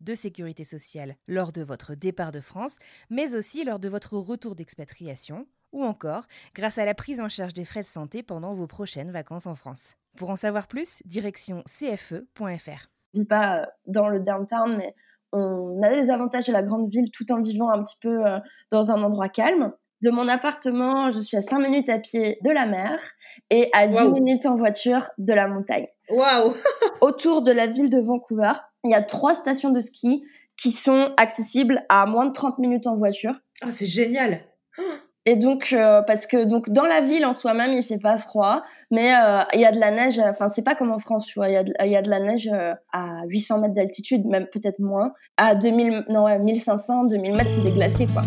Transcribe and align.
de 0.00 0.14
sécurité 0.14 0.64
sociale 0.64 1.16
lors 1.28 1.52
de 1.52 1.62
votre 1.62 1.94
départ 1.94 2.32
de 2.32 2.40
France, 2.40 2.78
mais 3.10 3.34
aussi 3.36 3.64
lors 3.64 3.78
de 3.78 3.88
votre 3.88 4.16
retour 4.16 4.54
d'expatriation, 4.54 5.46
ou 5.72 5.84
encore 5.84 6.24
grâce 6.54 6.78
à 6.78 6.84
la 6.84 6.94
prise 6.94 7.20
en 7.20 7.28
charge 7.28 7.52
des 7.52 7.64
frais 7.64 7.82
de 7.82 7.86
santé 7.86 8.22
pendant 8.22 8.54
vos 8.54 8.66
prochaines 8.66 9.10
vacances 9.10 9.46
en 9.46 9.54
France. 9.54 9.94
Pour 10.16 10.30
en 10.30 10.36
savoir 10.36 10.66
plus, 10.66 11.02
direction 11.04 11.62
cfe.fr. 11.66 12.88
vis 13.14 13.24
pas 13.26 13.60
euh, 13.60 13.66
dans 13.86 14.08
le 14.08 14.20
downtown, 14.20 14.76
mais 14.76 14.94
on 15.32 15.80
a 15.82 15.90
les 15.90 16.10
avantages 16.10 16.46
de 16.46 16.52
la 16.52 16.62
grande 16.62 16.90
ville 16.90 17.10
tout 17.12 17.30
en 17.30 17.40
vivant 17.40 17.70
un 17.70 17.82
petit 17.82 17.98
peu 18.00 18.26
euh, 18.26 18.38
dans 18.70 18.90
un 18.90 19.02
endroit 19.02 19.28
calme. 19.28 19.72
De 20.02 20.10
mon 20.10 20.28
appartement, 20.28 21.10
je 21.10 21.20
suis 21.20 21.36
à 21.36 21.40
5 21.40 21.58
minutes 21.60 21.90
à 21.90 21.98
pied 21.98 22.38
de 22.42 22.50
la 22.50 22.66
mer 22.66 22.98
et 23.50 23.68
à 23.72 23.86
10 23.86 23.94
Waouh. 23.94 24.14
minutes 24.14 24.46
en 24.46 24.56
voiture 24.56 25.10
de 25.18 25.32
la 25.32 25.46
montagne. 25.46 25.86
Waouh 26.08 26.54
Autour 27.00 27.42
de 27.42 27.52
la 27.52 27.66
ville 27.66 27.90
de 27.90 28.00
Vancouver, 28.00 28.52
il 28.84 28.90
y 28.90 28.94
a 28.94 29.02
trois 29.02 29.34
stations 29.34 29.70
de 29.70 29.80
ski 29.80 30.24
qui 30.56 30.70
sont 30.70 31.12
accessibles 31.16 31.84
à 31.88 32.06
moins 32.06 32.26
de 32.26 32.32
30 32.32 32.58
minutes 32.58 32.86
en 32.86 32.96
voiture. 32.96 33.34
Oh, 33.64 33.70
c'est 33.70 33.86
génial. 33.86 34.40
Et 35.26 35.36
donc, 35.36 35.72
euh, 35.72 36.02
parce 36.02 36.26
que 36.26 36.44
donc 36.44 36.70
dans 36.70 36.84
la 36.84 37.02
ville 37.02 37.26
en 37.26 37.32
soi-même, 37.32 37.72
il 37.72 37.82
fait 37.82 37.98
pas 37.98 38.16
froid, 38.16 38.62
mais 38.90 39.14
euh, 39.14 39.42
il 39.52 39.60
y 39.60 39.66
a 39.66 39.72
de 39.72 39.78
la 39.78 39.90
neige. 39.90 40.18
Enfin, 40.18 40.48
c'est 40.48 40.64
pas 40.64 40.74
comme 40.74 40.90
en 40.90 40.98
France, 40.98 41.26
tu 41.26 41.38
vois. 41.38 41.48
Il 41.48 41.52
y 41.52 41.56
a 41.56 41.64
de, 41.64 41.72
il 41.84 41.90
y 41.90 41.96
a 41.96 42.02
de 42.02 42.08
la 42.08 42.20
neige 42.20 42.48
euh, 42.52 42.74
à 42.92 43.22
800 43.26 43.60
mètres 43.60 43.74
d'altitude, 43.74 44.24
même 44.26 44.46
peut-être 44.46 44.78
moins. 44.78 45.12
À 45.36 45.54
2000, 45.54 46.06
non, 46.08 46.24
ouais, 46.24 46.38
1500, 46.38 47.04
2000 47.04 47.32
mètres, 47.32 47.50
c'est 47.50 47.62
des 47.62 47.72
glaciers, 47.72 48.06
quoi. 48.06 48.22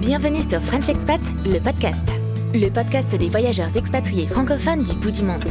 Bienvenue 0.00 0.42
sur 0.42 0.60
French 0.60 0.90
Expat, 0.90 1.20
le 1.46 1.60
podcast. 1.60 2.23
Le 2.56 2.70
podcast 2.70 3.12
des 3.16 3.28
voyageurs 3.28 3.76
expatriés 3.76 4.28
francophones 4.28 4.84
du 4.84 4.92
bout 4.92 5.20
monde. 5.24 5.42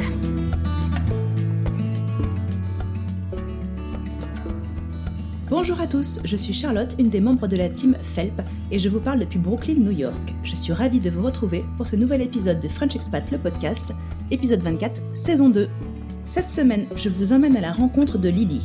Bonjour 5.49 5.81
à 5.81 5.87
tous, 5.87 6.21
je 6.23 6.37
suis 6.37 6.53
Charlotte, 6.53 6.95
une 6.97 7.09
des 7.09 7.19
membres 7.19 7.47
de 7.47 7.57
la 7.57 7.67
team 7.67 7.97
FELP, 8.01 8.41
et 8.71 8.79
je 8.79 8.87
vous 8.87 9.01
parle 9.01 9.19
depuis 9.19 9.37
Brooklyn, 9.37 9.73
New 9.79 9.91
York. 9.91 10.33
Je 10.43 10.55
suis 10.55 10.71
ravie 10.71 11.01
de 11.01 11.09
vous 11.09 11.23
retrouver 11.23 11.65
pour 11.75 11.87
ce 11.87 11.97
nouvel 11.97 12.21
épisode 12.21 12.61
de 12.61 12.69
French 12.69 12.95
Expat, 12.95 13.29
le 13.31 13.37
podcast, 13.37 13.93
épisode 14.31 14.61
24, 14.61 15.01
saison 15.13 15.49
2. 15.49 15.67
Cette 16.23 16.49
semaine, 16.49 16.87
je 16.95 17.09
vous 17.09 17.33
emmène 17.33 17.57
à 17.57 17.61
la 17.61 17.73
rencontre 17.73 18.17
de 18.17 18.29
Lily. 18.29 18.61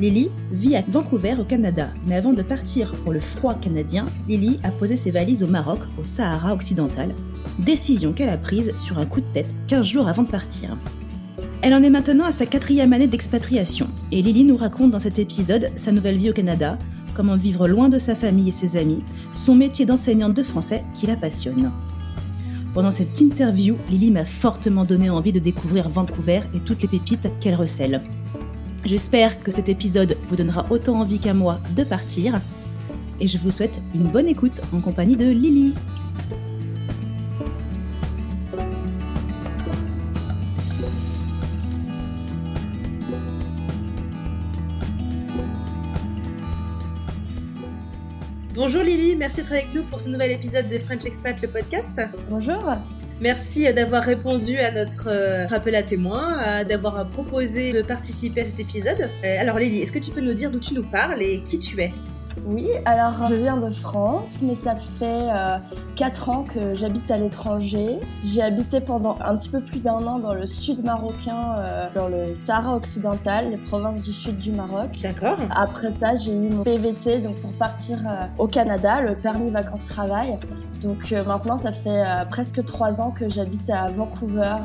Lily 0.00 0.30
vit 0.50 0.76
à 0.76 0.82
Vancouver 0.88 1.34
au 1.38 1.44
Canada, 1.44 1.90
mais 2.06 2.16
avant 2.16 2.32
de 2.32 2.42
partir 2.42 2.94
pour 3.04 3.12
le 3.12 3.20
froid 3.20 3.54
canadien, 3.54 4.06
Lily 4.28 4.60
a 4.62 4.70
posé 4.70 4.96
ses 4.96 5.10
valises 5.10 5.42
au 5.42 5.46
Maroc, 5.46 5.80
au 6.00 6.04
Sahara 6.04 6.54
occidental, 6.54 7.14
décision 7.58 8.12
qu'elle 8.12 8.28
a 8.28 8.38
prise 8.38 8.72
sur 8.78 8.98
un 8.98 9.06
coup 9.06 9.20
de 9.20 9.32
tête 9.32 9.54
15 9.68 9.86
jours 9.86 10.08
avant 10.08 10.22
de 10.22 10.30
partir. 10.30 10.76
Elle 11.62 11.74
en 11.74 11.82
est 11.82 11.90
maintenant 11.90 12.24
à 12.24 12.32
sa 12.32 12.46
quatrième 12.46 12.92
année 12.92 13.06
d'expatriation, 13.06 13.88
et 14.10 14.20
Lily 14.20 14.44
nous 14.44 14.56
raconte 14.56 14.90
dans 14.90 14.98
cet 14.98 15.18
épisode 15.18 15.70
sa 15.76 15.92
nouvelle 15.92 16.18
vie 16.18 16.30
au 16.30 16.32
Canada, 16.34 16.76
comment 17.14 17.36
vivre 17.36 17.68
loin 17.68 17.88
de 17.88 17.98
sa 17.98 18.14
famille 18.14 18.48
et 18.48 18.52
ses 18.52 18.76
amis, 18.76 19.04
son 19.32 19.54
métier 19.54 19.86
d'enseignante 19.86 20.34
de 20.34 20.42
français 20.42 20.84
qui 20.94 21.06
la 21.06 21.16
passionne. 21.16 21.70
Pendant 22.74 22.90
cette 22.90 23.20
interview, 23.20 23.76
Lily 23.90 24.10
m'a 24.10 24.24
fortement 24.24 24.84
donné 24.84 25.10
envie 25.10 25.32
de 25.32 25.38
découvrir 25.38 25.88
Vancouver 25.88 26.40
et 26.54 26.60
toutes 26.60 26.82
les 26.82 26.88
pépites 26.88 27.30
qu'elle 27.38 27.54
recèle. 27.54 28.02
J'espère 28.84 29.40
que 29.40 29.52
cet 29.52 29.68
épisode 29.68 30.16
vous 30.26 30.36
donnera 30.36 30.66
autant 30.70 30.98
envie 30.98 31.18
qu'à 31.18 31.34
moi 31.34 31.60
de 31.76 31.84
partir, 31.84 32.40
et 33.20 33.28
je 33.28 33.38
vous 33.38 33.50
souhaite 33.50 33.80
une 33.94 34.08
bonne 34.08 34.26
écoute 34.26 34.60
en 34.72 34.80
compagnie 34.80 35.16
de 35.16 35.30
Lily. 35.30 35.74
Bonjour 48.64 48.84
Lily, 48.84 49.16
merci 49.16 49.38
d'être 49.38 49.50
avec 49.50 49.74
nous 49.74 49.82
pour 49.82 50.00
ce 50.00 50.08
nouvel 50.08 50.30
épisode 50.30 50.68
de 50.68 50.78
French 50.78 51.04
Expat, 51.04 51.34
le 51.42 51.48
podcast. 51.48 52.00
Bonjour. 52.30 52.76
Merci 53.20 53.64
d'avoir 53.74 54.04
répondu 54.04 54.56
à 54.58 54.70
notre 54.70 55.08
euh, 55.08 55.48
appel 55.50 55.74
à 55.74 55.82
témoins, 55.82 56.38
euh, 56.38 56.62
d'avoir 56.62 57.10
proposé 57.10 57.72
de 57.72 57.82
participer 57.82 58.42
à 58.42 58.46
cet 58.46 58.60
épisode. 58.60 59.10
Euh, 59.24 59.40
alors 59.40 59.58
Lily, 59.58 59.82
est-ce 59.82 59.90
que 59.90 59.98
tu 59.98 60.12
peux 60.12 60.20
nous 60.20 60.32
dire 60.32 60.48
d'où 60.48 60.60
tu 60.60 60.74
nous 60.74 60.84
parles 60.84 61.20
et 61.22 61.42
qui 61.42 61.58
tu 61.58 61.80
es? 61.80 61.92
Oui, 62.44 62.68
alors 62.84 63.28
je 63.28 63.34
viens 63.34 63.56
de 63.56 63.70
France, 63.72 64.40
mais 64.42 64.54
ça 64.54 64.74
fait 64.74 65.28
euh, 65.30 65.58
4 65.96 66.28
ans 66.28 66.44
que 66.44 66.74
j'habite 66.74 67.10
à 67.10 67.16
l'étranger. 67.16 68.00
J'ai 68.24 68.42
habité 68.42 68.80
pendant 68.80 69.18
un 69.22 69.36
petit 69.36 69.48
peu 69.48 69.60
plus 69.60 69.80
d'un 69.80 70.06
an 70.06 70.18
dans 70.18 70.34
le 70.34 70.46
sud 70.46 70.84
marocain, 70.84 71.54
euh, 71.58 71.86
dans 71.94 72.08
le 72.08 72.34
Sahara 72.34 72.76
occidental, 72.76 73.50
les 73.50 73.56
provinces 73.56 74.02
du 74.02 74.12
sud 74.12 74.38
du 74.38 74.52
Maroc. 74.52 74.98
D'accord. 75.02 75.36
Après 75.54 75.92
ça, 75.92 76.14
j'ai 76.14 76.32
eu 76.32 76.50
mon 76.50 76.64
PVT 76.64 77.18
donc 77.18 77.36
pour 77.36 77.52
partir 77.52 77.98
euh, 78.06 78.24
au 78.38 78.46
Canada, 78.46 79.00
le 79.00 79.14
permis 79.14 79.50
vacances-travail. 79.50 80.38
Donc 80.82 81.12
euh, 81.12 81.24
maintenant, 81.24 81.56
ça 81.56 81.72
fait 81.72 82.02
presque 82.30 82.64
trois 82.64 83.00
ans 83.00 83.10
que 83.10 83.28
j'habite 83.28 83.70
à 83.70 83.90
Vancouver, 83.90 84.56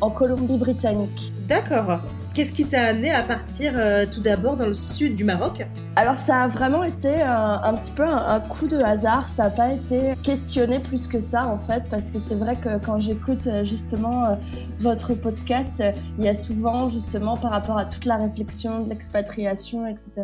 en 0.00 0.10
Colombie-Britannique. 0.10 1.32
D'accord. 1.46 2.00
Qu'est-ce 2.34 2.52
qui 2.52 2.64
t'a 2.64 2.86
amené 2.86 3.12
à 3.12 3.22
partir 3.22 3.74
euh, 3.76 4.06
tout 4.10 4.20
d'abord 4.20 4.56
dans 4.56 4.66
le 4.66 4.74
sud 4.74 5.16
du 5.16 5.24
Maroc? 5.24 5.66
Alors 5.94 6.14
ça 6.14 6.44
a 6.44 6.48
vraiment 6.48 6.84
été 6.84 7.20
un, 7.20 7.74
petit 7.74 7.90
peu 7.90 8.04
un, 8.04 8.40
coup 8.40 8.66
de 8.66 8.78
hasard, 8.78 9.28
ça 9.28 9.44
n'a 9.44 9.50
pas 9.50 9.72
été 9.72 10.14
questionné 10.22 10.78
plus 10.78 11.06
que 11.06 11.20
ça 11.20 11.46
en 11.46 11.58
fait, 11.58 11.82
parce 11.90 12.10
que 12.10 12.18
c'est 12.18 12.34
vrai 12.34 12.56
que 12.56 12.82
quand 12.82 12.98
j'écoute 12.98 13.46
euh, 13.46 13.62
justement 13.62 14.24
euh, 14.24 14.36
votre 14.80 15.12
podcast, 15.12 15.82
euh, 15.82 15.92
il 16.18 16.24
y 16.24 16.28
a 16.30 16.34
souvent 16.34 16.88
justement 16.88 17.36
par 17.36 17.50
rapport 17.50 17.76
à 17.76 17.84
toute 17.84 18.06
la 18.06 18.16
réflexion 18.16 18.80
de 18.80 18.88
l'expatriation, 18.88 19.86
etc., 19.86 20.22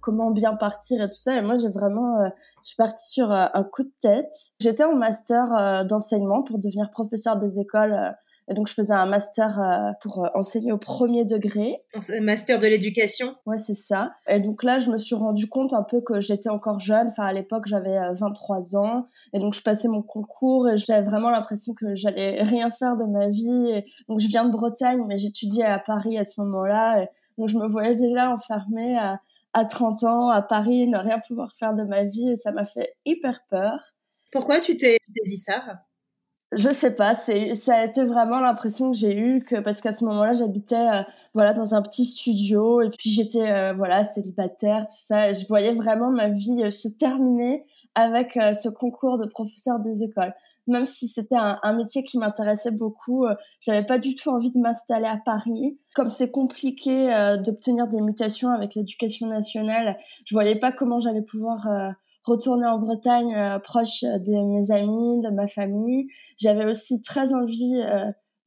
comment 0.00 0.32
bien 0.32 0.56
partir 0.56 1.00
et 1.00 1.06
tout 1.06 1.14
ça, 1.14 1.36
et 1.36 1.42
moi 1.42 1.56
j'ai 1.56 1.70
vraiment, 1.70 2.16
je 2.62 2.68
suis 2.68 2.76
partie 2.76 3.08
sur 3.08 3.30
un 3.30 3.62
coup 3.62 3.84
de 3.84 3.92
tête. 4.00 4.32
J'étais 4.58 4.82
en 4.82 4.96
master 4.96 5.84
d'enseignement 5.84 6.42
pour 6.42 6.58
devenir 6.58 6.90
professeur 6.90 7.36
des 7.36 7.60
écoles, 7.60 8.16
et 8.48 8.54
donc 8.54 8.66
je 8.66 8.74
faisais 8.74 8.92
un 8.92 9.06
master 9.06 9.60
euh, 9.60 9.92
pour 10.02 10.24
euh, 10.24 10.28
enseigner 10.34 10.72
au 10.72 10.78
premier 10.78 11.24
degré. 11.24 11.82
Master 12.20 12.58
de 12.58 12.66
l'éducation. 12.66 13.36
Ouais, 13.46 13.58
c'est 13.58 13.74
ça. 13.74 14.12
Et 14.28 14.40
donc 14.40 14.64
là, 14.64 14.78
je 14.80 14.90
me 14.90 14.98
suis 14.98 15.14
rendu 15.14 15.48
compte 15.48 15.72
un 15.72 15.84
peu 15.84 16.00
que 16.00 16.20
j'étais 16.20 16.48
encore 16.48 16.80
jeune. 16.80 17.08
Enfin, 17.08 17.24
à 17.26 17.32
l'époque, 17.32 17.66
j'avais 17.66 17.96
euh, 17.96 18.12
23 18.12 18.76
ans. 18.76 19.06
Et 19.32 19.38
donc, 19.38 19.54
je 19.54 19.62
passais 19.62 19.86
mon 19.86 20.02
concours 20.02 20.68
et 20.68 20.76
j'avais 20.76 21.02
vraiment 21.02 21.30
l'impression 21.30 21.74
que 21.74 21.94
j'allais 21.94 22.42
rien 22.42 22.70
faire 22.70 22.96
de 22.96 23.04
ma 23.04 23.28
vie. 23.28 23.70
Et 23.70 23.84
donc, 24.08 24.18
je 24.18 24.26
viens 24.26 24.44
de 24.44 24.52
Bretagne, 24.52 25.04
mais 25.06 25.18
j'étudiais 25.18 25.64
à 25.64 25.78
Paris 25.78 26.18
à 26.18 26.24
ce 26.24 26.40
moment-là. 26.40 27.06
Donc, 27.38 27.48
je 27.48 27.56
me 27.56 27.68
voyais 27.68 27.94
déjà 27.94 28.30
enfermée 28.30 28.98
à, 28.98 29.20
à 29.52 29.64
30 29.64 30.02
ans 30.04 30.28
à 30.28 30.42
Paris, 30.42 30.88
ne 30.88 30.98
rien 30.98 31.20
pouvoir 31.26 31.52
faire 31.56 31.74
de 31.74 31.84
ma 31.84 32.02
vie. 32.02 32.30
Et 32.30 32.36
ça 32.36 32.50
m'a 32.50 32.64
fait 32.64 32.94
hyper 33.04 33.40
peur. 33.48 33.94
Pourquoi 34.32 34.58
tu 34.60 34.76
t'es 34.76 34.98
dit 35.24 35.36
ça? 35.36 35.82
Je 36.52 36.68
sais 36.68 36.96
pas, 36.96 37.14
c'est 37.14 37.54
ça 37.54 37.76
a 37.76 37.84
été 37.84 38.04
vraiment 38.04 38.40
l'impression 38.40 38.90
que 38.90 38.96
j'ai 38.96 39.16
eue 39.16 39.44
que 39.44 39.60
parce 39.60 39.80
qu'à 39.80 39.92
ce 39.92 40.04
moment-là, 40.06 40.32
j'habitais 40.32 40.74
euh, 40.74 41.02
voilà 41.32 41.52
dans 41.52 41.76
un 41.76 41.82
petit 41.82 42.04
studio 42.04 42.82
et 42.82 42.90
puis 42.90 43.10
j'étais 43.10 43.48
euh, 43.48 43.72
voilà 43.72 44.02
célibataire 44.02 44.80
tout 44.80 44.92
ça, 44.96 45.30
et 45.30 45.34
je 45.34 45.46
voyais 45.46 45.72
vraiment 45.72 46.10
ma 46.10 46.28
vie 46.28 46.64
euh, 46.64 46.70
se 46.72 46.88
terminer 46.88 47.64
avec 47.94 48.34
ce 48.34 48.68
concours 48.68 49.18
de 49.18 49.26
professeur 49.26 49.80
des 49.80 50.04
écoles. 50.04 50.32
même 50.68 50.86
si 50.86 51.08
c'était 51.08 51.36
un, 51.36 51.58
un, 51.64 51.72
métier 51.72 52.04
qui 52.04 52.18
m'intéressait 52.18 52.70
beaucoup, 52.70 53.26
j'avais 53.60 53.84
pas 53.84 53.98
du 53.98 54.14
tout 54.14 54.30
envie 54.30 54.52
de 54.52 54.58
m'installer 54.60 55.08
à 55.08 55.16
Paris. 55.16 55.76
Comme 55.96 56.08
c'est 56.08 56.30
compliqué 56.30 57.10
d'obtenir 57.44 57.88
des 57.88 58.00
mutations 58.00 58.50
avec 58.50 58.76
l'éducation 58.76 59.26
nationale, 59.26 59.98
je 60.24 60.36
voyais 60.36 60.54
pas 60.54 60.70
comment 60.70 61.00
j'allais 61.00 61.22
pouvoir 61.22 61.66
retourner 62.22 62.66
en 62.66 62.78
Bretagne 62.78 63.60
proche 63.62 64.02
de 64.02 64.54
mes 64.54 64.70
amis, 64.70 65.20
de 65.20 65.30
ma 65.30 65.46
famille. 65.46 66.08
J'avais 66.38 66.64
aussi 66.64 67.00
très 67.02 67.34
envie 67.34 67.80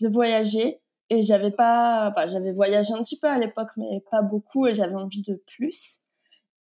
de 0.02 0.08
voyager 0.08 0.82
et 1.10 1.22
j'avais 1.22 1.52
pas, 1.52 2.10
enfin, 2.12 2.28
j'avais 2.28 2.52
voyagé 2.52 2.94
un 2.94 3.02
petit 3.02 3.20
peu 3.20 3.28
à 3.28 3.38
l'époque, 3.38 3.70
mais 3.78 4.04
pas 4.10 4.22
beaucoup 4.22 4.68
et 4.68 4.74
j'avais 4.74 4.96
envie 4.96 5.22
de 5.22 5.42
plus. 5.56 6.02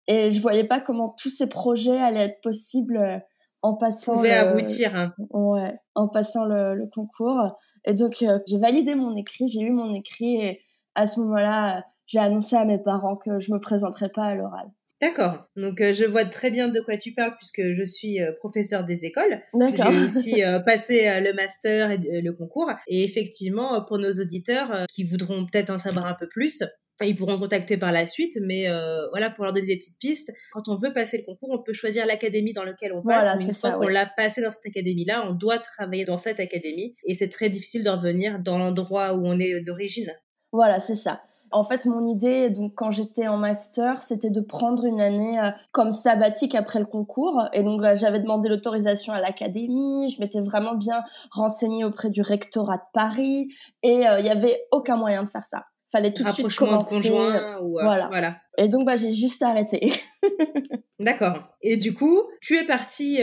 Et 0.07 0.31
je 0.31 0.41
voyais 0.41 0.65
pas 0.65 0.81
comment 0.81 1.15
tous 1.19 1.31
ces 1.31 1.49
projets 1.49 1.99
allaient 1.99 2.25
être 2.25 2.41
possibles 2.41 3.23
en 3.63 3.75
passant. 3.75 4.15
Pouvait 4.15 4.33
aboutir. 4.33 4.95
Hein. 4.95 5.13
Ouais, 5.31 5.79
en 5.95 6.09
passant 6.09 6.45
le, 6.45 6.75
le 6.75 6.87
concours. 6.87 7.59
Et 7.85 7.95
donc, 7.95 8.23
euh, 8.23 8.39
j'ai 8.47 8.59
validé 8.59 8.95
mon 8.95 9.17
écrit, 9.17 9.49
j'ai 9.49 9.61
eu 9.61 9.71
mon 9.71 9.95
écrit 9.95 10.37
et 10.37 10.61
à 10.95 11.07
ce 11.07 11.21
moment-là, 11.21 11.85
j'ai 12.07 12.19
annoncé 12.19 12.57
à 12.57 12.65
mes 12.65 12.79
parents 12.79 13.17
que 13.17 13.39
je 13.39 13.53
me 13.53 13.61
présenterais 13.61 14.09
pas 14.09 14.25
à 14.25 14.35
l'oral. 14.35 14.69
D'accord. 15.01 15.45
Donc 15.57 15.81
euh, 15.81 15.93
je 15.93 16.05
vois 16.05 16.25
très 16.25 16.51
bien 16.51 16.69
de 16.69 16.81
quoi 16.81 16.97
tu 16.97 17.13
parles 17.13 17.37
puisque 17.39 17.73
je 17.73 17.85
suis 17.85 18.21
euh, 18.21 18.33
professeur 18.39 18.85
des 18.85 19.05
écoles. 19.05 19.41
J'ai 19.55 20.05
aussi 20.05 20.43
passé 20.67 21.21
le 21.21 21.33
master 21.35 21.93
et 21.93 22.21
le 22.21 22.33
concours. 22.33 22.71
Et 22.89 23.05
effectivement, 23.05 23.85
pour 23.85 23.99
nos 23.99 24.13
auditeurs 24.13 24.87
qui 24.93 25.05
voudront 25.05 25.47
peut-être 25.47 25.71
en 25.71 25.79
savoir 25.79 26.07
un 26.07 26.15
peu 26.15 26.29
plus, 26.29 26.63
ils 27.07 27.15
pourront 27.15 27.39
contacter 27.39 27.77
par 27.77 27.93
la 27.93 28.07
suite, 28.07 28.39
mais 28.43 28.69
euh, 28.69 29.09
voilà, 29.11 29.31
pour 29.31 29.45
leur 29.45 29.53
donner 29.53 29.67
des 29.67 29.77
petites 29.77 29.99
pistes. 29.99 30.33
Quand 30.53 30.69
on 30.69 30.77
veut 30.77 30.93
passer 30.93 31.19
le 31.19 31.25
concours, 31.25 31.51
on 31.51 31.63
peut 31.63 31.73
choisir 31.73 32.07
l'académie 32.07 32.53
dans 32.53 32.65
laquelle 32.65 32.93
on 32.93 33.03
passe. 33.03 33.39
mais 33.39 33.47
une 33.47 33.55
fois 33.55 33.73
qu'on 33.73 33.89
l'a 33.89 34.07
passé 34.07 34.43
dans 34.43 34.51
cette 34.51 34.67
académie-là, 34.67 35.25
on 35.29 35.35
doit 35.35 35.59
travailler 35.59 36.05
dans 36.05 36.19
cette 36.19 36.41
académie. 36.41 36.95
Et 37.05 37.15
c'est 37.15 37.29
très 37.29 37.51
difficile 37.51 37.85
de 37.85 37.91
revenir 37.91 38.41
dans 38.41 38.59
l'endroit 38.59 39.15
où 39.15 39.27
on 39.27 39.39
est 39.39 39.61
d'origine. 39.61 40.13
Voilà, 40.53 40.81
c'est 40.81 40.97
ça. 40.97 41.21
En 41.51 41.65
fait, 41.65 41.87
mon 41.87 42.07
idée, 42.07 42.51
donc 42.51 42.75
quand 42.75 42.91
j'étais 42.91 43.29
en 43.29 43.37
master, 43.37 44.01
c'était 44.01 44.31
de 44.31 44.41
prendre 44.41 44.85
une 44.85 45.01
année 45.01 45.39
euh, 45.39 45.51
comme 45.73 45.93
sabbatique 45.93 46.55
après 46.55 46.79
le 46.79 46.87
concours. 46.87 47.49
Et 47.53 47.63
donc 47.63 47.83
j'avais 47.95 48.21
demandé 48.21 48.49
l'autorisation 48.49 49.13
à 49.13 49.21
l'académie. 49.21 50.11
Je 50.11 50.21
m'étais 50.21 50.41
vraiment 50.41 50.75
bien 50.75 51.03
renseignée 51.31 51.85
auprès 51.85 52.11
du 52.11 52.23
rectorat 52.23 52.77
de 52.77 52.83
Paris. 52.93 53.49
Et 53.83 54.07
euh, 54.07 54.19
il 54.19 54.25
n'y 54.25 54.31
avait 54.31 54.67
aucun 54.73 54.97
moyen 54.97 55.23
de 55.23 55.29
faire 55.29 55.45
ça 55.45 55.65
fallait 55.91 56.13
tout 56.13 56.23
de 56.23 56.29
suite 56.29 56.55
commencer. 56.55 56.85
de 56.85 56.89
conjoint 56.91 57.59
ou 57.63 57.79
euh, 57.79 57.83
voilà. 57.83 58.09
voilà. 58.09 58.37
Et 58.59 58.69
donc 58.69 58.85
bah 58.85 58.97
j'ai 58.97 59.15
juste 59.15 59.43
arrêté. 59.43 59.91
D'accord. 61.01 61.39
Et 61.63 61.79
du 61.79 61.95
coup, 61.95 62.25
tu 62.43 62.59
es 62.59 62.67
partie 62.67 63.21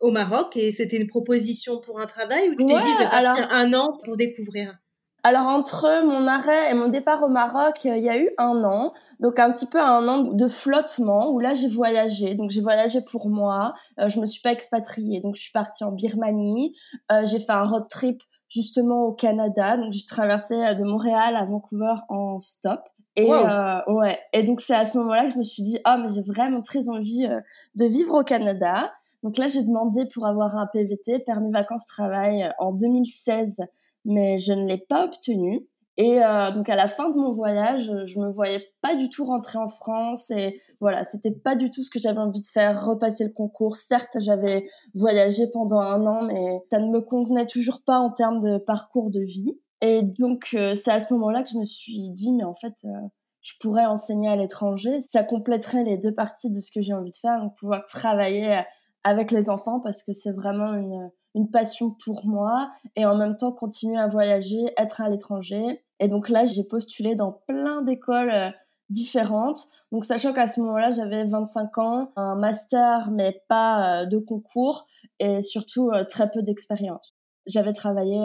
au 0.00 0.10
Maroc 0.10 0.56
et 0.56 0.72
c'était 0.72 0.96
une 0.96 1.06
proposition 1.06 1.80
pour 1.80 2.00
un 2.00 2.06
travail 2.06 2.50
ou 2.50 2.56
tu 2.56 2.66
t'es 2.66 2.74
dit 2.74 2.80
je 2.98 3.04
vais 3.04 3.08
partir 3.08 3.48
un 3.52 3.72
an 3.72 3.96
pour 4.04 4.16
découvrir? 4.16 4.76
Alors 5.24 5.46
entre 5.46 6.04
mon 6.04 6.26
arrêt 6.26 6.70
et 6.70 6.74
mon 6.74 6.88
départ 6.88 7.22
au 7.22 7.28
Maroc, 7.28 7.84
il 7.84 8.02
y 8.02 8.08
a 8.08 8.18
eu 8.18 8.30
un 8.38 8.64
an, 8.64 8.92
donc 9.20 9.38
un 9.38 9.52
petit 9.52 9.66
peu 9.66 9.80
un 9.80 10.08
an 10.08 10.22
de 10.22 10.48
flottement 10.48 11.30
où 11.30 11.38
là 11.38 11.54
j'ai 11.54 11.68
voyagé. 11.68 12.34
Donc 12.34 12.50
j'ai 12.50 12.60
voyagé 12.60 13.00
pour 13.02 13.28
moi, 13.28 13.74
euh, 14.00 14.08
je 14.08 14.20
me 14.20 14.26
suis 14.26 14.42
pas 14.42 14.52
expatriée, 14.52 15.20
donc 15.20 15.36
je 15.36 15.42
suis 15.42 15.52
partie 15.52 15.84
en 15.84 15.92
Birmanie, 15.92 16.74
euh, 17.12 17.24
j'ai 17.24 17.38
fait 17.38 17.52
un 17.52 17.64
road 17.64 17.86
trip 17.88 18.22
justement 18.52 19.06
au 19.06 19.12
Canada. 19.12 19.76
Donc 19.76 19.92
j'ai 19.92 20.04
traversé 20.04 20.54
euh, 20.54 20.74
de 20.74 20.84
Montréal 20.84 21.36
à 21.36 21.44
Vancouver 21.46 21.94
en 22.08 22.38
stop. 22.38 22.80
Et 23.16 23.30
euh, 23.30 23.80
ouais. 23.88 24.18
Et 24.32 24.42
donc 24.42 24.60
c'est 24.60 24.74
à 24.74 24.86
ce 24.86 24.96
moment-là 24.98 25.26
que 25.26 25.32
je 25.32 25.38
me 25.38 25.42
suis 25.42 25.62
dit 25.62 25.78
ah 25.84 25.98
mais 25.98 26.08
j'ai 26.10 26.22
vraiment 26.22 26.62
très 26.62 26.88
envie 26.88 27.26
euh, 27.26 27.40
de 27.74 27.84
vivre 27.86 28.20
au 28.20 28.24
Canada. 28.24 28.92
Donc 29.22 29.38
là 29.38 29.48
j'ai 29.48 29.62
demandé 29.62 30.06
pour 30.12 30.26
avoir 30.26 30.56
un 30.56 30.66
PVT, 30.66 31.18
permis 31.20 31.52
vacances 31.52 31.86
travail 31.86 32.50
en 32.58 32.72
2016, 32.72 33.62
mais 34.04 34.38
je 34.38 34.52
ne 34.52 34.66
l'ai 34.66 34.78
pas 34.78 35.04
obtenu. 35.04 35.66
Et 35.98 36.24
euh, 36.24 36.50
donc 36.52 36.68
à 36.70 36.76
la 36.76 36.88
fin 36.88 37.10
de 37.10 37.18
mon 37.18 37.32
voyage, 37.32 37.90
je 38.06 38.18
me 38.18 38.32
voyais 38.32 38.66
pas 38.80 38.94
du 38.94 39.10
tout 39.10 39.24
rentrer 39.24 39.58
en 39.58 39.68
France 39.68 40.30
et 40.30 40.60
voilà, 40.80 41.04
c'était 41.04 41.32
pas 41.32 41.54
du 41.54 41.70
tout 41.70 41.82
ce 41.82 41.90
que 41.90 41.98
j'avais 41.98 42.18
envie 42.18 42.40
de 42.40 42.46
faire, 42.46 42.84
repasser 42.84 43.24
le 43.24 43.30
concours. 43.30 43.76
Certes, 43.76 44.16
j'avais 44.20 44.64
voyagé 44.94 45.44
pendant 45.52 45.80
un 45.80 46.06
an, 46.06 46.22
mais 46.22 46.60
ça 46.70 46.80
ne 46.80 46.90
me 46.90 47.00
convenait 47.00 47.46
toujours 47.46 47.82
pas 47.84 47.98
en 47.98 48.10
termes 48.10 48.40
de 48.40 48.58
parcours 48.58 49.10
de 49.10 49.20
vie. 49.20 49.60
Et 49.82 50.02
donc 50.02 50.48
euh, 50.54 50.74
c'est 50.74 50.90
à 50.90 51.00
ce 51.00 51.12
moment-là 51.12 51.42
que 51.42 51.50
je 51.50 51.58
me 51.58 51.64
suis 51.64 52.10
dit, 52.10 52.32
mais 52.32 52.44
en 52.44 52.54
fait, 52.54 52.74
euh, 52.84 53.08
je 53.42 53.52
pourrais 53.60 53.84
enseigner 53.84 54.28
à 54.28 54.36
l'étranger. 54.36 54.98
Ça 54.98 55.24
compléterait 55.24 55.84
les 55.84 55.98
deux 55.98 56.14
parties 56.14 56.50
de 56.50 56.60
ce 56.60 56.70
que 56.72 56.80
j'ai 56.80 56.94
envie 56.94 57.10
de 57.10 57.16
faire, 57.16 57.38
donc 57.38 57.54
pouvoir 57.58 57.84
travailler 57.84 58.62
avec 59.04 59.30
les 59.30 59.50
enfants 59.50 59.80
parce 59.80 60.02
que 60.02 60.12
c'est 60.12 60.32
vraiment 60.32 60.72
une 60.74 61.10
une 61.34 61.50
passion 61.50 61.90
pour 61.90 62.26
moi 62.26 62.70
et 62.96 63.06
en 63.06 63.16
même 63.16 63.36
temps 63.36 63.52
continuer 63.52 63.98
à 63.98 64.06
voyager, 64.06 64.72
être 64.76 65.00
à 65.00 65.08
l'étranger. 65.08 65.82
Et 65.98 66.08
donc 66.08 66.28
là, 66.28 66.44
j'ai 66.44 66.64
postulé 66.64 67.14
dans 67.14 67.32
plein 67.46 67.82
d'écoles 67.82 68.30
euh, 68.30 68.50
différentes. 68.90 69.66
Donc 69.92 70.04
sachant 70.04 70.32
qu'à 70.32 70.48
ce 70.48 70.60
moment-là, 70.60 70.90
j'avais 70.90 71.24
25 71.24 71.78
ans, 71.78 72.12
un 72.16 72.34
master 72.34 73.10
mais 73.10 73.42
pas 73.48 74.02
euh, 74.02 74.06
de 74.06 74.18
concours 74.18 74.86
et 75.18 75.40
surtout 75.40 75.90
euh, 75.90 76.04
très 76.04 76.30
peu 76.30 76.42
d'expérience. 76.42 77.14
J'avais 77.46 77.72
travaillé 77.72 78.24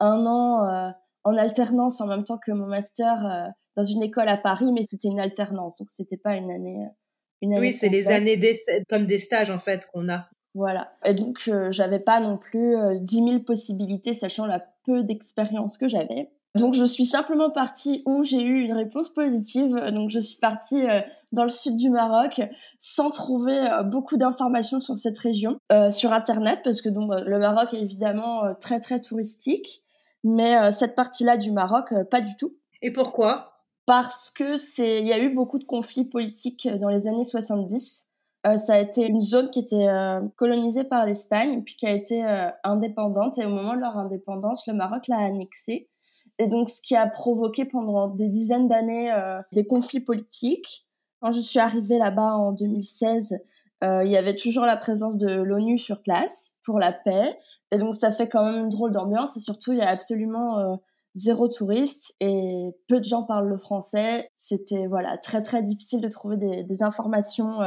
un 0.00 0.26
an 0.26 0.92
en 1.22 1.36
alternance 1.36 2.00
en 2.00 2.08
même 2.08 2.24
temps 2.24 2.36
que 2.36 2.50
mon 2.50 2.66
master 2.66 3.52
dans 3.76 3.84
une 3.84 4.02
école 4.02 4.28
à 4.28 4.36
Paris, 4.36 4.72
mais 4.72 4.82
c'était 4.82 5.06
une 5.06 5.20
alternance, 5.20 5.78
donc 5.78 5.88
c'était 5.92 6.16
pas 6.16 6.34
une 6.34 6.50
année. 6.50 6.84
Une 7.42 7.54
année 7.54 7.68
oui, 7.68 7.72
c'est 7.72 7.88
les 7.88 8.08
années 8.08 8.40
comme 8.88 9.06
des 9.06 9.18
stages 9.18 9.50
en 9.50 9.60
fait 9.60 9.86
qu'on 9.92 10.08
a. 10.08 10.28
Voilà. 10.54 10.92
Et 11.04 11.14
donc, 11.14 11.48
euh, 11.48 11.72
j'avais 11.72 11.98
pas 11.98 12.20
non 12.20 12.38
plus 12.38 12.76
euh, 12.76 12.98
10 12.98 13.14
000 13.28 13.38
possibilités, 13.40 14.14
sachant 14.14 14.46
la 14.46 14.64
peu 14.84 15.02
d'expérience 15.02 15.76
que 15.76 15.88
j'avais. 15.88 16.30
Donc, 16.56 16.74
je 16.74 16.84
suis 16.84 17.04
simplement 17.04 17.50
partie 17.50 18.04
où 18.06 18.22
j'ai 18.22 18.40
eu 18.40 18.62
une 18.62 18.72
réponse 18.72 19.08
positive. 19.12 19.74
Donc, 19.92 20.10
je 20.10 20.20
suis 20.20 20.38
partie 20.38 20.80
euh, 20.86 21.00
dans 21.32 21.42
le 21.42 21.48
sud 21.48 21.74
du 21.74 21.90
Maroc 21.90 22.40
sans 22.78 23.10
trouver 23.10 23.58
euh, 23.58 23.82
beaucoup 23.82 24.16
d'informations 24.16 24.80
sur 24.80 24.96
cette 24.96 25.18
région 25.18 25.58
sur 25.90 26.12
Internet, 26.12 26.60
parce 26.62 26.80
que 26.80 26.88
donc, 26.88 27.10
le 27.12 27.38
Maroc 27.40 27.74
est 27.74 27.80
évidemment 27.80 28.54
très, 28.60 28.78
très 28.78 29.00
touristique. 29.00 29.82
Mais 30.22 30.70
cette 30.70 30.94
partie-là 30.94 31.36
du 31.36 31.50
Maroc, 31.50 31.92
pas 32.10 32.20
du 32.20 32.34
tout. 32.36 32.54
Et 32.80 32.92
pourquoi? 32.92 33.58
Parce 33.84 34.30
que 34.30 34.54
c'est, 34.54 35.00
il 35.00 35.08
y 35.08 35.12
a 35.12 35.18
eu 35.18 35.34
beaucoup 35.34 35.58
de 35.58 35.64
conflits 35.64 36.04
politiques 36.04 36.68
dans 36.80 36.88
les 36.88 37.08
années 37.08 37.24
70 37.24 38.08
euh, 38.46 38.58
ça 38.58 38.74
a 38.74 38.78
été 38.78 39.06
une 39.06 39.22
zone 39.22 39.48
qui 39.50 39.60
était 39.60 39.88
euh, 39.88 40.20
colonisée 40.36 40.84
par 40.84 41.06
l'Espagne, 41.06 41.62
puis 41.62 41.76
qui 41.76 41.86
a 41.86 41.92
été 41.92 42.24
euh, 42.24 42.50
indépendante. 42.62 43.38
Et 43.38 43.46
au 43.46 43.48
moment 43.48 43.74
de 43.74 43.80
leur 43.80 43.96
indépendance, 43.96 44.66
le 44.66 44.74
Maroc 44.74 45.08
l'a 45.08 45.18
annexée. 45.18 45.88
Et 46.38 46.48
donc, 46.48 46.68
ce 46.68 46.82
qui 46.82 46.94
a 46.94 47.06
provoqué 47.06 47.64
pendant 47.64 48.08
des 48.08 48.28
dizaines 48.28 48.68
d'années 48.68 49.12
des 49.52 49.66
conflits 49.66 50.00
politiques. 50.00 50.84
Quand 51.20 51.30
je 51.30 51.40
suis 51.40 51.60
arrivée 51.60 51.96
là-bas 51.96 52.34
en 52.34 52.52
2016, 52.52 53.38
il 53.82 54.10
y 54.10 54.16
avait 54.16 54.34
toujours 54.34 54.64
la 54.64 54.76
présence 54.76 55.16
de 55.16 55.28
l'ONU 55.28 55.78
sur 55.78 56.02
place 56.02 56.54
pour 56.64 56.80
la 56.80 56.92
paix. 56.92 57.38
Et 57.70 57.78
donc, 57.78 57.94
ça 57.94 58.10
fait 58.10 58.28
quand 58.28 58.44
même 58.44 58.64
une 58.64 58.68
drôle 58.68 58.90
d'ambiance. 58.90 59.36
Et 59.36 59.40
surtout, 59.40 59.72
il 59.72 59.78
y 59.78 59.82
a 59.82 59.88
absolument 59.88 60.80
zéro 61.14 61.46
touriste 61.46 62.16
et 62.18 62.70
peu 62.88 62.98
de 62.98 63.04
gens 63.04 63.22
parlent 63.22 63.48
le 63.48 63.58
français. 63.58 64.28
C'était 64.34 64.88
voilà 64.88 65.16
très 65.18 65.40
très 65.40 65.62
difficile 65.62 66.00
de 66.00 66.08
trouver 66.08 66.36
des, 66.36 66.64
des 66.64 66.82
informations 66.82 67.60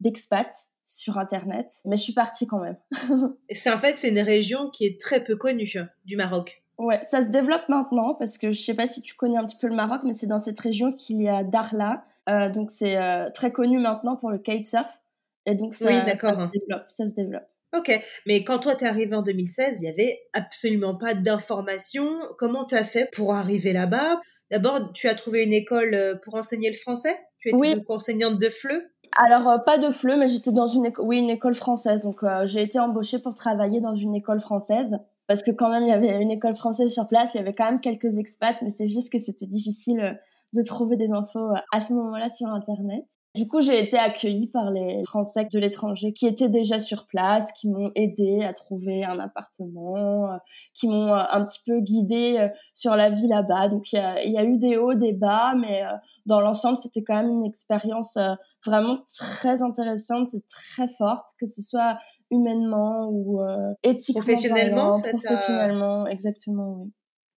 d'expats 0.00 0.68
sur 0.82 1.18
internet, 1.18 1.72
mais 1.84 1.96
je 1.96 2.02
suis 2.02 2.12
partie 2.12 2.46
quand 2.46 2.60
même. 2.60 2.76
c'est 3.50 3.72
en 3.72 3.78
fait 3.78 3.98
c'est 3.98 4.10
une 4.10 4.20
région 4.20 4.70
qui 4.70 4.86
est 4.86 5.00
très 5.00 5.22
peu 5.22 5.36
connue 5.36 5.70
hein, 5.76 5.88
du 6.04 6.16
Maroc. 6.16 6.62
Ouais, 6.78 7.00
ça 7.02 7.22
se 7.22 7.28
développe 7.28 7.68
maintenant 7.68 8.14
parce 8.14 8.36
que 8.36 8.52
je 8.52 8.60
sais 8.60 8.74
pas 8.74 8.86
si 8.86 9.00
tu 9.00 9.14
connais 9.14 9.38
un 9.38 9.44
petit 9.44 9.56
peu 9.56 9.66
le 9.66 9.74
Maroc, 9.74 10.02
mais 10.04 10.14
c'est 10.14 10.26
dans 10.26 10.38
cette 10.38 10.60
région 10.60 10.92
qu'il 10.92 11.22
y 11.22 11.28
a 11.28 11.42
Darla, 11.42 12.04
euh, 12.28 12.50
donc 12.50 12.70
c'est 12.70 12.96
euh, 12.96 13.30
très 13.30 13.50
connu 13.50 13.78
maintenant 13.78 14.16
pour 14.16 14.30
le 14.30 14.38
kitesurf 14.38 15.00
et 15.46 15.54
donc 15.54 15.74
ça, 15.74 15.86
oui, 15.86 15.94
ça 15.94 16.28
se 16.28 16.50
développe, 16.50 16.84
ça 16.88 17.06
se 17.06 17.14
développe. 17.14 17.46
Ok, 17.76 17.90
mais 18.26 18.44
quand 18.44 18.58
toi 18.58 18.74
t'es 18.74 18.86
arrivé 18.86 19.14
en 19.14 19.22
2016, 19.22 19.82
il 19.82 19.86
y 19.86 19.88
avait 19.88 20.20
absolument 20.32 20.96
pas 20.96 21.14
d'informations. 21.14 22.20
Comment 22.38 22.64
t'as 22.64 22.84
fait 22.84 23.10
pour 23.12 23.34
arriver 23.34 23.72
là-bas? 23.72 24.20
D'abord, 24.50 24.92
tu 24.92 25.08
as 25.08 25.14
trouvé 25.14 25.42
une 25.42 25.52
école 25.52 25.94
euh, 25.94 26.14
pour 26.22 26.34
enseigner 26.36 26.70
le 26.70 26.76
français? 26.76 27.16
Tu 27.38 27.48
étais 27.48 27.56
oui. 27.56 27.74
enseignante 27.88 28.38
de 28.38 28.48
FLE? 28.48 28.90
Alors, 29.16 29.48
euh, 29.48 29.58
pas 29.58 29.78
de 29.78 29.90
FLE, 29.90 30.18
mais 30.18 30.28
j'étais 30.28 30.52
dans 30.52 30.66
une, 30.66 30.90
oui, 30.98 31.18
une 31.18 31.30
école 31.30 31.54
française. 31.54 32.02
Donc, 32.02 32.22
euh, 32.22 32.44
j'ai 32.46 32.62
été 32.62 32.78
embauchée 32.78 33.18
pour 33.18 33.34
travailler 33.34 33.80
dans 33.80 33.94
une 33.94 34.14
école 34.14 34.40
française. 34.40 34.98
Parce 35.26 35.42
que 35.42 35.50
quand 35.50 35.70
même, 35.70 35.84
il 35.84 35.88
y 35.88 35.92
avait 35.92 36.20
une 36.20 36.30
école 36.30 36.54
française 36.54 36.92
sur 36.92 37.08
place, 37.08 37.34
il 37.34 37.38
y 37.38 37.40
avait 37.40 37.54
quand 37.54 37.64
même 37.64 37.80
quelques 37.80 38.18
expats, 38.18 38.60
mais 38.62 38.70
c'est 38.70 38.86
juste 38.86 39.10
que 39.10 39.18
c'était 39.18 39.46
difficile 39.46 40.00
euh, 40.00 40.12
de 40.54 40.62
trouver 40.62 40.96
des 40.96 41.12
infos 41.12 41.50
à 41.72 41.80
ce 41.80 41.92
moment-là 41.94 42.30
sur 42.30 42.46
Internet. 42.48 43.04
Du 43.36 43.46
coup, 43.46 43.60
j'ai 43.60 43.78
été 43.78 43.98
accueillie 43.98 44.46
par 44.46 44.70
les 44.70 45.04
Français 45.04 45.46
de 45.52 45.58
l'étranger 45.58 46.14
qui 46.14 46.26
étaient 46.26 46.48
déjà 46.48 46.80
sur 46.80 47.06
place, 47.06 47.52
qui 47.52 47.68
m'ont 47.68 47.90
aidé 47.94 48.42
à 48.42 48.54
trouver 48.54 49.04
un 49.04 49.18
appartement, 49.18 50.32
euh, 50.32 50.36
qui 50.72 50.88
m'ont 50.88 51.12
euh, 51.12 51.22
un 51.30 51.44
petit 51.44 51.60
peu 51.66 51.80
guidée 51.80 52.38
euh, 52.38 52.48
sur 52.72 52.96
la 52.96 53.10
vie 53.10 53.28
là-bas. 53.28 53.68
Donc, 53.68 53.92
il 53.92 53.98
y 53.98 54.38
a, 54.38 54.44
eu 54.44 54.56
des 54.56 54.78
hauts, 54.78 54.94
des 54.94 55.12
bas, 55.12 55.52
mais 55.54 55.82
dans 56.24 56.40
l'ensemble, 56.40 56.78
c'était 56.78 57.02
quand 57.02 57.22
même 57.22 57.30
une 57.30 57.44
expérience 57.44 58.16
vraiment 58.64 59.00
très 59.18 59.62
intéressante 59.62 60.32
et 60.32 60.40
très 60.48 60.88
forte, 60.88 61.28
que 61.38 61.46
ce 61.46 61.60
soit 61.60 61.98
humainement 62.30 63.10
ou 63.10 63.42
éthiquement. 63.82 64.22
Professionnellement, 64.22 64.94
professionnellement, 64.94 66.06
exactement, 66.06 66.78
oui. 66.78 66.90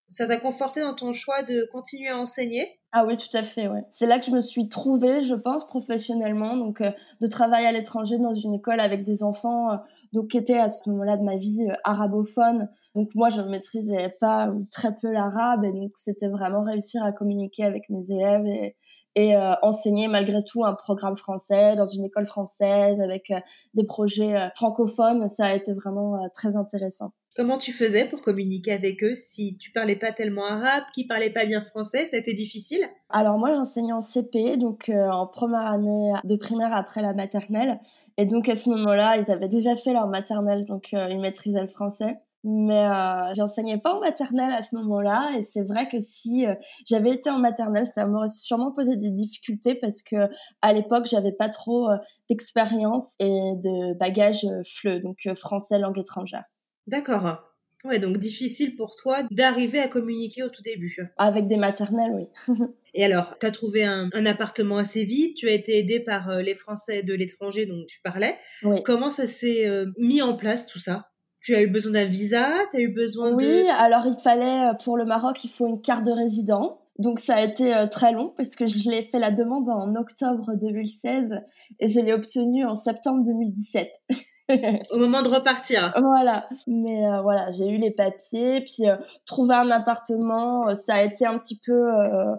Ça 0.10 0.28
t'a 0.28 0.38
conforté 0.38 0.82
dans 0.82 0.96
ton 0.96 1.13
choix 1.13 1.44
de 1.44 1.70
continuer 1.72 2.10
à 2.10 2.18
enseigner 2.18 2.80
ah 2.92 3.06
oui, 3.06 3.18
tout 3.18 3.38
à 3.38 3.44
fait, 3.44 3.68
ouais. 3.68 3.84
C'est 3.92 4.08
là 4.08 4.18
que 4.18 4.25
je 4.25 4.32
me 4.32 4.42
suis 4.42 4.68
trouvée, 4.68 5.22
je 5.22 5.36
pense, 5.36 5.68
professionnellement, 5.68 6.58
donc 6.58 6.82
euh, 6.82 6.89
de 7.22 7.28
travailler 7.28 7.68
à 7.68 7.72
l'étranger 7.72 8.18
dans 8.18 8.34
une 8.34 8.56
école 8.56 8.80
avec 8.80 9.04
des 9.04 9.22
enfants, 9.22 9.72
euh, 9.72 9.75
donc 10.12 10.30
qui 10.30 10.38
étaient 10.39 10.58
à 10.58 10.70
ce 10.70 10.89
moment-là 10.89 11.16
de 11.18 11.22
ma 11.22 11.36
vie 11.36 11.68
euh, 11.70 11.75
arabophone. 11.84 12.68
Donc 12.96 13.10
moi, 13.13 13.30
je 13.30 13.42
ne 13.42 13.50
maîtrisais 13.50 14.10
pas 14.20 14.48
ou 14.50 14.66
très 14.72 14.96
peu 14.96 15.12
l'arabe, 15.12 15.66
et 15.66 15.72
donc 15.72 15.92
c'était 15.98 16.30
vraiment 16.30 16.63
réussir 16.63 17.04
à 17.04 17.12
communiquer 17.12 17.63
avec 17.63 17.89
mes 17.89 18.10
élèves 18.10 18.46
et, 18.48 18.75
et 19.16 19.38
enseigner 19.62 20.08
malgré 20.08 20.44
tout 20.44 20.66
un 20.66 20.74
programme 20.74 21.16
français 21.16 21.75
dans 21.75 21.86
une 21.86 22.06
école 22.06 22.25
française 22.25 23.00
avec 23.01 23.32
des 23.74 23.84
projets 23.84 24.50
francophones. 24.56 25.28
Ça 25.28 25.48
a 25.48 25.54
été 25.54 25.74
vraiment 25.74 26.18
très 26.34 26.56
intéressant. 26.58 27.12
Comment 27.39 27.58
tu 27.58 27.72
faisais 27.72 28.03
pour 28.03 28.22
communiquer 28.22 28.74
avec 28.74 29.01
eux 29.01 29.15
si 29.15 29.55
tu 29.55 29.72
parlais 29.72 29.96
pas 29.96 30.12
tellement 30.12 30.43
arabe, 30.43 30.84
qui 30.93 31.08
parlait 31.08 31.29
pas 31.29 31.46
bien 31.46 31.62
français 31.62 32.05
Ça 32.05 32.17
a 32.17 32.19
été 32.19 32.34
difficile? 32.34 32.86
Alors 33.10 33.38
moi, 33.38 33.55
j'enseignais 33.55 33.93
en 33.93 34.01
CP, 34.01 34.58
donc 34.58 34.89
euh, 34.89 35.10
en 35.10 35.25
première 35.25 35.65
année 35.65 36.12
de 36.25 36.36
primaire 36.36 36.74
après 36.74 37.01
la 37.01 37.13
maternelle. 37.13 37.79
Et 38.17 38.25
donc 38.25 38.50
à 38.50 38.58
ce 38.58 38.69
moment-là, 38.72 39.15
ils 39.15 39.31
avaient 39.31 39.48
déjà 39.48 39.77
fait 39.77 39.93
leur 39.93 40.08
maternelle, 40.08 40.65
donc 40.65 40.88
euh, 40.93 41.08
ils 41.10 41.22
maîtrisaient 41.22 41.62
le 41.62 41.69
français. 41.69 42.17
Mais 42.43 42.86
euh, 42.86 43.34
j'enseignais 43.34 43.77
pas 43.77 43.93
en 43.93 44.01
maternelle 44.01 44.51
à 44.51 44.62
ce 44.62 44.75
moment-là, 44.75 45.31
et 45.38 45.41
c'est 45.41 45.63
vrai 45.63 45.88
que 45.88 46.01
si 46.01 46.46
j'avais 46.86 47.12
été 47.12 47.29
en 47.29 47.39
maternelle, 47.39 47.88
ça 47.88 48.05
m'aurait 48.05 48.27
sûrement 48.27 48.74
posé 48.74 48.98
des 48.98 49.12
difficultés 49.12 49.75
parce 49.75 50.01
que 50.01 50.17
à 50.62 50.74
l'époque, 50.74 51.05
j'avais 51.05 51.31
pas 51.31 51.48
trop 51.48 51.88
d'expérience 52.29 53.15
et 53.19 53.29
de 53.29 53.98
bagages 53.98 54.46
FLE, 54.65 55.00
donc 55.00 55.25
français 55.36 55.79
langue 55.79 56.00
étrangère. 56.00 56.43
D'accord. 56.89 57.50
Ouais, 57.86 58.00
donc 58.00 58.17
difficile 58.17 58.75
pour 58.75 58.96
toi 58.96 59.24
d'arriver 59.31 59.79
à 59.79 59.88
communiquer 59.88 60.43
au 60.43 60.50
tout 60.50 60.62
début. 60.62 60.98
Avec 61.17 61.48
des 61.48 61.55
maternelles, 61.55 62.12
oui. 62.13 62.55
Et 62.93 63.05
alors, 63.05 63.38
tu 63.39 63.46
as 63.46 63.51
trouvé 63.51 63.86
un, 63.86 64.10
appartement 64.25 64.77
assez 64.77 65.03
vite, 65.03 65.38
tu 65.38 65.48
as 65.48 65.53
été 65.53 65.77
aidé 65.77 66.00
par 66.00 66.29
euh, 66.29 66.41
les 66.41 66.55
Français 66.55 67.03
de 67.03 67.13
l'étranger 67.13 67.65
dont 67.65 67.86
tu 67.88 68.01
parlais. 68.01 68.36
Oui. 68.63 68.81
Comment 68.84 69.12
ça 69.12 69.27
s'est 69.27 69.67
euh, 69.67 69.86
mis 69.98 70.22
en 70.22 70.36
place 70.36 70.65
tout 70.65 70.79
ça? 70.79 71.12
Tu 71.39 71.55
as 71.55 71.62
eu 71.62 71.67
besoin 71.67 71.93
d'un 71.93 72.05
visa? 72.05 72.50
Tu 72.72 72.77
as 72.77 72.79
eu 72.81 72.89
besoin 72.89 73.31
de... 73.31 73.38
Oui, 73.38 73.69
alors 73.77 74.05
il 74.08 74.19
fallait, 74.22 74.72
euh, 74.72 74.74
pour 74.84 74.98
le 74.98 75.05
Maroc, 75.05 75.43
il 75.43 75.50
faut 75.50 75.67
une 75.67 75.81
carte 75.81 76.03
de 76.03 76.12
résident. 76.12 76.81
Donc 76.98 77.22
ça 77.22 77.36
a 77.36 77.43
été 77.43 77.86
très 77.89 78.12
long 78.12 78.34
parce 78.36 78.58
que 78.58 78.67
je 78.67 78.89
l'ai 78.89 79.03
fait 79.03 79.19
la 79.19 79.31
demande 79.31 79.69
en 79.69 79.96
octobre 79.96 80.51
2016 80.60 81.39
et 81.79 81.88
je 81.88 82.01
l'ai 82.01 82.12
obtenue 82.12 82.65
en 82.65 82.75
septembre 82.75 83.24
2017. 83.24 83.89
Au 84.91 84.98
moment 84.98 85.22
de 85.22 85.29
repartir. 85.29 85.94
Voilà. 86.00 86.48
Mais 86.68 87.06
euh, 87.06 87.22
voilà, 87.22 87.51
j'ai 87.51 87.68
eu 87.68 87.77
les 87.77 87.91
papiers, 87.91 88.62
puis 88.62 88.89
euh, 88.89 88.96
trouver 89.25 89.56
un 89.56 89.70
appartement, 89.70 90.70
euh, 90.70 90.75
ça 90.75 90.96
a 90.96 91.03
été 91.03 91.25
un 91.25 91.38
petit 91.38 91.60
peu 91.60 91.89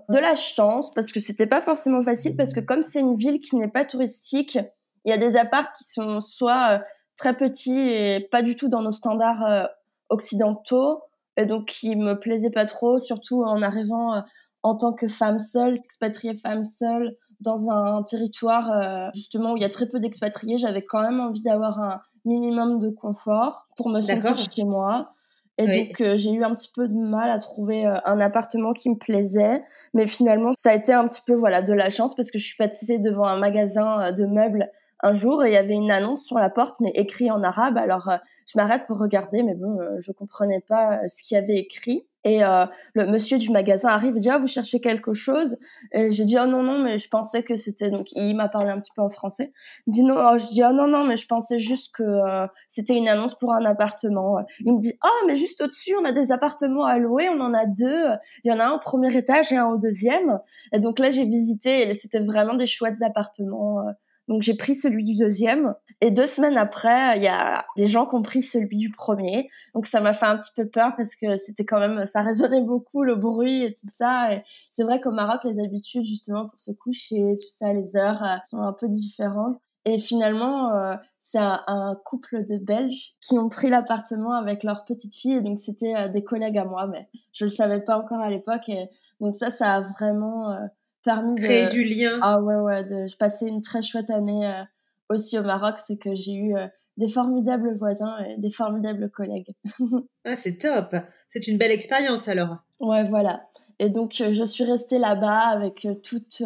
de 0.08 0.18
la 0.18 0.34
chance 0.34 0.92
parce 0.92 1.12
que 1.12 1.20
c'était 1.20 1.46
pas 1.46 1.62
forcément 1.62 2.02
facile 2.02 2.36
parce 2.36 2.52
que 2.52 2.60
comme 2.60 2.82
c'est 2.82 3.00
une 3.00 3.16
ville 3.16 3.40
qui 3.40 3.56
n'est 3.56 3.68
pas 3.68 3.84
touristique, 3.84 4.58
il 5.04 5.10
y 5.10 5.12
a 5.12 5.18
des 5.18 5.36
apparts 5.36 5.72
qui 5.72 5.84
sont 5.84 6.20
soit 6.20 6.82
très 7.16 7.36
petits 7.36 7.78
et 7.78 8.20
pas 8.30 8.42
du 8.42 8.56
tout 8.56 8.68
dans 8.68 8.82
nos 8.82 8.92
standards 8.92 9.68
occidentaux 10.08 11.02
et 11.36 11.46
donc 11.46 11.66
qui 11.66 11.96
me 11.96 12.18
plaisaient 12.18 12.50
pas 12.50 12.66
trop, 12.66 12.98
surtout 12.98 13.42
en 13.44 13.62
arrivant 13.62 14.22
en 14.62 14.74
tant 14.74 14.92
que 14.92 15.08
femme 15.08 15.38
seule, 15.38 15.74
expatriée 15.76 16.34
femme 16.34 16.66
seule 16.66 17.16
dans 17.40 17.70
un 17.70 18.02
territoire 18.02 18.70
euh, 18.70 19.08
justement 19.14 19.52
où 19.52 19.56
il 19.56 19.62
y 19.62 19.66
a 19.66 19.70
très 19.70 19.86
peu 19.86 20.00
d'expatriés, 20.00 20.58
j'avais 20.58 20.82
quand 20.82 21.02
même 21.02 21.20
envie 21.20 21.42
d'avoir 21.42 21.80
un 21.80 22.00
minimum 22.24 22.80
de 22.80 22.90
confort 22.90 23.68
pour 23.76 23.88
me 23.88 24.00
sentir 24.00 24.36
chez 24.36 24.64
moi. 24.64 25.12
Et 25.58 25.66
donc 25.66 26.00
euh, 26.00 26.16
j'ai 26.16 26.30
eu 26.30 26.42
un 26.42 26.54
petit 26.54 26.70
peu 26.74 26.88
de 26.88 26.94
mal 26.94 27.30
à 27.30 27.38
trouver 27.38 27.86
euh, 27.86 27.96
un 28.06 28.18
appartement 28.20 28.72
qui 28.72 28.88
me 28.88 28.94
plaisait, 28.94 29.62
mais 29.92 30.06
finalement 30.06 30.52
ça 30.56 30.70
a 30.70 30.74
été 30.74 30.92
un 30.92 31.06
petit 31.06 31.20
peu 31.26 31.34
voilà 31.34 31.60
de 31.60 31.74
la 31.74 31.90
chance 31.90 32.14
parce 32.14 32.30
que 32.30 32.38
je 32.38 32.46
suis 32.46 32.56
passée 32.56 32.98
devant 32.98 33.26
un 33.26 33.38
magasin 33.38 34.10
de 34.12 34.24
meubles 34.24 34.70
un 35.02 35.12
jour 35.12 35.44
et 35.44 35.50
il 35.50 35.54
y 35.54 35.58
avait 35.58 35.74
une 35.74 35.90
annonce 35.90 36.24
sur 36.24 36.38
la 36.38 36.48
porte 36.48 36.76
mais 36.80 36.90
écrit 36.94 37.30
en 37.30 37.42
arabe. 37.42 37.76
Alors 37.76 38.10
je 38.46 38.52
m'arrête 38.56 38.86
pour 38.86 38.98
regarder, 38.98 39.42
mais 39.42 39.54
bon 39.54 39.78
je 39.98 40.12
comprenais 40.12 40.60
pas 40.66 41.00
ce 41.08 41.22
qu'il 41.22 41.34
y 41.34 41.38
avait 41.38 41.58
écrit. 41.58 42.06
Et 42.24 42.44
euh, 42.44 42.66
le 42.94 43.06
monsieur 43.06 43.38
du 43.38 43.50
magasin 43.50 43.88
arrive 43.88 44.16
et 44.16 44.20
dit 44.20 44.28
ah 44.28 44.38
vous 44.38 44.46
cherchez 44.46 44.80
quelque 44.80 45.14
chose? 45.14 45.56
Et 45.92 46.10
j'ai 46.10 46.24
dit 46.24 46.36
oh 46.38 46.46
non 46.46 46.62
non 46.62 46.78
mais 46.78 46.98
je 46.98 47.08
pensais 47.08 47.42
que 47.42 47.56
c'était 47.56 47.90
donc 47.90 48.12
il 48.12 48.34
m'a 48.34 48.48
parlé 48.48 48.70
un 48.70 48.78
petit 48.78 48.90
peu 48.94 49.00
en 49.00 49.08
français 49.08 49.52
il 49.86 49.92
dit 49.92 50.02
non 50.02 50.16
oh, 50.18 50.36
je 50.36 50.48
dis 50.48 50.62
oh 50.62 50.72
non 50.72 50.86
non 50.86 51.04
mais 51.04 51.16
je 51.16 51.26
pensais 51.26 51.58
juste 51.58 51.94
que 51.94 52.02
euh, 52.02 52.46
c'était 52.68 52.94
une 52.94 53.08
annonce 53.08 53.34
pour 53.38 53.54
un 53.54 53.64
appartement 53.64 54.36
il 54.60 54.74
me 54.74 54.78
dit 54.78 54.92
oh 55.02 55.26
mais 55.26 55.34
juste 55.34 55.62
au 55.62 55.66
dessus 55.66 55.94
on 55.98 56.04
a 56.04 56.12
des 56.12 56.30
appartements 56.30 56.84
à 56.84 56.98
louer 56.98 57.28
on 57.30 57.40
en 57.40 57.54
a 57.54 57.64
deux. 57.64 58.04
Il 58.44 58.52
y 58.52 58.54
en 58.54 58.58
a 58.58 58.64
un 58.64 58.72
au 58.72 58.78
premier 58.78 59.16
étage 59.16 59.50
et 59.52 59.56
un 59.56 59.68
au 59.68 59.78
deuxième 59.78 60.40
et 60.72 60.78
donc 60.78 60.98
là 60.98 61.08
j'ai 61.08 61.24
visité 61.24 61.88
et 61.88 61.94
c'était 61.94 62.20
vraiment 62.20 62.54
des 62.54 62.66
chouettes 62.66 63.00
appartements 63.02 63.80
euh, 63.80 63.92
donc 64.30 64.42
j'ai 64.42 64.54
pris 64.54 64.76
celui 64.76 65.02
du 65.02 65.16
deuxième. 65.16 65.74
Et 66.00 66.12
deux 66.12 66.24
semaines 66.24 66.56
après, 66.56 67.16
il 67.16 67.24
y 67.24 67.28
a 67.28 67.66
des 67.76 67.88
gens 67.88 68.06
qui 68.06 68.14
ont 68.14 68.22
pris 68.22 68.42
celui 68.42 68.76
du 68.76 68.90
premier. 68.92 69.50
Donc 69.74 69.88
ça 69.88 70.00
m'a 70.00 70.12
fait 70.12 70.24
un 70.24 70.38
petit 70.38 70.52
peu 70.54 70.68
peur 70.68 70.94
parce 70.96 71.16
que 71.16 71.36
c'était 71.36 71.64
quand 71.64 71.80
même, 71.80 72.06
ça 72.06 72.22
résonnait 72.22 72.60
beaucoup 72.60 73.02
le 73.02 73.16
bruit 73.16 73.64
et 73.64 73.74
tout 73.74 73.88
ça. 73.88 74.32
Et 74.32 74.44
c'est 74.70 74.84
vrai 74.84 75.00
qu'au 75.00 75.10
Maroc, 75.10 75.42
les 75.42 75.58
habitudes 75.58 76.04
justement 76.04 76.48
pour 76.48 76.60
se 76.60 76.70
coucher, 76.70 77.38
tout 77.42 77.50
ça, 77.50 77.72
les 77.72 77.96
heures 77.96 78.22
euh, 78.22 78.36
sont 78.48 78.62
un 78.62 78.72
peu 78.72 78.88
différentes. 78.88 79.60
Et 79.84 79.98
finalement, 79.98 80.74
euh, 80.74 80.94
c'est 81.18 81.40
un, 81.40 81.98
couple 82.04 82.44
de 82.44 82.56
Belges 82.56 83.14
qui 83.20 83.36
ont 83.36 83.48
pris 83.48 83.68
l'appartement 83.68 84.34
avec 84.34 84.62
leur 84.62 84.84
petite 84.84 85.16
fille. 85.16 85.34
Et 85.34 85.40
donc 85.40 85.58
c'était 85.58 85.96
euh, 85.96 86.08
des 86.08 86.22
collègues 86.22 86.58
à 86.58 86.64
moi, 86.64 86.86
mais 86.86 87.08
je 87.32 87.46
le 87.46 87.50
savais 87.50 87.80
pas 87.80 87.98
encore 87.98 88.20
à 88.20 88.30
l'époque. 88.30 88.68
Et 88.68 88.88
donc 89.18 89.34
ça, 89.34 89.50
ça 89.50 89.74
a 89.74 89.80
vraiment 89.80 90.56
permis 91.02 91.36
Créer 91.36 91.66
du 91.66 91.84
lien. 91.84 92.18
Ah 92.22 92.40
ouais, 92.40 92.56
ouais. 92.56 92.84
De... 92.84 93.06
Je 93.06 93.16
passais 93.16 93.46
une 93.46 93.60
très 93.60 93.82
chouette 93.82 94.10
année 94.10 94.46
euh, 94.46 94.62
aussi 95.08 95.38
au 95.38 95.42
Maroc. 95.42 95.78
C'est 95.78 95.96
que 95.96 96.14
j'ai 96.14 96.32
eu 96.32 96.56
euh, 96.56 96.66
des 96.96 97.08
formidables 97.08 97.76
voisins 97.76 98.16
et 98.24 98.36
des 98.38 98.50
formidables 98.50 99.10
collègues. 99.10 99.54
ah, 100.24 100.36
c'est 100.36 100.58
top. 100.58 100.94
C'est 101.28 101.48
une 101.48 101.58
belle 101.58 101.70
expérience 101.70 102.28
alors. 102.28 102.56
Ouais, 102.80 103.04
voilà. 103.04 103.42
Et 103.78 103.88
donc, 103.88 104.20
euh, 104.20 104.32
je 104.34 104.44
suis 104.44 104.64
restée 104.64 104.98
là-bas 104.98 105.48
avec 105.48 105.88
toutes 106.02 106.42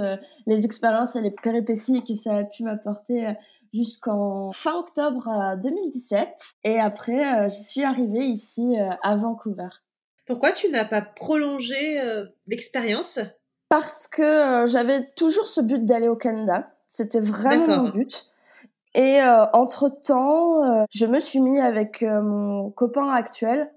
les 0.47 0.65
expériences 0.65 1.17
et 1.17 1.21
les 1.21 1.33
péripéties 1.33 2.05
que 2.05 2.15
ça 2.15 2.37
a 2.37 2.45
pu 2.45 2.63
m'apporter 2.63 3.35
jusqu'en 3.73 4.53
fin 4.53 4.77
octobre 4.77 5.57
2017. 5.61 6.29
Et 6.63 6.79
après, 6.79 7.51
je 7.51 7.61
suis 7.61 7.83
arrivée 7.83 8.27
ici 8.27 8.77
à 9.03 9.17
Vancouver. 9.17 9.69
Pourquoi 10.27 10.53
tu 10.53 10.71
n'as 10.71 10.85
pas 10.85 11.03
prolongé 11.03 12.01
l'expérience? 12.47 13.19
Parce 13.69 14.07
que 14.07 14.23
euh, 14.23 14.67
j'avais 14.67 15.07
toujours 15.17 15.47
ce 15.47 15.61
but 15.61 15.85
d'aller 15.85 16.09
au 16.09 16.17
Canada. 16.17 16.71
C'était 16.87 17.21
vraiment 17.21 17.85
mon 17.85 17.89
but. 17.91 18.27
Et 18.95 19.21
euh, 19.21 19.47
entre-temps, 19.53 20.63
euh, 20.63 20.85
je 20.91 21.07
me 21.07 21.19
suis 21.19 21.41
mis 21.41 21.59
avec 21.61 22.03
mon 22.03 22.71
copain 22.71 23.09
actuel 23.09 23.73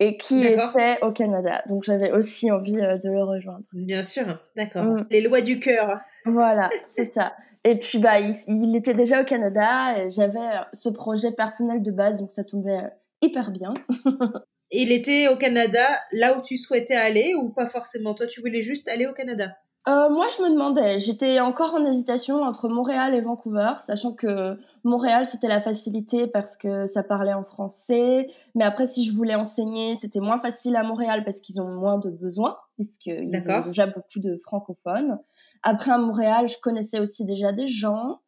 et 0.00 0.16
qui 0.16 0.44
était 0.46 0.98
au 1.02 1.12
Canada. 1.12 1.62
Donc 1.68 1.84
j'avais 1.84 2.10
aussi 2.12 2.50
envie 2.50 2.72
de 2.72 3.10
le 3.10 3.24
rejoindre. 3.24 3.64
Bien 3.72 4.02
sûr, 4.02 4.38
d'accord. 4.56 4.84
Mm. 4.84 5.06
Les 5.10 5.20
lois 5.20 5.42
du 5.42 5.60
cœur. 5.60 6.00
Voilà, 6.24 6.70
c'est 6.86 7.12
ça. 7.12 7.34
Et 7.64 7.78
puis 7.78 7.98
bah 7.98 8.20
il, 8.20 8.76
était 8.76 8.94
déjà 8.94 9.22
au 9.22 9.24
Canada 9.24 9.98
et 9.98 10.10
j'avais 10.10 10.50
ce 10.74 10.90
projet 10.90 11.32
personnel 11.32 11.82
de 11.82 11.90
base, 11.90 12.20
donc 12.20 12.30
ça 12.30 12.44
tombait 12.44 12.80
hyper 13.22 13.50
bien. 13.50 13.72
il 14.82 14.92
était 14.92 15.28
au 15.28 15.36
Canada 15.36 15.86
là 16.12 16.36
où 16.36 16.42
tu 16.42 16.56
souhaitais 16.56 16.96
aller 16.96 17.34
ou 17.34 17.50
pas 17.50 17.66
forcément? 17.66 18.14
Toi, 18.14 18.26
tu 18.26 18.40
voulais 18.40 18.62
juste 18.62 18.88
aller 18.88 19.06
au 19.06 19.12
Canada? 19.12 19.56
Euh, 19.86 20.08
moi, 20.08 20.26
je 20.34 20.42
me 20.42 20.48
demandais. 20.48 20.98
J'étais 20.98 21.40
encore 21.40 21.74
en 21.74 21.84
hésitation 21.84 22.42
entre 22.42 22.68
Montréal 22.68 23.14
et 23.14 23.20
Vancouver, 23.20 23.72
sachant 23.80 24.14
que 24.14 24.58
Montréal, 24.82 25.26
c'était 25.26 25.46
la 25.46 25.60
facilité 25.60 26.26
parce 26.26 26.56
que 26.56 26.86
ça 26.86 27.02
parlait 27.02 27.34
en 27.34 27.44
français. 27.44 28.28
Mais 28.54 28.64
après, 28.64 28.86
si 28.86 29.04
je 29.04 29.14
voulais 29.14 29.34
enseigner, 29.34 29.94
c'était 29.94 30.20
moins 30.20 30.40
facile 30.40 30.76
à 30.76 30.82
Montréal 30.82 31.22
parce 31.22 31.40
qu'ils 31.40 31.60
ont 31.60 31.68
moins 31.68 31.98
de 31.98 32.08
besoins, 32.08 32.56
puisqu'ils 32.76 33.36
ont 33.50 33.66
déjà 33.66 33.86
beaucoup 33.86 34.20
de 34.20 34.36
francophones. 34.38 35.18
Après, 35.62 35.90
à 35.90 35.98
Montréal, 35.98 36.48
je 36.48 36.58
connaissais 36.62 36.98
aussi 36.98 37.26
déjà 37.26 37.52
des 37.52 37.68
gens. 37.68 38.20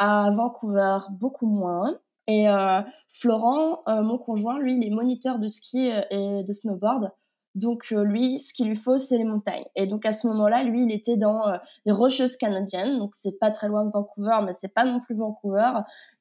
À 0.00 0.32
Vancouver, 0.32 0.98
beaucoup 1.12 1.46
moins. 1.46 1.96
Et 2.26 2.48
euh, 2.48 2.80
Florent, 3.08 3.82
euh, 3.88 4.02
mon 4.02 4.18
conjoint, 4.18 4.58
lui, 4.58 4.76
il 4.76 4.86
est 4.86 4.90
moniteur 4.90 5.38
de 5.38 5.48
ski 5.48 5.90
euh, 5.90 6.02
et 6.10 6.44
de 6.44 6.52
snowboard. 6.52 7.10
Donc 7.54 7.90
lui, 7.90 8.40
ce 8.40 8.52
qu'il 8.52 8.66
lui 8.66 8.74
faut, 8.74 8.98
c'est 8.98 9.16
les 9.16 9.22
montagnes. 9.22 9.64
Et 9.76 9.86
donc 9.86 10.04
à 10.06 10.12
ce 10.12 10.26
moment-là, 10.26 10.64
lui, 10.64 10.86
il 10.86 10.92
était 10.92 11.16
dans 11.16 11.44
les 11.86 11.92
Rocheuses 11.92 12.36
canadiennes, 12.36 12.98
donc 12.98 13.14
c'est 13.14 13.38
pas 13.38 13.52
très 13.52 13.68
loin 13.68 13.84
de 13.84 13.92
Vancouver, 13.92 14.38
mais 14.44 14.52
c'est 14.52 14.74
pas 14.74 14.84
non 14.84 14.98
plus 14.98 15.14
Vancouver. 15.14 15.70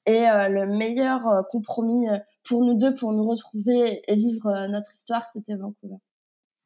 Et 0.05 0.25
le 0.27 0.67
meilleur 0.67 1.43
compromis 1.49 2.05
pour 2.47 2.63
nous 2.63 2.75
deux, 2.75 2.93
pour 2.93 3.13
nous 3.13 3.27
retrouver 3.27 4.03
et 4.07 4.15
vivre 4.15 4.67
notre 4.67 4.93
histoire, 4.93 5.25
c'était 5.25 5.55
Vancouver. 5.55 5.95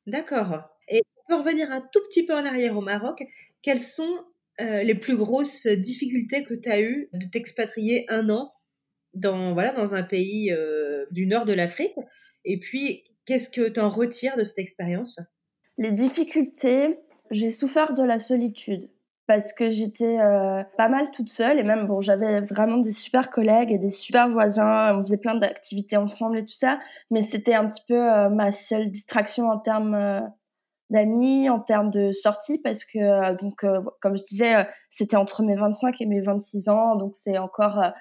D'accord. 0.05 0.59
Et 0.89 1.01
peut 1.29 1.35
revenir 1.35 1.71
un 1.71 1.79
tout 1.79 2.01
petit 2.09 2.25
peu 2.25 2.33
en 2.33 2.43
arrière 2.45 2.75
au 2.75 2.81
Maroc. 2.81 3.23
Quelles 3.61 3.79
sont 3.79 4.19
les 4.59 4.95
plus 4.95 5.15
grosses 5.15 5.65
difficultés 5.65 6.43
que 6.43 6.55
tu 6.55 6.67
as 6.67 6.81
eues 6.81 7.07
de 7.13 7.25
t'expatrier 7.25 8.05
un 8.09 8.29
an 8.29 8.51
dans, 9.19 9.53
voilà, 9.53 9.71
dans 9.73 9.95
un 9.95 10.03
pays 10.03 10.53
du 11.11 11.27
nord 11.27 11.45
de 11.45 11.53
l'Afrique. 11.53 11.95
Et 12.45 12.59
puis, 12.59 13.03
Qu'est-ce 13.27 13.49
que 13.49 13.67
tu 13.67 13.79
en 13.81 13.89
retires 13.89 14.37
de 14.37 14.43
cette 14.43 14.57
expérience? 14.57 15.19
Les 15.77 15.91
difficultés, 15.91 16.97
j'ai 17.29 17.51
souffert 17.51 17.93
de 17.93 18.01
la 18.01 18.19
solitude 18.19 18.89
parce 19.27 19.51
que 19.51 19.67
j'étais 19.67 20.17
euh, 20.17 20.63
pas 20.77 20.87
mal 20.87 21.11
toute 21.11 21.27
seule. 21.27 21.59
Et 21.59 21.63
même 21.63 21.87
bon 21.87 21.99
j'avais 21.99 22.39
vraiment 22.39 22.77
des 22.77 22.93
super 22.93 23.29
collègues 23.29 23.73
et 23.73 23.77
des 23.77 23.91
super 23.91 24.29
voisins. 24.29 24.97
On 24.97 25.01
faisait 25.01 25.17
plein 25.17 25.35
d'activités 25.35 25.97
ensemble 25.97 26.39
et 26.39 26.45
tout 26.45 26.55
ça. 26.55 26.79
Mais 27.11 27.21
c'était 27.21 27.53
un 27.53 27.67
petit 27.67 27.83
peu 27.85 27.95
euh, 27.95 28.29
ma 28.29 28.53
seule 28.53 28.89
distraction 28.89 29.49
en 29.49 29.59
termes 29.59 29.95
euh, 29.95 30.21
d'amis 30.89 31.49
en 31.49 31.59
termes 31.59 31.91
de 31.91 32.13
sorties 32.13 32.59
parce 32.59 32.85
que 32.85 33.35
donc 33.41 33.65
comme 33.99 34.17
je 34.17 34.23
disais 34.23 34.65
c'était 34.87 35.17
entre 35.17 35.43
mes 35.43 35.57
25 35.57 35.99
et 35.99 36.05
mes 36.05 36.21
26 36.21 36.69
ans. 36.69 36.95
Donc 36.95 37.11
c'est 37.17 37.37
encore 37.37 37.91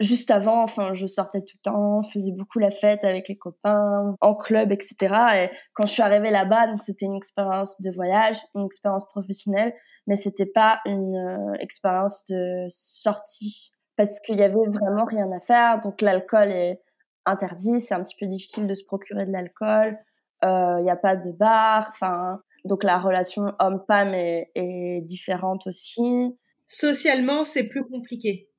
juste 0.00 0.30
avant, 0.30 0.62
enfin, 0.62 0.94
je 0.94 1.06
sortais 1.06 1.40
tout 1.40 1.56
le 1.56 1.70
temps, 1.70 2.02
je 2.02 2.10
faisais 2.10 2.32
beaucoup 2.32 2.58
la 2.58 2.70
fête 2.70 3.04
avec 3.04 3.28
les 3.28 3.36
copains, 3.36 4.14
en 4.20 4.34
club, 4.34 4.72
etc. 4.72 4.96
Et 5.36 5.50
quand 5.74 5.86
je 5.86 5.92
suis 5.92 6.02
arrivée 6.02 6.30
là-bas, 6.30 6.66
c'était 6.84 7.06
une 7.06 7.14
expérience 7.14 7.80
de 7.80 7.90
voyage, 7.90 8.38
une 8.54 8.66
expérience 8.66 9.06
professionnelle, 9.06 9.74
mais 10.06 10.16
c'était 10.16 10.46
pas 10.46 10.80
une 10.84 11.16
euh, 11.16 11.54
expérience 11.60 12.24
de 12.26 12.66
sortie 12.68 13.72
parce 13.96 14.20
qu'il 14.20 14.38
y 14.38 14.42
avait 14.42 14.54
vraiment 14.54 15.06
rien 15.06 15.30
à 15.32 15.40
faire. 15.40 15.80
Donc 15.80 16.02
l'alcool 16.02 16.52
est 16.52 16.82
interdit, 17.24 17.80
c'est 17.80 17.94
un 17.94 18.02
petit 18.02 18.16
peu 18.20 18.26
difficile 18.26 18.66
de 18.66 18.74
se 18.74 18.84
procurer 18.84 19.24
de 19.24 19.32
l'alcool. 19.32 19.98
Euh, 20.44 20.76
il 20.78 20.84
n'y 20.84 20.90
a 20.90 20.96
pas 20.96 21.16
de 21.16 21.32
bar, 21.32 21.88
enfin, 21.88 22.40
donc 22.66 22.84
la 22.84 22.98
relation 22.98 23.54
homme-femme 23.58 24.12
est, 24.12 24.50
est 24.54 25.00
différente 25.00 25.66
aussi. 25.66 26.36
Socialement, 26.66 27.44
c'est 27.44 27.68
plus 27.68 27.84
compliqué 27.84 28.50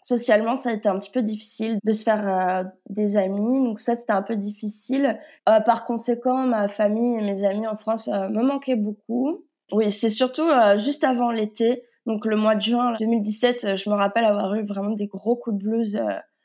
socialement, 0.00 0.54
ça 0.54 0.70
a 0.70 0.72
été 0.72 0.88
un 0.88 0.98
petit 0.98 1.10
peu 1.10 1.22
difficile 1.22 1.78
de 1.82 1.92
se 1.92 2.02
faire 2.02 2.28
euh, 2.28 2.64
des 2.88 3.16
amis. 3.16 3.64
Donc 3.64 3.80
ça, 3.80 3.94
c'était 3.94 4.12
un 4.12 4.22
peu 4.22 4.36
difficile. 4.36 5.18
Euh, 5.48 5.60
par 5.60 5.84
conséquent, 5.84 6.46
ma 6.46 6.68
famille 6.68 7.18
et 7.18 7.22
mes 7.22 7.44
amis 7.44 7.66
en 7.66 7.76
France 7.76 8.08
euh, 8.08 8.28
me 8.28 8.42
manquaient 8.42 8.76
beaucoup. 8.76 9.44
Oui, 9.72 9.90
c'est 9.90 10.10
surtout 10.10 10.48
juste 10.76 11.02
avant 11.02 11.32
l'été, 11.32 11.82
donc 12.06 12.24
le 12.24 12.36
mois 12.36 12.54
de 12.54 12.60
juin 12.60 12.94
2017, 13.00 13.74
je 13.74 13.90
me 13.90 13.96
rappelle 13.96 14.24
avoir 14.24 14.54
eu 14.54 14.64
vraiment 14.64 14.92
des 14.92 15.08
gros 15.08 15.34
coups 15.34 15.56
de 15.56 15.62
blues. 15.64 16.00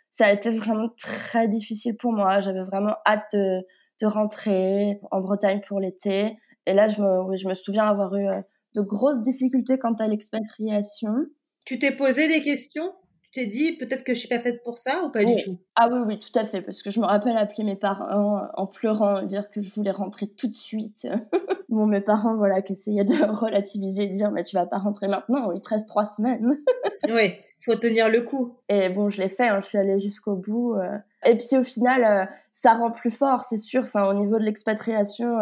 ça 0.09 0.25
a 0.25 0.31
été 0.31 0.49
vraiment 0.49 0.89
très 0.97 1.47
difficile 1.47 1.95
pour 1.95 2.13
moi. 2.13 2.39
J'avais 2.39 2.63
vraiment 2.63 2.95
hâte 3.05 3.27
de, 3.33 3.59
de, 4.01 4.07
rentrer 4.07 4.99
en 5.11 5.21
Bretagne 5.21 5.61
pour 5.67 5.79
l'été. 5.79 6.35
Et 6.65 6.73
là, 6.73 6.87
je 6.87 6.99
me, 6.99 7.37
je 7.37 7.47
me 7.47 7.53
souviens 7.53 7.87
avoir 7.87 8.15
eu 8.15 8.25
de 8.73 8.81
grosses 8.81 9.21
difficultés 9.21 9.77
quant 9.77 9.93
à 9.93 10.07
l'expatriation. 10.07 11.13
Tu 11.63 11.77
t'es 11.77 11.91
posé 11.91 12.27
des 12.27 12.41
questions? 12.41 12.91
T'es 13.33 13.45
dit 13.45 13.77
peut-être 13.77 14.03
que 14.03 14.13
je 14.13 14.19
suis 14.19 14.27
pas 14.27 14.39
faite 14.39 14.63
pour 14.63 14.77
ça 14.77 15.03
ou 15.03 15.09
pas 15.09 15.23
du 15.23 15.35
tout? 15.43 15.57
Ah 15.75 15.89
oui, 15.91 15.99
oui, 16.05 16.19
tout 16.19 16.37
à 16.37 16.45
fait, 16.45 16.61
parce 16.61 16.81
que 16.81 16.91
je 16.91 16.99
me 16.99 17.05
rappelle 17.05 17.37
appeler 17.37 17.63
mes 17.63 17.75
parents 17.75 18.47
en 18.53 18.67
pleurant, 18.67 19.23
dire 19.23 19.49
que 19.49 19.61
je 19.61 19.69
voulais 19.71 19.91
rentrer 19.91 20.27
tout 20.27 20.47
de 20.47 20.55
suite. 20.55 21.07
bon, 21.69 21.85
mes 21.85 22.01
parents, 22.01 22.35
voilà, 22.35 22.61
qui 22.61 22.73
essayaient 22.73 23.05
de 23.05 23.13
relativiser, 23.31 24.07
de 24.07 24.11
dire, 24.11 24.31
mais 24.31 24.43
tu 24.43 24.55
vas 24.55 24.65
pas 24.65 24.77
rentrer 24.77 25.07
maintenant, 25.07 25.51
il 25.51 25.61
te 25.61 25.69
reste 25.69 25.87
trois 25.87 26.05
semaines. 26.05 26.57
oui, 27.09 27.33
faut 27.63 27.75
tenir 27.75 28.09
le 28.09 28.21
coup. 28.21 28.57
Et 28.67 28.89
bon, 28.89 29.09
je 29.09 29.21
l'ai 29.21 29.29
fait, 29.29 29.47
hein, 29.47 29.59
je 29.61 29.67
suis 29.67 29.77
allée 29.77 29.99
jusqu'au 29.99 30.35
bout. 30.35 30.75
Euh. 30.75 30.97
Et 31.25 31.37
puis 31.37 31.57
au 31.57 31.63
final, 31.63 32.03
euh, 32.03 32.25
ça 32.51 32.73
rend 32.73 32.91
plus 32.91 33.11
fort, 33.11 33.43
c'est 33.43 33.57
sûr, 33.57 33.83
enfin, 33.83 34.07
au 34.07 34.13
niveau 34.13 34.39
de 34.39 34.43
l'expatriation. 34.43 35.37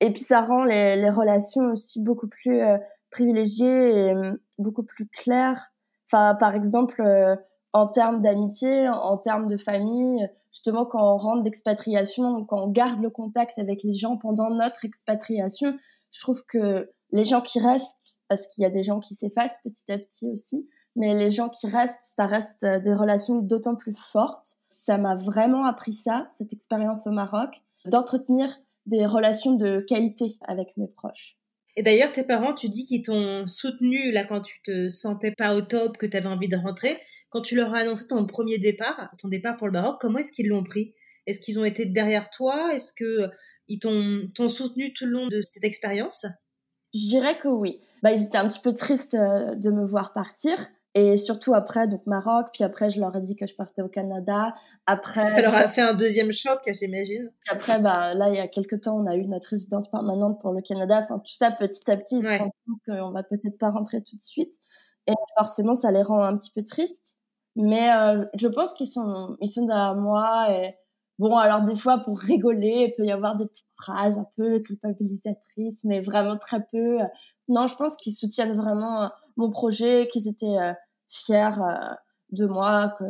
Et 0.00 0.10
puis 0.10 0.22
ça 0.22 0.40
rend 0.40 0.64
les, 0.64 0.96
les 0.96 1.10
relations 1.10 1.72
aussi 1.72 2.02
beaucoup 2.02 2.28
plus 2.28 2.62
euh, 2.62 2.78
privilégiées 3.10 4.08
et 4.08 4.14
beaucoup 4.58 4.82
plus 4.82 5.06
claires 5.06 5.73
Enfin, 6.06 6.34
par 6.34 6.54
exemple, 6.54 7.00
euh, 7.02 7.36
en 7.72 7.88
termes 7.88 8.20
d'amitié, 8.20 8.88
en 8.88 9.16
termes 9.16 9.48
de 9.48 9.56
famille, 9.56 10.28
justement, 10.52 10.86
quand 10.86 11.14
on 11.14 11.16
rentre 11.16 11.42
d'expatriation, 11.42 12.44
quand 12.44 12.62
on 12.62 12.68
garde 12.68 13.02
le 13.02 13.10
contact 13.10 13.58
avec 13.58 13.82
les 13.82 13.92
gens 13.92 14.16
pendant 14.16 14.50
notre 14.50 14.84
expatriation, 14.84 15.76
je 16.12 16.20
trouve 16.20 16.44
que 16.46 16.90
les 17.10 17.24
gens 17.24 17.40
qui 17.40 17.58
restent, 17.58 18.20
parce 18.28 18.46
qu'il 18.46 18.62
y 18.62 18.64
a 18.64 18.70
des 18.70 18.82
gens 18.82 19.00
qui 19.00 19.14
s'effacent 19.14 19.58
petit 19.64 19.90
à 19.90 19.98
petit 19.98 20.30
aussi, 20.30 20.68
mais 20.96 21.14
les 21.14 21.30
gens 21.30 21.48
qui 21.48 21.66
restent, 21.66 22.02
ça 22.02 22.26
reste 22.26 22.64
euh, 22.64 22.78
des 22.78 22.94
relations 22.94 23.38
d'autant 23.38 23.74
plus 23.74 23.94
fortes. 23.94 24.58
Ça 24.68 24.98
m'a 24.98 25.16
vraiment 25.16 25.64
appris 25.64 25.92
ça, 25.92 26.28
cette 26.30 26.52
expérience 26.52 27.06
au 27.06 27.10
Maroc, 27.10 27.62
d'entretenir 27.86 28.48
des 28.86 29.06
relations 29.06 29.52
de 29.52 29.80
qualité 29.80 30.38
avec 30.46 30.76
mes 30.76 30.88
proches. 30.88 31.36
Et 31.76 31.82
d'ailleurs, 31.82 32.12
tes 32.12 32.24
parents, 32.24 32.54
tu 32.54 32.68
dis 32.68 32.86
qu'ils 32.86 33.02
t'ont 33.02 33.46
soutenu 33.46 34.12
là 34.12 34.24
quand 34.24 34.40
tu 34.40 34.62
te 34.62 34.88
sentais 34.88 35.32
pas 35.32 35.54
au 35.54 35.60
top, 35.60 35.96
que 35.98 36.06
tu 36.06 36.16
avais 36.16 36.26
envie 36.26 36.48
de 36.48 36.56
rentrer. 36.56 36.98
Quand 37.30 37.40
tu 37.40 37.56
leur 37.56 37.74
as 37.74 37.78
annoncé 37.78 38.06
ton 38.08 38.26
premier 38.26 38.58
départ, 38.58 39.10
ton 39.18 39.28
départ 39.28 39.56
pour 39.56 39.66
le 39.66 39.72
Maroc, 39.72 39.96
comment 40.00 40.18
est-ce 40.18 40.32
qu'ils 40.32 40.48
l'ont 40.48 40.62
pris? 40.62 40.94
Est-ce 41.26 41.40
qu'ils 41.40 41.58
ont 41.58 41.64
été 41.64 41.84
derrière 41.84 42.30
toi? 42.30 42.72
Est-ce 42.74 42.92
que 42.92 43.28
ils 43.66 43.78
t'ont 43.78 44.48
soutenu 44.48 44.92
tout 44.92 45.06
le 45.06 45.12
long 45.12 45.26
de 45.26 45.40
cette 45.40 45.64
expérience? 45.64 46.26
Je 46.94 47.08
dirais 47.08 47.38
que 47.38 47.48
oui. 47.48 47.80
Bah, 48.02 48.12
ils 48.12 48.22
étaient 48.22 48.38
un 48.38 48.46
petit 48.46 48.60
peu 48.60 48.72
tristes 48.72 49.14
euh, 49.14 49.54
de 49.56 49.70
me 49.70 49.84
voir 49.84 50.12
partir, 50.12 50.58
et 50.94 51.16
surtout 51.16 51.54
après, 51.54 51.88
donc 51.88 52.06
Maroc, 52.06 52.46
puis 52.52 52.62
après, 52.62 52.88
je 52.88 53.00
leur 53.00 53.16
ai 53.16 53.20
dit 53.20 53.34
que 53.34 53.48
je 53.48 53.54
partais 53.56 53.82
au 53.82 53.88
Canada. 53.88 54.54
Après, 54.86 55.24
ça 55.24 55.42
leur 55.42 55.54
a 55.54 55.66
fait 55.66 55.80
un 55.80 55.94
deuxième 55.94 56.30
choc, 56.30 56.60
j'imagine. 56.66 57.32
Après, 57.50 57.80
bah, 57.80 58.14
là, 58.14 58.28
il 58.28 58.36
y 58.36 58.38
a 58.38 58.46
quelques 58.46 58.82
temps, 58.82 58.96
on 58.98 59.06
a 59.06 59.16
eu 59.16 59.26
notre 59.26 59.48
résidence 59.48 59.90
permanente 59.90 60.40
pour 60.40 60.52
le 60.52 60.62
Canada. 60.62 61.00
Enfin, 61.02 61.18
tout 61.18 61.34
ça, 61.34 61.50
petit 61.50 61.90
à 61.90 61.96
petit, 61.96 62.18
ils 62.18 62.24
se 62.24 62.38
rendent 62.38 62.50
compte 62.66 62.80
qu'on 62.86 63.10
va 63.10 63.24
peut-être 63.24 63.58
pas 63.58 63.70
rentrer 63.70 64.02
tout 64.04 64.14
de 64.14 64.22
suite. 64.22 64.52
Et 65.08 65.14
forcément, 65.36 65.74
ça 65.74 65.90
les 65.90 66.02
rend 66.02 66.22
un 66.22 66.36
petit 66.36 66.52
peu 66.54 66.62
tristes. 66.62 67.16
Mais 67.56 67.92
euh, 67.92 68.24
je 68.34 68.46
pense 68.46 68.72
qu'ils 68.72 68.88
sont, 68.88 69.36
ils 69.40 69.48
sont 69.48 69.66
derrière 69.66 69.96
moi. 69.96 70.46
Et 70.52 70.76
bon, 71.18 71.36
alors 71.36 71.62
des 71.62 71.74
fois, 71.74 71.98
pour 71.98 72.20
rigoler, 72.20 72.86
il 72.88 72.94
peut 72.96 73.04
y 73.04 73.12
avoir 73.12 73.34
des 73.34 73.46
petites 73.46 73.66
phrases 73.74 74.18
un 74.18 74.28
peu 74.36 74.60
culpabilisatrices, 74.60 75.82
mais 75.82 76.00
vraiment 76.00 76.38
très 76.38 76.64
peu. 76.70 76.98
Non, 77.48 77.66
je 77.66 77.74
pense 77.74 77.96
qu'ils 77.96 78.14
soutiennent 78.14 78.56
vraiment 78.56 79.10
mon 79.36 79.50
projet, 79.50 80.08
qu'ils 80.10 80.28
étaient 80.28 80.46
euh, 80.46 80.72
fiers 81.08 81.58
euh, 81.58 81.94
de 82.30 82.46
moi, 82.46 82.94
que, 82.98 83.04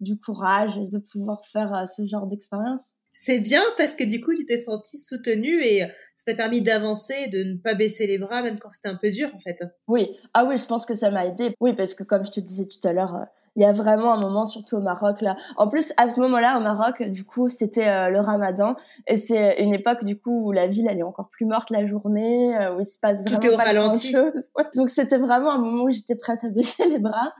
du 0.00 0.18
courage 0.18 0.76
de 0.76 0.98
pouvoir 0.98 1.44
faire 1.44 1.74
euh, 1.74 1.86
ce 1.86 2.06
genre 2.06 2.26
d'expérience. 2.26 2.94
C'est 3.12 3.40
bien 3.40 3.62
parce 3.76 3.96
que 3.96 4.04
du 4.04 4.20
coup, 4.20 4.34
tu 4.34 4.46
t'es 4.46 4.56
senti 4.56 4.98
soutenue 4.98 5.64
et 5.64 5.80
ça 5.80 6.24
t'a 6.26 6.34
permis 6.34 6.62
d'avancer, 6.62 7.26
de 7.26 7.42
ne 7.42 7.56
pas 7.56 7.74
baisser 7.74 8.06
les 8.06 8.18
bras, 8.18 8.42
même 8.42 8.58
quand 8.58 8.70
c'était 8.70 8.88
un 8.88 8.96
peu 8.96 9.10
dur, 9.10 9.34
en 9.34 9.38
fait. 9.40 9.60
Oui, 9.88 10.16
ah 10.32 10.44
oui, 10.44 10.56
je 10.56 10.64
pense 10.64 10.86
que 10.86 10.94
ça 10.94 11.10
m'a 11.10 11.26
aidé. 11.26 11.52
Oui, 11.60 11.74
parce 11.74 11.94
que 11.94 12.04
comme 12.04 12.24
je 12.24 12.30
te 12.30 12.40
disais 12.40 12.66
tout 12.66 12.86
à 12.86 12.92
l'heure, 12.92 13.26
il 13.60 13.64
y 13.64 13.66
a 13.66 13.72
vraiment 13.72 14.14
un 14.14 14.18
moment, 14.18 14.46
surtout 14.46 14.76
au 14.76 14.80
Maroc, 14.80 15.20
là. 15.20 15.36
En 15.58 15.68
plus, 15.68 15.92
à 15.98 16.08
ce 16.08 16.18
moment-là, 16.20 16.56
au 16.56 16.62
Maroc, 16.62 17.02
du 17.02 17.24
coup, 17.24 17.50
c'était 17.50 17.86
euh, 17.86 18.08
le 18.08 18.18
ramadan. 18.18 18.74
Et 19.06 19.16
c'est 19.16 19.62
une 19.62 19.74
époque, 19.74 20.02
du 20.02 20.18
coup, 20.18 20.46
où 20.46 20.50
la 20.50 20.66
ville, 20.66 20.86
elle 20.88 20.98
est 20.98 21.02
encore 21.02 21.28
plus 21.28 21.44
morte 21.44 21.68
la 21.68 21.86
journée, 21.86 22.56
euh, 22.56 22.74
où 22.74 22.80
il 22.80 22.86
se 22.86 22.98
passe 22.98 23.22
vraiment 23.22 23.38
Tout 23.38 23.46
est 23.48 23.52
au 23.52 23.56
ralenti. 23.58 24.14
Donc, 24.76 24.88
c'était 24.88 25.18
vraiment 25.18 25.52
un 25.52 25.58
moment 25.58 25.82
où 25.82 25.90
j'étais 25.90 26.16
prête 26.16 26.42
à 26.42 26.48
baisser 26.48 26.88
les 26.88 26.98
bras. 26.98 27.34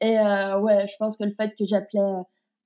Et 0.00 0.18
euh, 0.18 0.58
ouais, 0.60 0.86
je 0.86 0.94
pense 0.98 1.18
que 1.18 1.24
le 1.24 1.32
fait 1.32 1.50
que 1.50 1.66
j'appelais 1.66 2.00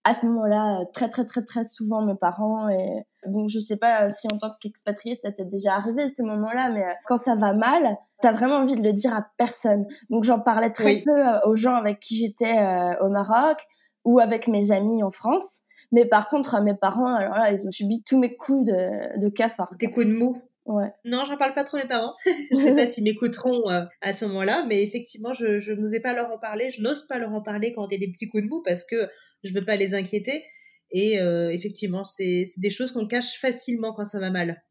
à 0.04 0.14
ce 0.14 0.26
moment-là 0.26 0.84
très 0.94 1.08
très 1.08 1.24
très 1.26 1.42
très 1.44 1.64
souvent 1.64 2.00
mes 2.00 2.14
parents 2.14 2.70
et 2.70 3.04
donc 3.26 3.50
je 3.50 3.58
sais 3.58 3.76
pas 3.76 4.08
si 4.08 4.26
en 4.32 4.38
tant 4.38 4.48
qu'expatrié 4.58 5.14
ça 5.14 5.30
t'est 5.30 5.44
déjà 5.44 5.74
arrivé 5.74 6.08
ces 6.08 6.22
moments-là 6.22 6.70
mais 6.70 6.86
quand 7.04 7.18
ça 7.18 7.34
va 7.34 7.52
mal 7.52 7.98
t'as 8.20 8.32
vraiment 8.32 8.56
envie 8.56 8.76
de 8.76 8.82
le 8.82 8.92
dire 8.92 9.14
à 9.14 9.26
personne 9.36 9.86
donc 10.08 10.24
j'en 10.24 10.40
parlais 10.40 10.70
très 10.70 11.02
peu 11.02 11.10
euh, 11.10 11.40
aux 11.46 11.56
gens 11.56 11.74
avec 11.74 12.00
qui 12.00 12.16
j'étais 12.16 12.58
euh, 12.58 13.04
au 13.04 13.08
Maroc 13.08 13.58
ou 14.04 14.18
avec 14.18 14.48
mes 14.48 14.70
amis 14.70 15.02
en 15.02 15.10
France 15.10 15.60
mais 15.92 16.04
par 16.04 16.28
contre 16.28 16.60
mes 16.62 16.74
parents 16.74 17.14
alors 17.14 17.34
là 17.34 17.52
ils 17.52 17.66
ont 17.66 17.70
subi 17.70 18.02
tous 18.02 18.18
mes 18.18 18.36
coups 18.36 18.64
de, 18.64 19.20
de 19.20 19.28
cafard 19.28 19.70
tes 19.78 19.90
coups 19.90 20.06
de 20.06 20.12
mou 20.12 20.40
Ouais. 20.66 20.92
Non, 21.04 21.24
j'en 21.26 21.36
parle 21.36 21.54
pas 21.54 21.64
trop 21.64 21.78
mes 21.78 21.88
parents. 21.88 22.14
je 22.50 22.56
sais 22.56 22.74
pas 22.74 22.86
s'ils 22.86 23.02
m'écouteront 23.02 23.68
euh, 23.70 23.82
à 24.02 24.12
ce 24.12 24.24
moment-là, 24.26 24.64
mais 24.68 24.84
effectivement, 24.84 25.32
je, 25.32 25.58
je 25.58 25.72
n'osais 25.72 26.00
pas 26.00 26.14
leur 26.14 26.30
en 26.30 26.38
parler. 26.38 26.70
Je 26.70 26.80
n'ose 26.80 27.06
pas 27.08 27.18
leur 27.18 27.32
en 27.32 27.42
parler 27.42 27.72
quand 27.72 27.88
il 27.88 27.94
y 27.94 27.96
a 27.96 28.06
des 28.06 28.12
petits 28.12 28.28
coups 28.28 28.44
de 28.44 28.48
mou 28.48 28.62
parce 28.64 28.84
que 28.84 29.08
je 29.42 29.52
veux 29.52 29.64
pas 29.64 29.76
les 29.76 29.94
inquiéter. 29.94 30.44
Et 30.92 31.20
euh, 31.20 31.50
effectivement, 31.50 32.04
c'est 32.04 32.44
des 32.58 32.70
choses 32.70 32.92
qu'on 32.92 33.06
cache 33.06 33.38
facilement 33.40 33.92
quand 33.92 34.04
ça 34.04 34.20
va 34.20 34.30
mal. 34.30 34.62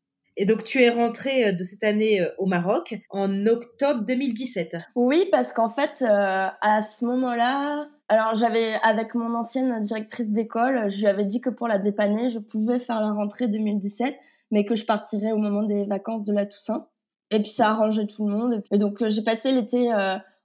Et 0.42 0.46
donc, 0.46 0.64
tu 0.64 0.82
es 0.82 0.90
rentrée 0.90 1.50
euh, 1.50 1.52
de 1.52 1.64
cette 1.64 1.84
année 1.84 2.26
au 2.38 2.46
Maroc 2.46 2.96
en 3.10 3.46
octobre 3.46 4.06
2017. 4.06 4.78
Oui, 4.96 5.28
parce 5.32 5.54
qu'en 5.54 5.70
fait, 5.70 6.02
à 6.02 6.82
ce 6.82 7.06
moment-là, 7.06 7.88
alors 8.08 8.34
j'avais, 8.36 8.76
avec 8.84 9.16
mon 9.16 9.36
ancienne 9.36 9.80
directrice 9.82 10.32
d'école, 10.32 10.90
je 10.90 11.00
lui 11.00 11.08
avais 11.08 11.26
dit 11.26 11.42
que 11.42 11.50
pour 11.50 11.68
la 11.68 11.78
dépanner, 11.78 12.30
je 12.30 12.40
pouvais 12.40 12.80
faire 12.80 13.02
la 13.02 13.12
rentrée 13.12 13.48
2017 13.48 14.18
mais 14.52 14.66
que 14.66 14.76
je 14.76 14.84
partirais 14.84 15.32
au 15.32 15.38
moment 15.38 15.62
des 15.62 15.86
vacances 15.86 16.24
de 16.24 16.34
la 16.34 16.48
Toussaint. 16.48 16.88
Et 17.30 17.40
puis 17.40 17.52
ça 17.52 17.70
arrangeait 17.70 18.08
tout 18.08 18.28
le 18.28 18.34
monde. 18.34 18.64
Et 18.72 18.80
donc 18.80 19.08
j'ai 19.08 19.24
passé 19.24 19.52
l'été 19.52 19.92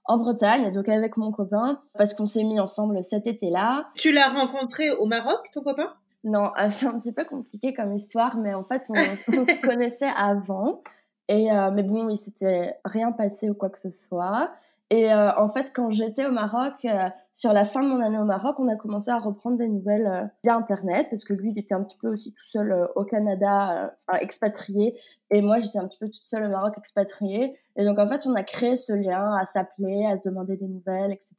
en 0.05 0.17
Bretagne, 0.17 0.71
donc 0.71 0.87
avec 0.87 1.17
mon 1.17 1.31
copain, 1.31 1.79
parce 1.97 2.13
qu'on 2.13 2.25
s'est 2.25 2.43
mis 2.43 2.59
ensemble 2.59 3.03
cet 3.03 3.27
été-là. 3.27 3.87
Tu 3.95 4.11
l'as 4.11 4.27
rencontré 4.27 4.91
au 4.91 5.05
Maroc, 5.05 5.49
ton 5.51 5.61
copain? 5.61 5.93
Non, 6.25 6.51
c'est 6.69 6.87
un 6.87 6.97
petit 6.97 7.13
peu 7.13 7.23
compliqué 7.23 7.73
comme 7.73 7.93
histoire, 7.93 8.37
mais 8.37 8.53
en 8.53 8.63
fait, 8.63 8.87
on, 8.89 8.95
se 8.95 9.61
connaissait 9.61 10.11
avant. 10.15 10.81
Et 11.27 11.51
euh, 11.51 11.71
mais 11.71 11.83
bon, 11.83 12.09
il 12.09 12.17
s'était 12.17 12.75
rien 12.83 13.11
passé 13.11 13.49
ou 13.49 13.53
quoi 13.53 13.69
que 13.69 13.79
ce 13.79 13.89
soit. 13.89 14.51
Et 14.91 15.11
euh, 15.11 15.31
en 15.35 15.49
fait, 15.49 15.71
quand 15.73 15.89
j'étais 15.89 16.27
au 16.27 16.31
Maroc, 16.31 16.85
euh, 16.85 17.09
sur 17.31 17.53
la 17.53 17.65
fin 17.65 17.81
de 17.81 17.87
mon 17.87 17.99
année 18.01 18.19
au 18.19 18.23
Maroc, 18.23 18.59
on 18.59 18.67
a 18.67 18.75
commencé 18.75 19.09
à 19.09 19.17
reprendre 19.19 19.57
des 19.57 19.67
nouvelles 19.67 20.05
euh, 20.05 20.25
via 20.43 20.55
Internet, 20.55 21.07
parce 21.09 21.23
que 21.23 21.33
lui, 21.33 21.51
il 21.51 21.59
était 21.59 21.73
un 21.73 21.83
petit 21.83 21.97
peu 21.97 22.07
aussi 22.07 22.31
tout 22.33 22.45
seul 22.45 22.71
euh, 22.71 22.85
au 22.95 23.03
Canada, 23.03 23.95
enfin, 24.07 24.19
expatrié, 24.19 24.95
et 25.31 25.41
moi, 25.41 25.59
j'étais 25.59 25.79
un 25.79 25.87
petit 25.87 25.97
peu 25.97 26.05
toute 26.05 26.23
seule 26.23 26.45
au 26.45 26.49
Maroc, 26.49 26.75
expatriée. 26.77 27.57
Et 27.75 27.83
donc, 27.83 27.97
en 27.97 28.07
fait, 28.07 28.27
on 28.27 28.35
a 28.35 28.43
créé 28.43 28.75
ce 28.75 28.93
lien 28.93 29.35
à 29.35 29.45
s'appeler, 29.47 30.05
à 30.05 30.15
se 30.17 30.21
demander 30.23 30.55
des 30.55 30.67
nouvelles, 30.67 31.11
etc. 31.11 31.35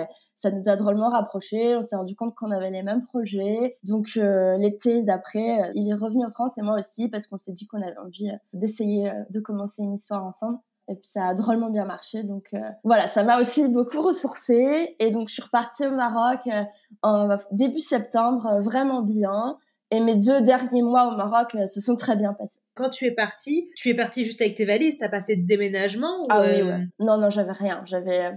Et 0.00 0.04
ça 0.34 0.50
nous 0.50 0.68
a 0.68 0.74
drôlement 0.74 1.08
rapprochés. 1.08 1.76
On 1.76 1.80
s'est 1.80 1.94
rendu 1.94 2.16
compte 2.16 2.34
qu'on 2.34 2.50
avait 2.50 2.72
les 2.72 2.82
mêmes 2.82 3.02
projets. 3.02 3.78
Donc, 3.84 4.16
l'été 4.16 5.04
d'après, 5.04 5.70
il 5.76 5.88
est 5.88 5.94
revenu 5.94 6.26
en 6.26 6.30
France 6.30 6.58
et 6.58 6.62
moi 6.62 6.76
aussi, 6.80 7.08
parce 7.08 7.28
qu'on 7.28 7.38
s'est 7.38 7.52
dit 7.52 7.68
qu'on 7.68 7.80
avait 7.80 7.96
envie 7.98 8.32
d'essayer 8.52 9.12
de 9.30 9.38
commencer 9.38 9.82
une 9.82 9.94
histoire 9.94 10.26
ensemble. 10.26 10.58
Et 10.88 10.94
puis 10.94 11.06
ça 11.06 11.26
a 11.26 11.34
drôlement 11.34 11.70
bien 11.70 11.84
marché. 11.84 12.22
Donc 12.22 12.48
euh, 12.54 12.58
voilà, 12.82 13.08
ça 13.08 13.22
m'a 13.22 13.38
aussi 13.38 13.68
beaucoup 13.68 14.00
ressourcée. 14.00 14.96
Et 14.98 15.10
donc 15.10 15.28
je 15.28 15.34
suis 15.34 15.42
repartie 15.42 15.86
au 15.86 15.90
Maroc 15.90 16.40
euh, 16.46 16.62
en 17.02 17.36
début 17.52 17.80
septembre, 17.80 18.46
euh, 18.46 18.60
vraiment 18.60 19.02
bien. 19.02 19.58
Et 19.90 20.00
mes 20.00 20.16
deux 20.16 20.42
derniers 20.42 20.82
mois 20.82 21.10
au 21.12 21.16
Maroc 21.16 21.56
se 21.66 21.80
sont 21.80 21.96
très 21.96 22.14
bien 22.14 22.34
passés. 22.34 22.60
Quand 22.74 22.90
tu 22.90 23.06
es 23.06 23.10
partie, 23.10 23.70
tu 23.74 23.88
es 23.88 23.94
partie 23.94 24.22
juste 24.22 24.40
avec 24.42 24.54
tes 24.54 24.66
valises, 24.66 24.98
t'as 24.98 25.08
pas 25.08 25.22
fait 25.22 25.36
de 25.36 25.46
déménagement 25.46 26.26
Ah 26.28 26.42
oui, 26.42 26.62
ouais. 26.62 26.86
Non, 26.98 27.16
non, 27.16 27.30
j'avais 27.30 27.52
rien. 27.52 27.82
J'avais 27.86 28.34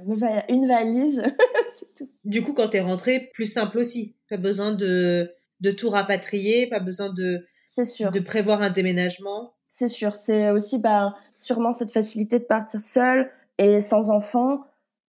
une 0.48 0.66
valise, 0.66 1.22
c'est 1.78 1.94
tout. 1.94 2.10
Du 2.24 2.42
coup, 2.42 2.54
quand 2.54 2.70
t'es 2.70 2.80
rentrée, 2.80 3.30
plus 3.34 3.52
simple 3.52 3.80
aussi. 3.80 4.16
Pas 4.30 4.38
besoin 4.38 4.72
de, 4.72 5.30
de 5.60 5.72
tout 5.72 5.90
rapatrier, 5.90 6.68
pas 6.68 6.80
besoin 6.80 7.12
de, 7.12 7.46
c'est 7.72 7.86
sûr. 7.86 8.12
de 8.12 8.20
prévoir 8.20 8.62
un 8.62 8.70
déménagement. 8.70 9.46
C'est 9.66 9.88
sûr. 9.88 10.18
C'est 10.18 10.50
aussi 10.50 10.78
bah, 10.78 11.16
sûrement 11.30 11.72
cette 11.72 11.94
facilité 11.94 12.38
de 12.38 12.44
partir 12.44 12.82
seul 12.82 13.32
et 13.58 13.80
sans 13.80 14.12
enfant. 14.12 14.66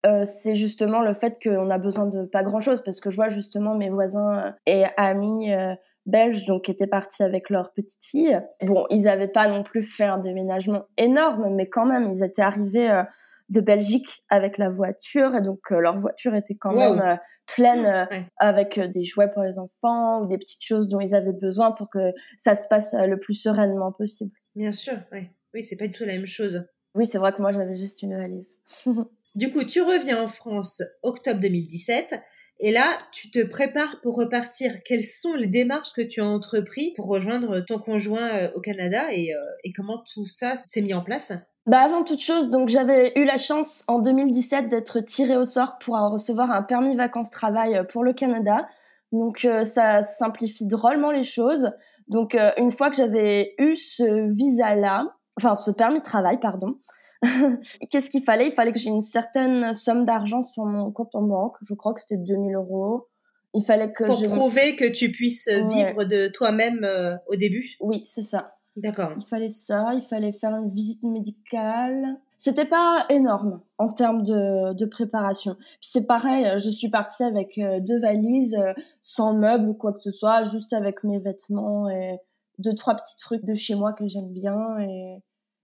Euh, 0.07 0.25
c'est 0.25 0.55
justement 0.55 1.03
le 1.03 1.13
fait 1.13 1.43
qu'on 1.43 1.71
a 1.71 1.79
besoin 1.79 2.07
de 2.07 2.25
pas 2.25 2.45
grand 2.45 2.61
chose 2.61 2.81
parce 2.85 3.01
que 3.01 3.11
je 3.11 3.17
vois 3.17 3.31
justement 3.31 3.75
mes 3.75 3.91
voisins 3.91 4.39
euh, 4.39 4.51
et 4.67 4.85
amis 4.97 5.53
euh, 5.53 5.75
belges 6.07 6.47
donc 6.47 6.67
qui 6.67 6.71
étaient 6.71 6.87
partis 6.87 7.25
avec 7.25 7.51
leur 7.51 7.73
petite 7.73 8.05
fille. 8.05 8.41
Bon, 8.63 8.87
ils 8.91 9.03
n'avaient 9.03 9.27
pas 9.27 9.49
non 9.49 9.65
plus 9.65 9.83
fait 9.83 10.05
un 10.05 10.19
déménagement 10.19 10.85
énorme, 10.99 11.53
mais 11.57 11.69
quand 11.69 11.87
même 11.87 12.07
ils 12.09 12.23
étaient 12.23 12.43
arrivés 12.43 13.03
de 13.49 13.61
Belgique 13.61 14.23
avec 14.29 14.57
la 14.57 14.71
voiture 14.71 15.35
et 15.35 15.43
donc 15.43 15.69
leur 15.71 15.99
voiture 15.99 16.37
était 16.37 16.55
quand 16.55 16.75
même 16.75 17.19
pleine 17.47 18.09
avec 18.39 18.79
des 18.79 19.05
jouets 19.05 19.31
pour 19.31 19.43
les 19.43 19.59
enfants 19.59 20.23
ou 20.23 20.27
des 20.27 20.39
petites 20.39 20.65
choses 20.65 20.89
dont 20.89 21.01
ils 21.01 21.15
avaient 21.15 21.33
besoin 21.33 21.73
pour 21.73 21.91
que 21.91 22.13
ça 22.37 22.55
se 22.55 22.67
passe 22.69 22.95
le 22.95 23.19
plus 23.19 23.35
sereinement 23.35 23.93
possible. 23.93 24.33
Bien 24.55 24.73
sûr, 24.73 24.99
oui. 25.13 25.29
Oui, 25.55 25.63
c'est 25.63 25.77
pas 25.77 25.87
du 25.87 25.93
tout 25.93 26.05
la 26.05 26.15
même 26.15 26.27
chose. 26.27 26.67
Oui, 26.95 27.07
c'est 27.07 27.19
vrai 27.19 27.33
que 27.33 27.41
moi 27.41 27.53
j'avais 27.53 27.77
juste 27.77 28.03
une 28.03 28.17
valise. 28.17 28.57
du 29.35 29.51
coup, 29.51 29.65
tu 29.65 29.81
reviens 29.81 30.23
en 30.23 30.29
France 30.29 30.83
octobre 31.03 31.41
2017 31.41 32.21
et 32.65 32.71
là, 32.71 32.87
tu 33.13 33.31
te 33.31 33.43
prépares 33.45 34.01
pour 34.03 34.17
repartir. 34.17 34.83
Quelles 34.85 35.03
sont 35.03 35.35
les 35.35 35.49
démarches 35.49 35.93
que 35.95 36.03
tu 36.03 36.21
as 36.21 36.27
entrepris 36.27 36.93
pour 36.95 37.09
rejoindre 37.09 37.61
ton 37.61 37.79
conjoint 37.79 38.37
euh, 38.37 38.51
au 38.55 38.61
Canada 38.61 39.13
et, 39.13 39.35
euh, 39.35 39.39
et 39.65 39.73
comment 39.73 40.05
tout 40.15 40.27
ça 40.27 40.57
s'est 40.57 40.81
mis 40.81 40.95
en 40.95 41.03
place? 41.03 41.33
Bah 41.67 41.81
avant 41.81 42.03
toute 42.03 42.21
chose, 42.21 42.49
donc 42.49 42.69
j'avais 42.69 43.13
eu 43.17 43.25
la 43.25 43.39
chance 43.39 43.85
en 43.87 44.01
2017 44.01 44.69
d'être 44.69 45.01
tirée 45.01 45.37
au 45.37 45.45
sort 45.45 45.79
pour 45.79 45.97
recevoir 45.97 46.51
un 46.51 46.63
permis 46.63 46.97
vacances-travail 46.97 47.77
euh, 47.77 47.85
pour 47.85 48.03
le 48.03 48.13
Canada. 48.13 48.67
Donc 49.13 49.47
ça 49.63 50.01
simplifie 50.01 50.67
drôlement 50.67 51.11
les 51.11 51.23
choses. 51.23 51.71
Donc, 52.09 52.35
euh, 52.35 52.51
une 52.59 52.73
fois 52.73 52.91
que 52.91 52.97
j'avais 52.97 53.55
eu 53.59 53.77
ce 53.77 54.31
visa-là, 54.33 55.07
enfin 55.39 55.55
ce 55.55 55.71
permis 55.71 56.01
de 56.01 56.05
travail, 56.05 56.39
pardon, 56.41 56.79
qu'est-ce 57.91 58.11
qu'il 58.11 58.23
fallait? 58.23 58.49
Il 58.49 58.53
fallait 58.53 58.73
que 58.73 58.79
j'ai 58.79 58.91
une 58.91 59.03
certaine 59.03 59.75
somme 59.75 60.05
d'argent 60.05 60.43
sur 60.43 60.65
mon 60.65 60.91
compte 60.91 61.15
en 61.15 61.23
banque. 61.23 61.57
Je 61.63 61.75
crois 61.75 61.95
que 61.95 62.01
c'était 62.01 62.21
2000 62.21 62.55
euros. 62.55 63.09
Il 63.55 63.65
fallait 63.65 63.93
que 63.93 64.05
pour 64.05 64.37
prouver 64.37 64.77
que 64.77 64.91
tu 64.91 65.11
puisses 65.11 65.49
vivre 65.49 66.05
de 66.05 66.29
toi-même 66.29 66.85
euh, 66.85 67.17
au 67.29 67.37
début? 67.37 67.77
Oui, 67.81 68.03
c'est 68.07 68.23
ça. 68.23 68.55
D'accord. 68.77 69.13
Il 69.17 69.25
fallait 69.27 69.51
ça. 69.51 69.93
Il 69.95 70.03
fallait 70.03 70.33
faire 70.33 70.55
une 70.57 70.71
visite 70.71 71.03
médicale. 71.03 72.19
C'était 72.39 72.65
pas 72.65 73.07
énorme 73.09 73.61
en 73.79 73.89
termes 73.89 74.23
de, 74.23 74.75
de 74.75 74.87
préparation. 74.87 75.55
Puis 75.55 75.89
c'est 75.93 76.07
pareil, 76.07 76.59
je 76.59 76.71
suis 76.71 76.89
partie 76.89 77.23
avec 77.23 77.57
euh, 77.59 77.79
deux 77.81 78.01
valises, 78.01 78.57
euh, 78.57 78.73
sans 79.01 79.35
meubles 79.35 79.69
ou 79.69 79.75
quoi 79.75 79.93
que 79.93 80.01
ce 80.01 80.11
soit, 80.11 80.45
juste 80.45 80.73
avec 80.73 81.05
mes 81.05 81.21
vêtements 81.21 81.89
et 81.89 82.19
deux 82.59 82.75
trois 82.75 82.97
petits 82.97 83.17
trucs 83.19 83.45
de 83.45 83.55
chez 83.55 83.75
moi 83.77 83.93
que 83.93 84.09
j'aime 84.09 84.33
bien 84.33 84.79
et 84.81 85.23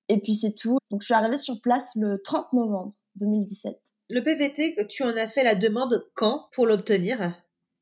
et 0.08 0.20
puis 0.20 0.34
c'est 0.34 0.54
tout. 0.54 0.78
Donc 0.90 1.02
je 1.02 1.06
suis 1.06 1.14
arrivée 1.14 1.36
sur 1.36 1.60
place 1.60 1.90
le 1.96 2.20
30 2.22 2.52
novembre 2.52 2.94
2017. 3.16 3.78
Le 4.10 4.22
PVT, 4.22 4.86
tu 4.88 5.02
en 5.02 5.16
as 5.16 5.28
fait 5.28 5.42
la 5.42 5.54
demande 5.54 6.06
quand 6.14 6.48
pour 6.52 6.66
l'obtenir? 6.66 7.34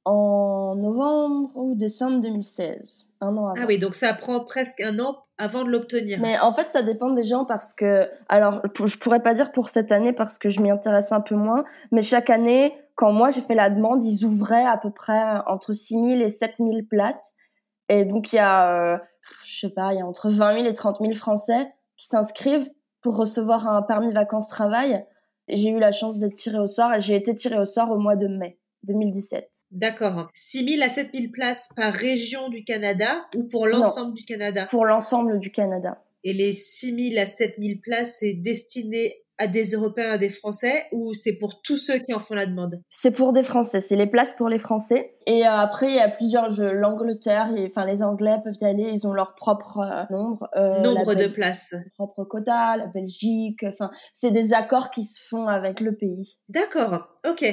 En 0.06 0.76
novembre 0.76 1.50
ou 1.56 1.74
décembre 1.74 2.20
2016, 2.20 3.14
un 3.20 3.36
an 3.36 3.48
avant. 3.48 3.54
Ah 3.60 3.64
oui, 3.66 3.78
donc 3.78 3.96
ça 3.96 4.14
prend 4.14 4.38
presque 4.38 4.80
un 4.80 5.00
an 5.00 5.16
avant 5.36 5.64
de 5.64 5.68
l'obtenir. 5.68 6.20
Mais 6.20 6.38
en 6.38 6.52
fait, 6.52 6.70
ça 6.70 6.82
dépend 6.82 7.10
des 7.10 7.24
gens 7.24 7.44
parce 7.44 7.74
que, 7.74 8.08
alors, 8.28 8.62
je 8.84 8.96
pourrais 8.98 9.20
pas 9.20 9.34
dire 9.34 9.50
pour 9.50 9.68
cette 9.68 9.90
année 9.90 10.12
parce 10.12 10.38
que 10.38 10.48
je 10.48 10.60
m'y 10.60 10.70
intéresse 10.70 11.10
un 11.10 11.20
peu 11.20 11.34
moins, 11.34 11.64
mais 11.90 12.02
chaque 12.02 12.30
année, 12.30 12.72
quand 12.94 13.10
moi 13.10 13.30
j'ai 13.30 13.40
fait 13.40 13.56
la 13.56 13.68
demande, 13.68 14.02
ils 14.04 14.24
ouvraient 14.24 14.64
à 14.64 14.78
peu 14.78 14.92
près 14.92 15.40
entre 15.46 15.72
6000 15.72 16.22
et 16.22 16.28
7000 16.28 16.86
places. 16.86 17.34
Et 17.88 18.04
donc, 18.04 18.32
il 18.32 18.36
y 18.36 18.38
a, 18.38 18.94
euh, 18.94 18.98
je 19.44 19.58
sais 19.58 19.70
pas, 19.70 19.92
il 19.92 19.98
y 19.98 20.02
a 20.02 20.06
entre 20.06 20.30
20 20.30 20.54
000 20.54 20.66
et 20.66 20.72
30 20.72 20.98
000 21.00 21.14
Français 21.14 21.66
qui 21.96 22.06
s'inscrivent 22.06 22.70
pour 23.00 23.16
recevoir 23.16 23.66
un 23.66 23.82
permis 23.82 24.12
vacances-travail. 24.12 25.04
J'ai 25.48 25.70
eu 25.70 25.80
la 25.80 25.90
chance 25.90 26.20
d'être 26.20 26.34
tirée 26.34 26.60
au 26.60 26.68
sort 26.68 26.94
et 26.94 27.00
j'ai 27.00 27.16
été 27.16 27.34
tirée 27.34 27.58
au 27.58 27.64
sort 27.64 27.90
au 27.90 27.98
mois 27.98 28.16
de 28.16 28.28
mai. 28.28 28.60
2017. 28.84 29.48
D'accord. 29.70 30.28
6 30.34 30.76
000 30.76 30.84
à 30.84 30.88
7 30.88 31.10
000 31.14 31.32
places 31.32 31.68
par 31.76 31.92
région 31.92 32.48
du 32.48 32.64
Canada 32.64 33.26
ou 33.36 33.44
pour 33.44 33.66
l'ensemble 33.66 34.14
du 34.14 34.24
Canada? 34.24 34.66
Pour 34.70 34.84
l'ensemble 34.84 35.38
du 35.38 35.50
Canada. 35.50 36.02
Et 36.24 36.32
les 36.32 36.52
6 36.52 37.12
000 37.12 37.22
à 37.22 37.26
7 37.26 37.56
000 37.58 37.80
places, 37.82 38.18
c'est 38.20 38.34
destiné 38.34 39.14
à 39.38 39.46
des 39.46 39.72
Européens, 39.72 40.12
à 40.12 40.18
des 40.18 40.28
Français 40.28 40.86
ou 40.92 41.14
c'est 41.14 41.34
pour 41.34 41.60
tous 41.62 41.76
ceux 41.76 41.98
qui 41.98 42.14
en 42.14 42.20
font 42.20 42.34
la 42.34 42.46
demande? 42.46 42.82
C'est 42.88 43.10
pour 43.10 43.32
des 43.32 43.42
Français, 43.42 43.80
c'est 43.80 43.96
les 43.96 44.06
places 44.06 44.34
pour 44.34 44.48
les 44.48 44.58
Français. 44.58 45.14
Et 45.26 45.46
euh, 45.46 45.50
après, 45.50 45.88
il 45.88 45.94
y 45.94 46.00
a 46.00 46.08
plusieurs 46.08 46.50
jeux. 46.50 46.72
L'Angleterre, 46.72 47.50
enfin 47.66 47.84
les 47.84 48.02
Anglais 48.02 48.36
peuvent 48.42 48.56
y 48.60 48.64
aller, 48.64 48.88
ils 48.90 49.06
ont 49.06 49.12
leur 49.12 49.34
propre 49.34 49.80
euh, 49.80 50.14
nombre. 50.14 50.48
Euh, 50.56 50.80
nombre 50.80 51.14
de 51.14 51.26
places. 51.26 51.74
Propre 51.94 52.24
quota, 52.24 52.76
la 52.76 52.86
Belgique, 52.86 53.64
enfin 53.64 53.90
c'est 54.12 54.30
des 54.30 54.54
accords 54.54 54.90
qui 54.90 55.04
se 55.04 55.26
font 55.28 55.48
avec 55.48 55.80
le 55.80 55.94
pays. 55.94 56.38
D'accord, 56.48 57.08
ok. 57.28 57.44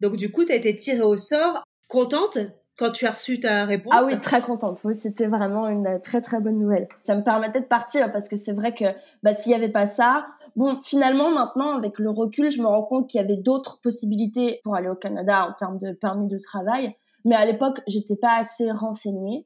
Donc 0.00 0.16
du 0.16 0.30
coup, 0.30 0.44
tu 0.44 0.52
as 0.52 0.56
été 0.56 0.76
tirée 0.76 1.02
au 1.02 1.16
sort, 1.16 1.62
contente 1.88 2.38
quand 2.78 2.92
tu 2.92 3.06
as 3.06 3.10
reçu 3.10 3.40
ta 3.40 3.64
réponse 3.64 3.92
Ah 3.96 4.04
oui, 4.06 4.18
très 4.20 4.40
contente. 4.40 4.80
Oui, 4.84 4.94
c'était 4.94 5.26
vraiment 5.26 5.68
une 5.68 6.00
très 6.00 6.20
très 6.20 6.40
bonne 6.40 6.58
nouvelle. 6.58 6.86
Ça 7.02 7.16
me 7.16 7.24
permettait 7.24 7.60
de 7.60 7.66
partir 7.66 8.12
parce 8.12 8.28
que 8.28 8.36
c'est 8.36 8.52
vrai 8.52 8.72
que 8.72 8.84
bah, 9.22 9.34
s'il 9.34 9.50
y 9.50 9.54
avait 9.54 9.72
pas 9.72 9.86
ça, 9.86 10.26
bon, 10.54 10.78
finalement 10.82 11.30
maintenant 11.30 11.76
avec 11.76 11.98
le 11.98 12.10
recul, 12.10 12.50
je 12.50 12.62
me 12.62 12.66
rends 12.66 12.84
compte 12.84 13.10
qu'il 13.10 13.20
y 13.20 13.24
avait 13.24 13.36
d'autres 13.36 13.80
possibilités 13.80 14.60
pour 14.62 14.76
aller 14.76 14.88
au 14.88 14.94
Canada 14.94 15.48
en 15.48 15.54
termes 15.54 15.78
de 15.78 15.92
permis 15.92 16.28
de 16.28 16.38
travail. 16.38 16.94
Mais 17.24 17.34
à 17.34 17.44
l'époque, 17.44 17.80
j'étais 17.88 18.16
pas 18.16 18.36
assez 18.38 18.70
renseignée 18.70 19.44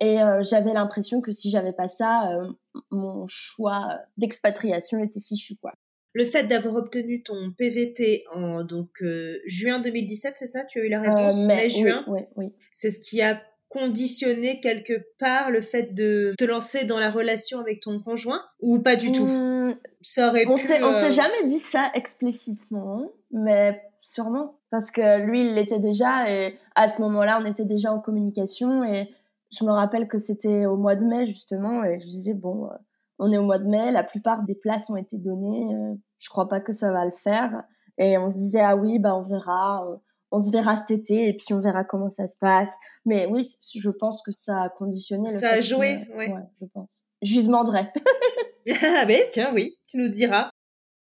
et 0.00 0.20
euh, 0.20 0.42
j'avais 0.42 0.74
l'impression 0.74 1.22
que 1.22 1.32
si 1.32 1.48
j'avais 1.48 1.72
pas 1.72 1.88
ça, 1.88 2.30
euh, 2.30 2.52
mon 2.90 3.24
choix 3.26 3.88
d'expatriation 4.18 4.98
était 4.98 5.20
fichu 5.20 5.56
quoi 5.56 5.72
le 6.16 6.24
fait 6.24 6.44
d'avoir 6.44 6.76
obtenu 6.76 7.22
ton 7.22 7.52
PVT 7.52 8.24
en 8.32 8.64
donc 8.64 8.88
euh, 9.02 9.38
juin 9.44 9.80
2017, 9.80 10.32
c'est 10.38 10.46
ça? 10.46 10.64
Tu 10.64 10.80
as 10.80 10.84
eu 10.84 10.88
la 10.88 11.00
réponse 11.00 11.42
euh, 11.42 11.46
mai, 11.46 11.68
juin? 11.68 12.06
Oui, 12.08 12.20
oui, 12.36 12.54
C'est 12.72 12.88
ce 12.88 13.00
qui 13.00 13.20
a 13.20 13.38
conditionné 13.68 14.60
quelque 14.60 14.94
part 15.18 15.50
le 15.50 15.60
fait 15.60 15.92
de 15.92 16.32
te 16.38 16.44
lancer 16.44 16.84
dans 16.84 16.98
la 16.98 17.10
relation 17.10 17.58
avec 17.60 17.80
ton 17.80 18.00
conjoint 18.00 18.40
ou 18.60 18.78
pas 18.78 18.96
du 18.96 19.12
tout? 19.12 19.26
Mmh, 19.26 19.76
Ça 20.00 20.28
aurait 20.28 20.46
on 20.46 20.54
pu. 20.54 20.66
On 20.82 20.92
s'est 20.92 21.08
euh, 21.08 21.10
jamais 21.10 21.44
dit 21.44 21.58
ça 21.58 21.90
explicitement, 21.92 23.12
mais 23.30 23.78
sûrement 24.00 24.58
parce 24.70 24.90
que 24.90 25.20
lui 25.22 25.42
il 25.42 25.54
l'était 25.54 25.80
déjà 25.80 26.30
et 26.32 26.56
à 26.76 26.88
ce 26.88 27.02
moment-là 27.02 27.38
on 27.42 27.44
était 27.44 27.66
déjà 27.66 27.92
en 27.92 28.00
communication 28.00 28.84
et 28.84 29.10
je 29.50 29.66
me 29.66 29.70
rappelle 29.70 30.08
que 30.08 30.16
c'était 30.16 30.64
au 30.64 30.78
mois 30.78 30.96
de 30.96 31.04
mai 31.04 31.26
justement 31.26 31.84
et 31.84 32.00
je 32.00 32.06
disais 32.06 32.32
bon 32.32 32.70
on 33.18 33.32
est 33.32 33.38
au 33.38 33.42
mois 33.42 33.58
de 33.58 33.66
mai, 33.66 33.90
la 33.90 34.02
plupart 34.02 34.44
des 34.44 34.54
places 34.54 34.90
ont 34.90 34.96
été 34.96 35.18
données, 35.18 35.74
euh, 35.74 35.94
je 36.18 36.28
crois 36.28 36.48
pas 36.48 36.60
que 36.60 36.72
ça 36.72 36.92
va 36.92 37.04
le 37.04 37.12
faire. 37.12 37.62
Et 37.98 38.18
on 38.18 38.30
se 38.30 38.36
disait 38.36 38.60
ah 38.60 38.76
oui, 38.76 38.98
bah 38.98 39.16
on 39.16 39.22
verra, 39.22 39.86
on 40.30 40.38
se 40.38 40.50
verra 40.50 40.76
cet 40.76 40.90
été 40.90 41.28
et 41.28 41.32
puis 41.34 41.54
on 41.54 41.60
verra 41.60 41.84
comment 41.84 42.10
ça 42.10 42.28
se 42.28 42.36
passe. 42.36 42.68
Mais 43.04 43.26
oui, 43.26 43.46
je 43.74 43.90
pense 43.90 44.22
que 44.22 44.32
ça 44.32 44.62
a 44.62 44.68
conditionné. 44.68 45.28
ça 45.30 45.50
a 45.50 45.60
joué, 45.60 46.06
ouais. 46.14 46.34
Je 46.60 46.66
pense. 46.66 47.08
Je 47.22 47.36
lui 47.36 47.44
demanderai. 47.44 47.90
ah 48.82 49.04
ben 49.06 49.22
tiens, 49.32 49.52
oui, 49.54 49.78
tu 49.88 49.98
nous 49.98 50.08
diras. 50.08 50.50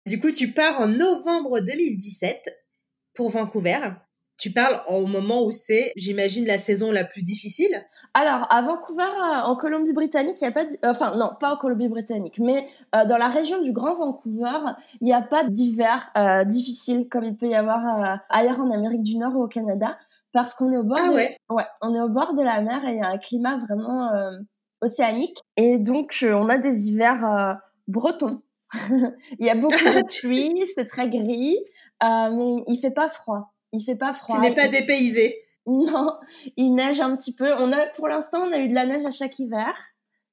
Du 0.06 0.20
coup, 0.20 0.32
tu 0.32 0.52
pars 0.52 0.82
en 0.82 0.88
novembre 0.88 1.60
2017 1.60 2.50
pour 3.14 3.30
Vancouver. 3.30 3.80
Tu 4.42 4.52
parles 4.52 4.82
au 4.90 5.06
moment 5.06 5.44
où 5.44 5.52
c'est, 5.52 5.94
j'imagine, 5.96 6.48
la 6.48 6.58
saison 6.58 6.92
la 6.92 7.04
plus 7.04 7.22
difficile. 7.22 7.86
Alors, 8.16 8.52
à 8.52 8.64
Vancouver, 8.64 9.04
euh, 9.04 9.42
en 9.44 9.56
Colombie-Britannique, 9.56 10.42
il 10.42 10.46
n'y 10.46 10.48
a 10.48 10.52
pas... 10.52 10.66
Enfin, 10.84 11.16
non, 11.16 11.30
pas 11.40 11.54
en 11.54 11.58
Colombie-Britannique, 11.58 12.40
mais 12.40 12.66
euh, 12.96 13.06
dans 13.06 13.18
la 13.18 13.28
région 13.28 13.62
du 13.62 13.72
Grand 13.72 13.94
Vancouver, 13.94 14.58
il 15.00 15.06
n'y 15.06 15.14
a 15.14 15.22
pas 15.22 15.44
d'hiver 15.44 16.10
euh, 16.18 16.44
difficile 16.44 17.08
comme 17.08 17.24
il 17.24 17.38
peut 17.38 17.50
y 17.50 17.54
avoir 17.54 18.20
ailleurs 18.30 18.60
en 18.60 18.72
Amérique 18.72 19.04
du 19.04 19.16
Nord 19.16 19.36
ou 19.36 19.44
au 19.44 19.48
Canada, 19.48 19.96
parce 20.32 20.56
qu'on 20.56 20.74
est 20.74 20.78
au 20.78 20.84
bord 20.84 20.98
ah, 21.00 21.10
de... 21.10 21.14
ouais. 21.14 21.38
ouais, 21.52 21.66
on 21.84 21.94
est 21.94 22.02
au 22.02 22.10
bord 22.10 22.34
de 22.34 22.42
la 22.42 22.62
mer 22.62 22.84
et 22.84 22.94
il 22.94 22.98
y 22.98 23.04
a 23.04 23.10
un 23.10 23.20
climat 23.20 23.60
vraiment 23.60 24.10
océanique. 24.82 25.38
Et 25.56 25.78
donc, 25.78 26.26
on 26.28 26.50
a 26.50 26.58
des 26.58 26.88
hivers 26.88 27.60
bretons. 27.88 28.42
il 29.38 29.46
y 29.46 29.52
a 29.52 29.56
beaucoup 29.56 29.76
de 29.76 30.20
pluie, 30.20 30.66
c'est 30.74 30.88
très 30.88 31.10
gris, 31.10 31.60
mais 32.02 32.56
il 32.66 32.80
fait 32.82 32.90
pas 32.90 33.08
froid 33.08 33.52
il 33.74 33.84
fait 33.84 33.96
pas 33.96 34.14
froid. 34.14 34.36
Tu 34.36 34.42
n'es 34.42 34.56
pas 34.56 34.68
dépaysé. 34.68 35.38
Non, 35.68 36.14
il 36.58 36.74
neige 36.74 37.00
un 37.02 37.16
petit 37.16 37.36
peu. 37.36 37.54
On 37.54 37.72
a, 37.72 37.88
pour 37.88 38.08
l'instant, 38.08 38.40
on 38.48 38.52
a 38.52 38.58
eu 38.58 38.68
de 38.68 38.74
la 38.74 38.86
neige 38.86 39.06
à 39.06 39.12
chaque 39.12 39.38
hiver, 39.38 39.74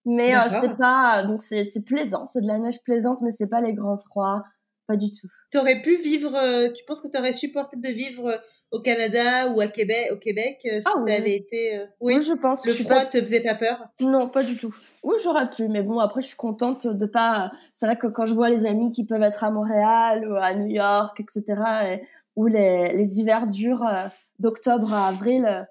mais 0.05 0.35
euh, 0.35 0.48
c'est 0.48 0.77
pas, 0.77 1.22
donc 1.22 1.42
c'est, 1.42 1.64
c'est 1.64 1.85
plaisant. 1.85 2.24
C'est 2.27 2.40
de 2.40 2.46
la 2.46 2.59
neige 2.59 2.83
plaisante, 2.85 3.20
mais 3.22 3.31
c'est 3.31 3.48
pas 3.48 3.61
les 3.61 3.74
grands 3.74 3.98
froids, 3.98 4.42
pas 4.87 4.96
du 4.96 5.11
tout. 5.11 5.29
Tu 5.51 5.59
aurais 5.59 5.83
pu 5.83 5.96
vivre, 5.96 6.35
euh, 6.35 6.70
tu 6.70 6.83
penses 6.87 7.03
que 7.03 7.09
tu 7.09 7.18
aurais 7.18 7.35
supporté 7.35 7.77
de 7.77 7.88
vivre 7.88 8.27
euh, 8.27 8.37
au 8.70 8.81
Canada 8.81 9.48
ou 9.48 9.61
à 9.61 9.66
Québec, 9.66 10.09
au 10.12 10.16
Québec, 10.16 10.61
si 10.62 10.70
ah 10.85 10.90
ça 11.07 11.14
avait 11.14 11.37
été, 11.37 11.83
oui. 12.01 12.20
je 12.20 12.33
pense. 12.33 12.66
Le 12.66 12.72
froid 12.72 13.05
te 13.05 13.18
faisait 13.18 13.40
pas 13.40 13.55
peur? 13.55 13.88
Non, 14.01 14.29
pas 14.29 14.42
du 14.42 14.57
tout. 14.57 14.74
Oui, 15.03 15.16
j'aurais 15.22 15.48
pu, 15.48 15.68
mais 15.68 15.83
bon, 15.83 15.98
après, 16.01 16.20
je 16.20 16.29
suis 16.29 16.37
contente 16.37 16.87
de 16.87 17.07
pas. 17.07 17.51
C'est 17.72 17.87
vrai 17.87 17.96
que 17.96 18.07
quand 18.07 18.27
je 18.27 18.35
vois 18.35 18.51
les 18.51 18.66
amis 18.66 18.90
qui 18.90 19.05
peuvent 19.07 19.22
être 19.22 19.44
à 19.44 19.51
Montréal 19.51 20.27
ou 20.31 20.37
à 20.37 20.55
New 20.55 20.68
York, 20.68 21.18
etc. 21.20 21.44
Et 21.87 22.03
où 22.38 22.46
les, 22.46 22.92
les 22.92 23.18
hivers 23.18 23.48
durent 23.48 23.85
euh, 23.85 24.07
d'octobre 24.38 24.94
à 24.94 25.09
avril, 25.09 25.44
euh, 25.44 25.64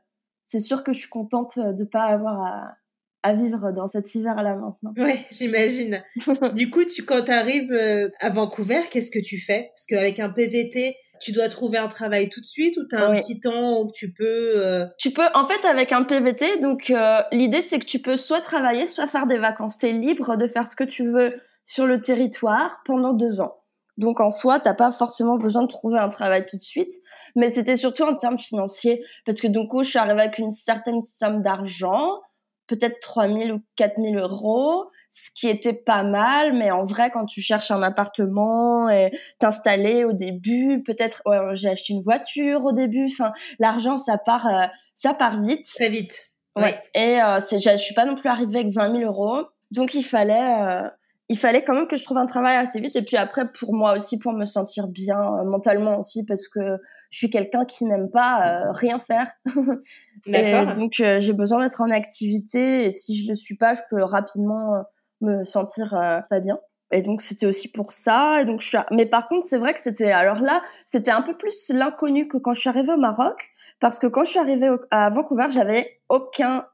c'est 0.43 0.59
sûr 0.59 0.83
que 0.83 0.91
je 0.91 0.99
suis 0.99 1.09
contente 1.09 1.57
euh, 1.57 1.71
de 1.71 1.85
pas 1.85 2.03
avoir 2.03 2.41
à, 2.41 2.75
à 3.23 3.33
vivre 3.33 3.71
dans 3.71 3.87
cet 3.87 4.13
hiver-là 4.13 4.57
maintenant. 4.57 4.93
Oui, 4.97 5.13
j'imagine. 5.31 6.03
du 6.55 6.69
coup, 6.69 6.83
tu, 6.83 7.05
quand 7.05 7.23
tu 7.23 7.31
arrives 7.31 7.73
à 8.19 8.29
Vancouver, 8.29 8.81
qu'est-ce 8.91 9.11
que 9.11 9.23
tu 9.23 9.39
fais? 9.39 9.69
Parce 9.75 9.85
qu'avec 9.85 10.19
un 10.19 10.29
PVT, 10.29 10.97
tu 11.21 11.31
dois 11.31 11.47
trouver 11.47 11.77
un 11.77 11.87
travail 11.87 12.27
tout 12.27 12.41
de 12.41 12.45
suite 12.45 12.75
ou 12.75 12.85
tu 12.85 12.97
as 12.97 13.05
un 13.05 13.17
petit 13.17 13.39
temps 13.39 13.81
où 13.81 13.91
tu 13.91 14.11
peux... 14.11 14.85
Tu 14.99 15.11
peux, 15.11 15.25
en 15.35 15.47
fait, 15.47 15.65
avec 15.65 15.93
un 15.93 16.03
PVT, 16.03 16.59
donc 16.59 16.93
l'idée 17.31 17.61
c'est 17.61 17.79
que 17.79 17.85
tu 17.85 17.99
peux 17.99 18.17
soit 18.17 18.41
travailler, 18.41 18.85
soit 18.85 19.07
faire 19.07 19.25
des 19.25 19.37
vacances. 19.37 19.77
Tu 19.77 19.87
es 19.87 19.93
libre 19.93 20.35
de 20.35 20.47
faire 20.47 20.67
ce 20.67 20.75
que 20.75 20.83
tu 20.83 21.07
veux 21.07 21.33
sur 21.63 21.87
le 21.87 22.01
territoire 22.01 22.81
pendant 22.85 23.13
deux 23.13 23.41
ans. 23.41 23.55
Donc 23.97 24.19
en 24.19 24.29
soi, 24.29 24.59
t'as 24.59 24.73
pas 24.73 24.91
forcément 24.91 25.37
besoin 25.37 25.63
de 25.63 25.67
trouver 25.67 25.99
un 25.99 26.09
travail 26.09 26.45
tout 26.45 26.57
de 26.57 26.61
suite. 26.61 26.91
Mais 27.35 27.49
c'était 27.49 27.77
surtout 27.77 28.03
en 28.03 28.15
termes 28.15 28.37
financiers, 28.37 29.03
parce 29.25 29.39
que 29.41 29.47
donc 29.47 29.69
je 29.83 29.89
suis 29.89 29.99
arrivée 29.99 30.21
avec 30.21 30.39
une 30.39 30.51
certaine 30.51 31.01
somme 31.01 31.41
d'argent, 31.41 32.21
peut-être 32.67 32.99
3000 32.99 33.53
ou 33.53 33.61
4000 33.75 34.17
euros, 34.17 34.85
ce 35.09 35.29
qui 35.35 35.47
était 35.47 35.73
pas 35.73 36.03
mal, 36.03 36.53
mais 36.53 36.71
en 36.71 36.83
vrai, 36.83 37.09
quand 37.11 37.25
tu 37.25 37.41
cherches 37.41 37.71
un 37.71 37.81
appartement 37.81 38.89
et 38.89 39.11
t'installer 39.39 40.03
au 40.03 40.13
début, 40.13 40.83
peut-être, 40.85 41.21
ouais, 41.25 41.55
j'ai 41.55 41.69
acheté 41.69 41.93
une 41.93 42.03
voiture 42.03 42.65
au 42.65 42.73
début, 42.73 43.07
enfin, 43.11 43.31
l'argent, 43.59 43.97
ça 43.97 44.17
part, 44.17 44.47
euh, 44.47 44.65
ça 44.95 45.13
part 45.13 45.41
vite. 45.41 45.65
Très 45.75 45.89
vite. 45.89 46.33
Ouais. 46.55 46.75
Et 46.93 47.21
euh, 47.21 47.39
je 47.39 47.77
suis 47.77 47.93
pas 47.93 48.05
non 48.05 48.15
plus 48.15 48.29
arrivée 48.29 48.59
avec 48.59 48.73
20 48.73 48.99
000 48.99 49.03
euros. 49.03 49.45
Donc, 49.71 49.93
il 49.93 50.03
fallait, 50.03 50.55
euh, 50.59 50.89
il 51.29 51.37
fallait 51.37 51.63
quand 51.63 51.73
même 51.73 51.87
que 51.87 51.97
je 51.97 52.03
trouve 52.03 52.17
un 52.17 52.25
travail 52.25 52.55
assez 52.55 52.79
vite 52.79 52.95
et 52.95 53.01
puis 53.01 53.17
après 53.17 53.51
pour 53.51 53.73
moi 53.73 53.93
aussi 53.93 54.17
pour 54.17 54.31
me 54.31 54.45
sentir 54.45 54.87
bien 54.87 55.19
euh, 55.19 55.43
mentalement 55.43 55.99
aussi 55.99 56.25
parce 56.25 56.47
que 56.47 56.77
je 57.09 57.17
suis 57.17 57.29
quelqu'un 57.29 57.65
qui 57.65 57.85
n'aime 57.85 58.09
pas 58.09 58.67
euh, 58.67 58.71
rien 58.71 58.99
faire. 58.99 59.31
D'accord. 60.27 60.73
donc 60.73 60.99
euh, 60.99 61.19
j'ai 61.19 61.33
besoin 61.33 61.63
d'être 61.63 61.81
en 61.81 61.89
activité 61.89 62.85
et 62.85 62.91
si 62.91 63.15
je 63.15 63.27
le 63.27 63.35
suis 63.35 63.57
pas, 63.57 63.73
je 63.73 63.81
peux 63.89 64.01
rapidement 64.01 64.83
me 65.21 65.43
sentir 65.43 65.89
pas 66.29 66.39
bien. 66.39 66.59
Et 66.91 67.01
donc 67.01 67.21
c'était 67.21 67.45
aussi 67.45 67.69
pour 67.69 67.91
ça 67.91 68.41
et 68.41 68.45
donc 68.45 68.61
je 68.61 68.67
suis 68.67 68.77
mais 68.91 69.05
par 69.05 69.27
contre, 69.27 69.45
c'est 69.45 69.57
vrai 69.57 69.73
que 69.73 69.79
c'était 69.81 70.11
alors 70.11 70.39
là, 70.39 70.61
c'était 70.85 71.11
un 71.11 71.21
peu 71.21 71.35
plus 71.35 71.71
l'inconnu 71.73 72.29
que 72.29 72.37
quand 72.37 72.53
je 72.53 72.61
suis 72.61 72.69
arrivée 72.69 72.93
au 72.93 72.97
Maroc 72.97 73.49
parce 73.81 73.99
que 73.99 74.07
quand 74.07 74.23
je 74.23 74.29
suis 74.29 74.39
arrivée 74.39 74.69
à 74.91 75.09
Vancouver, 75.09 75.47
j'avais 75.49 75.99
aucun 76.07 76.65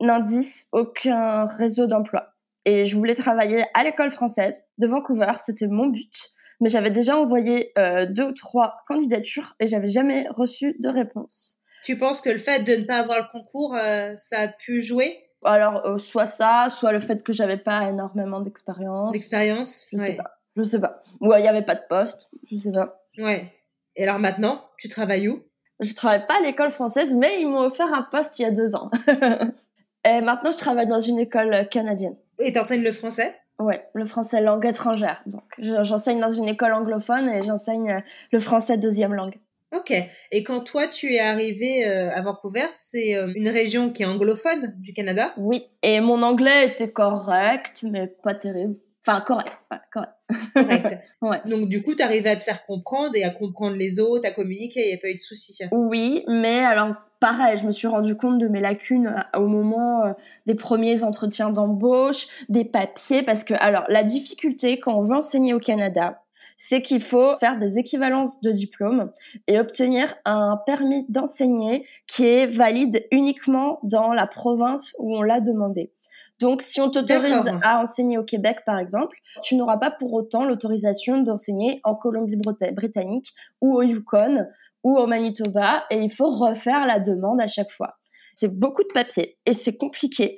indice, 0.00 0.68
aucun 0.72 1.46
réseau 1.46 1.86
d'emploi 1.86 2.35
et 2.66 2.84
je 2.84 2.96
voulais 2.96 3.14
travailler 3.14 3.64
à 3.74 3.84
l'école 3.84 4.10
française 4.10 4.64
de 4.78 4.88
Vancouver, 4.88 5.32
c'était 5.38 5.68
mon 5.68 5.86
but. 5.86 6.12
Mais 6.60 6.68
j'avais 6.68 6.90
déjà 6.90 7.16
envoyé 7.16 7.72
euh, 7.78 8.06
deux 8.06 8.24
ou 8.24 8.32
trois 8.32 8.78
candidatures 8.88 9.54
et 9.60 9.66
j'avais 9.66 9.86
jamais 9.86 10.26
reçu 10.30 10.74
de 10.80 10.88
réponse. 10.88 11.60
Tu 11.84 11.96
penses 11.96 12.20
que 12.20 12.30
le 12.30 12.38
fait 12.38 12.64
de 12.64 12.74
ne 12.74 12.84
pas 12.84 12.98
avoir 12.98 13.18
le 13.18 13.26
concours, 13.30 13.76
euh, 13.76 14.14
ça 14.16 14.40
a 14.40 14.48
pu 14.48 14.82
jouer? 14.82 15.16
Alors, 15.44 15.86
euh, 15.86 15.98
soit 15.98 16.26
ça, 16.26 16.68
soit 16.70 16.90
le 16.90 16.98
fait 16.98 17.22
que 17.22 17.32
j'avais 17.32 17.58
pas 17.58 17.88
énormément 17.88 18.40
d'expérience. 18.40 19.12
D'expérience 19.12 19.86
Je 19.92 19.98
sais 19.98 20.16
pas. 20.16 20.40
Je 20.56 20.64
sais 20.64 20.80
pas. 20.80 21.02
Ou 21.20 21.32
il 21.34 21.42
n'y 21.42 21.48
avait 21.48 21.64
pas 21.64 21.76
de 21.76 21.84
poste. 21.88 22.30
Je 22.50 22.56
sais 22.56 22.72
pas. 22.72 23.04
Ouais. 23.18 23.52
Et 23.94 24.02
alors 24.02 24.18
maintenant, 24.18 24.64
tu 24.76 24.88
travailles 24.88 25.28
où? 25.28 25.44
Je 25.78 25.94
travaille 25.94 26.26
pas 26.26 26.38
à 26.38 26.40
l'école 26.40 26.72
française, 26.72 27.14
mais 27.14 27.42
ils 27.42 27.48
m'ont 27.48 27.60
offert 27.60 27.92
un 27.92 28.02
poste 28.02 28.38
il 28.40 28.42
y 28.42 28.46
a 28.46 28.50
deux 28.50 28.74
ans. 28.74 28.90
et 30.04 30.20
maintenant, 30.22 30.50
je 30.50 30.58
travaille 30.58 30.88
dans 30.88 30.98
une 30.98 31.20
école 31.20 31.68
canadienne. 31.68 32.16
Et 32.38 32.52
t'enseignes 32.52 32.82
le 32.82 32.92
français? 32.92 33.34
Ouais, 33.58 33.82
le 33.94 34.06
français 34.06 34.40
langue 34.40 34.66
étrangère. 34.66 35.22
Donc, 35.26 35.44
j'enseigne 35.58 36.20
dans 36.20 36.30
une 36.30 36.48
école 36.48 36.74
anglophone 36.74 37.28
et 37.30 37.42
j'enseigne 37.42 37.90
euh, 37.90 38.00
le 38.32 38.40
français 38.40 38.76
deuxième 38.76 39.14
langue. 39.14 39.36
Ok. 39.74 39.92
Et 40.30 40.42
quand 40.42 40.60
toi, 40.60 40.86
tu 40.86 41.14
es 41.14 41.20
arrivé 41.20 41.86
euh, 41.86 42.10
à 42.10 42.20
Vancouver, 42.20 42.66
c'est 42.74 43.16
euh, 43.16 43.28
une 43.34 43.48
région 43.48 43.90
qui 43.90 44.02
est 44.02 44.06
anglophone 44.06 44.74
du 44.78 44.92
Canada? 44.92 45.32
Oui. 45.38 45.66
Et 45.82 46.00
mon 46.00 46.22
anglais 46.22 46.66
était 46.66 46.90
correct, 46.90 47.82
mais 47.82 48.06
pas 48.06 48.34
terrible. 48.34 48.76
Enfin, 49.06 49.20
correct. 49.20 49.52
correct. 49.92 50.12
Correct. 50.54 50.98
ouais. 51.22 51.40
Donc, 51.46 51.68
du 51.68 51.82
coup, 51.82 51.94
tu 51.94 52.02
arrivais 52.02 52.30
à 52.30 52.36
te 52.36 52.42
faire 52.42 52.66
comprendre 52.66 53.14
et 53.14 53.24
à 53.24 53.30
comprendre 53.30 53.76
les 53.76 54.00
autres, 54.00 54.28
à 54.28 54.32
communiquer, 54.32 54.82
il 54.82 54.88
n'y 54.88 54.94
a 54.94 54.98
pas 54.98 55.10
eu 55.10 55.14
de 55.14 55.20
soucis. 55.20 55.56
Oui, 55.70 56.24
mais 56.28 56.64
alors, 56.64 56.94
pareil, 57.20 57.58
je 57.58 57.66
me 57.66 57.70
suis 57.70 57.86
rendu 57.86 58.16
compte 58.16 58.38
de 58.38 58.48
mes 58.48 58.60
lacunes 58.60 59.14
euh, 59.34 59.38
au 59.40 59.46
moment 59.46 60.04
euh, 60.04 60.12
des 60.46 60.54
premiers 60.54 61.04
entretiens 61.04 61.50
d'embauche, 61.50 62.26
des 62.48 62.64
papiers, 62.64 63.22
parce 63.22 63.44
que, 63.44 63.54
alors, 63.54 63.84
la 63.88 64.02
difficulté 64.02 64.80
quand 64.80 64.94
on 64.94 65.02
veut 65.02 65.16
enseigner 65.16 65.54
au 65.54 65.58
Canada, 65.58 66.22
c'est 66.56 66.80
qu'il 66.80 67.02
faut 67.02 67.36
faire 67.36 67.58
des 67.58 67.78
équivalences 67.78 68.40
de 68.40 68.50
diplômes 68.50 69.10
et 69.46 69.60
obtenir 69.60 70.14
un 70.24 70.58
permis 70.64 71.04
d'enseigner 71.08 71.86
qui 72.06 72.24
est 72.24 72.46
valide 72.46 73.06
uniquement 73.10 73.78
dans 73.82 74.12
la 74.12 74.26
province 74.26 74.94
où 74.98 75.16
on 75.16 75.22
l'a 75.22 75.40
demandé. 75.40 75.92
Donc, 76.40 76.60
si 76.60 76.80
on 76.80 76.90
t'autorise 76.90 77.50
à 77.62 77.80
enseigner 77.80 78.18
au 78.18 78.24
Québec, 78.24 78.58
par 78.66 78.78
exemple, 78.78 79.16
tu 79.42 79.56
n'auras 79.56 79.78
pas 79.78 79.90
pour 79.90 80.12
autant 80.12 80.44
l'autorisation 80.44 81.22
d'enseigner 81.22 81.80
en 81.82 81.94
Colombie-Britannique 81.94 83.32
ou 83.62 83.76
au 83.76 83.82
Yukon 83.82 84.46
ou 84.86 84.96
au 84.96 85.08
Manitoba 85.08 85.84
et 85.90 85.98
il 85.98 86.12
faut 86.12 86.28
refaire 86.28 86.86
la 86.86 87.00
demande 87.00 87.40
à 87.40 87.48
chaque 87.48 87.72
fois. 87.72 87.96
C'est 88.36 88.56
beaucoup 88.56 88.84
de 88.84 88.92
papier 88.94 89.36
et 89.44 89.52
c'est 89.52 89.76
compliqué. 89.76 90.36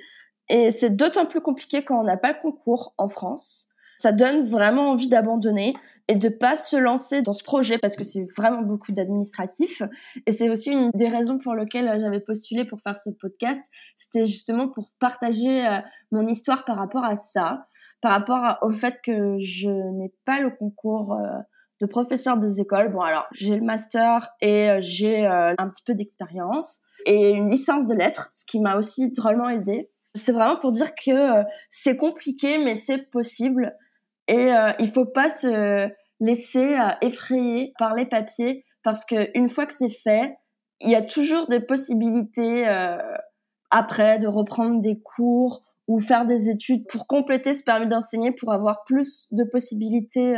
Et 0.49 0.71
c'est 0.71 0.89
d'autant 0.89 1.27
plus 1.27 1.41
compliqué 1.41 1.83
quand 1.83 1.99
on 1.99 2.03
n'a 2.03 2.17
pas 2.17 2.29
le 2.29 2.41
concours 2.41 2.95
en 2.97 3.09
France. 3.09 3.69
Ça 3.99 4.11
donne 4.11 4.49
vraiment 4.49 4.89
envie 4.89 5.07
d'abandonner 5.07 5.75
et 6.07 6.15
de 6.15 6.29
pas 6.29 6.57
se 6.57 6.75
lancer 6.75 7.21
dans 7.21 7.33
ce 7.33 7.43
projet 7.43 7.77
parce 7.77 7.95
que 7.95 8.03
c'est 8.03 8.25
vraiment 8.35 8.63
beaucoup 8.63 8.91
d'administratif. 8.91 9.83
Et 10.25 10.31
c'est 10.31 10.49
aussi 10.49 10.71
une 10.71 10.89
des 10.95 11.09
raisons 11.09 11.37
pour 11.37 11.53
lesquelles 11.53 11.99
j'avais 12.01 12.19
postulé 12.19 12.65
pour 12.65 12.81
faire 12.81 12.97
ce 12.97 13.11
podcast. 13.11 13.63
C'était 13.95 14.25
justement 14.25 14.67
pour 14.67 14.89
partager 14.99 15.67
euh, 15.67 15.77
mon 16.11 16.25
histoire 16.25 16.65
par 16.65 16.77
rapport 16.77 17.05
à 17.05 17.17
ça, 17.17 17.67
par 18.01 18.13
rapport 18.13 18.57
au 18.63 18.71
fait 18.71 18.99
que 19.03 19.37
je 19.37 19.69
n'ai 19.69 20.11
pas 20.25 20.39
le 20.39 20.49
concours 20.49 21.13
euh, 21.13 21.37
de 21.79 21.85
professeur 21.85 22.37
des 22.37 22.59
écoles. 22.59 22.91
Bon, 22.91 23.01
alors, 23.01 23.27
j'ai 23.31 23.55
le 23.55 23.63
master 23.63 24.29
et 24.41 24.69
euh, 24.69 24.77
j'ai 24.81 25.25
euh, 25.25 25.53
un 25.57 25.69
petit 25.69 25.83
peu 25.83 25.93
d'expérience 25.93 26.81
et 27.05 27.31
une 27.31 27.49
licence 27.49 27.87
de 27.87 27.95
lettres, 27.95 28.27
ce 28.31 28.45
qui 28.45 28.59
m'a 28.59 28.75
aussi 28.75 29.11
drôlement 29.11 29.49
aidé. 29.49 29.89
C'est 30.15 30.31
vraiment 30.31 30.57
pour 30.57 30.71
dire 30.71 30.93
que 30.95 31.11
euh, 31.11 31.43
c'est 31.69 31.95
compliqué, 31.95 32.57
mais 32.57 32.75
c'est 32.75 33.09
possible. 33.09 33.75
Et 34.27 34.51
il 34.77 34.91
faut 34.91 35.07
pas 35.07 35.31
se 35.31 35.89
laisser 36.19 36.77
effrayer 37.01 37.73
par 37.79 37.95
les 37.95 38.05
papiers 38.05 38.63
parce 38.83 39.03
que 39.03 39.35
une 39.35 39.49
fois 39.49 39.65
que 39.65 39.73
c'est 39.73 39.89
fait, 39.89 40.37
il 40.81 40.91
y 40.91 40.95
a 40.95 41.01
toujours 41.01 41.47
des 41.47 41.59
possibilités 41.59 42.67
après 43.71 44.19
de 44.19 44.27
reprendre 44.27 44.83
des 44.83 45.01
cours 45.01 45.63
ou 45.87 45.99
faire 45.99 46.27
des 46.27 46.47
études 46.51 46.85
pour 46.87 47.07
compléter 47.07 47.55
ce 47.55 47.63
permis 47.63 47.87
d'enseigner 47.87 48.31
pour 48.31 48.53
avoir 48.53 48.83
plus 48.83 49.29
de 49.31 49.43
possibilités 49.45 50.37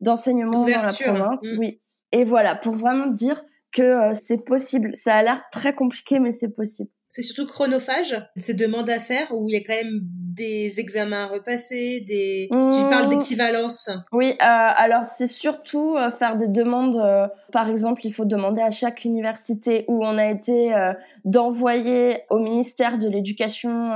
d'enseignement 0.00 0.62
dans 0.62 0.66
la 0.66 0.86
province. 0.86 1.44
Mm. 1.44 1.58
Oui. 1.58 1.80
Et 2.12 2.24
voilà, 2.24 2.54
pour 2.54 2.74
vraiment 2.74 3.08
dire, 3.08 3.42
que 3.76 4.14
c'est 4.14 4.44
possible. 4.44 4.92
Ça 4.94 5.16
a 5.16 5.22
l'air 5.22 5.42
très 5.52 5.74
compliqué, 5.74 6.18
mais 6.18 6.32
c'est 6.32 6.54
possible. 6.54 6.90
C'est 7.08 7.22
surtout 7.22 7.46
chronophage, 7.46 8.20
ces 8.36 8.54
demandes 8.54 8.90
à 8.90 8.98
faire 8.98 9.32
où 9.32 9.48
il 9.48 9.52
y 9.52 9.56
a 9.56 9.60
quand 9.60 9.74
même 9.74 10.00
des 10.02 10.80
examens 10.80 11.24
à 11.24 11.26
repasser, 11.26 12.00
des... 12.00 12.48
Tu 12.50 12.56
mmh. 12.56 12.90
parles 12.90 13.08
d'équivalence. 13.08 13.90
Oui, 14.12 14.32
euh, 14.32 14.34
alors 14.40 15.06
c'est 15.06 15.28
surtout 15.28 15.96
euh, 15.96 16.10
faire 16.10 16.36
des 16.36 16.48
demandes. 16.48 16.96
Euh, 16.96 17.28
par 17.52 17.68
exemple, 17.68 18.04
il 18.04 18.12
faut 18.12 18.24
demander 18.24 18.60
à 18.60 18.70
chaque 18.70 19.04
université 19.04 19.84
où 19.88 20.04
on 20.04 20.18
a 20.18 20.26
été 20.26 20.74
d'envoyer 21.24 22.22
au 22.28 22.38
ministère 22.38 22.98
de 22.98 23.08
l'Éducation 23.08 23.92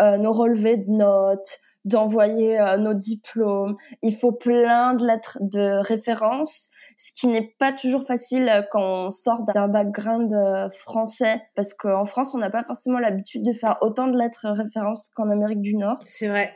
nos 0.00 0.32
relevés 0.32 0.76
de 0.76 0.90
notes, 0.90 1.60
d'envoyer 1.84 2.58
nos 2.78 2.94
diplômes. 2.94 3.76
Il 4.02 4.16
faut 4.16 4.32
plein 4.32 4.94
de 4.94 5.06
lettres 5.06 5.38
de 5.40 5.80
référence 5.86 6.70
ce 6.96 7.12
qui 7.12 7.26
n'est 7.26 7.54
pas 7.58 7.72
toujours 7.72 8.06
facile 8.06 8.48
euh, 8.48 8.62
quand 8.70 9.06
on 9.06 9.10
sort 9.10 9.44
d'un 9.44 9.68
background 9.68 10.32
euh, 10.32 10.68
français, 10.70 11.42
parce 11.56 11.74
qu'en 11.74 12.04
France, 12.04 12.34
on 12.34 12.38
n'a 12.38 12.50
pas 12.50 12.64
forcément 12.64 12.98
l'habitude 12.98 13.42
de 13.42 13.52
faire 13.52 13.78
autant 13.80 14.06
de 14.06 14.16
lettres 14.16 14.46
références 14.48 15.10
qu'en 15.14 15.30
Amérique 15.30 15.60
du 15.60 15.76
Nord. 15.76 16.02
C'est 16.06 16.28
vrai. 16.28 16.52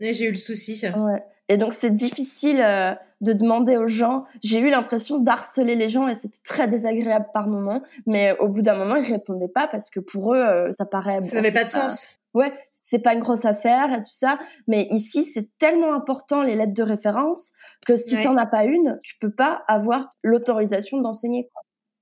J'ai 0.00 0.26
eu 0.26 0.30
le 0.30 0.36
souci. 0.36 0.82
Ouais. 0.96 1.22
Et 1.48 1.58
donc 1.58 1.72
c'est 1.74 1.90
difficile 1.90 2.62
euh, 2.62 2.94
de 3.20 3.32
demander 3.32 3.76
aux 3.76 3.88
gens. 3.88 4.24
J'ai 4.42 4.60
eu 4.60 4.70
l'impression 4.70 5.18
d'harceler 5.18 5.74
les 5.74 5.90
gens 5.90 6.08
et 6.08 6.14
c'était 6.14 6.38
très 6.44 6.68
désagréable 6.68 7.26
par 7.34 7.48
moment. 7.48 7.82
Mais 8.06 8.38
au 8.38 8.48
bout 8.48 8.62
d'un 8.62 8.76
moment, 8.76 8.96
ils 8.96 9.12
répondaient 9.12 9.48
pas 9.48 9.68
parce 9.68 9.90
que 9.90 10.00
pour 10.00 10.34
eux, 10.34 10.70
ça 10.70 10.86
paraît. 10.86 11.22
Ça 11.22 11.36
n'avait 11.36 11.52
pas 11.52 11.64
de 11.64 11.68
sens 11.68 12.19
ouais, 12.34 12.52
c'est 12.70 13.02
pas 13.02 13.14
une 13.14 13.20
grosse 13.20 13.44
affaire 13.44 13.92
et 13.92 13.98
tout 13.98 14.12
ça, 14.12 14.38
mais 14.66 14.86
ici 14.90 15.24
c'est 15.24 15.56
tellement 15.58 15.94
important 15.94 16.42
les 16.42 16.54
lettres 16.54 16.74
de 16.74 16.82
référence 16.82 17.52
que 17.86 17.96
si 17.96 18.16
tu 18.16 18.22
t'en 18.22 18.36
as 18.36 18.46
pas 18.46 18.64
une, 18.64 18.98
tu 19.02 19.16
peux 19.20 19.32
pas 19.32 19.62
avoir 19.66 20.10
l'autorisation 20.22 21.00
d'enseigner. 21.00 21.48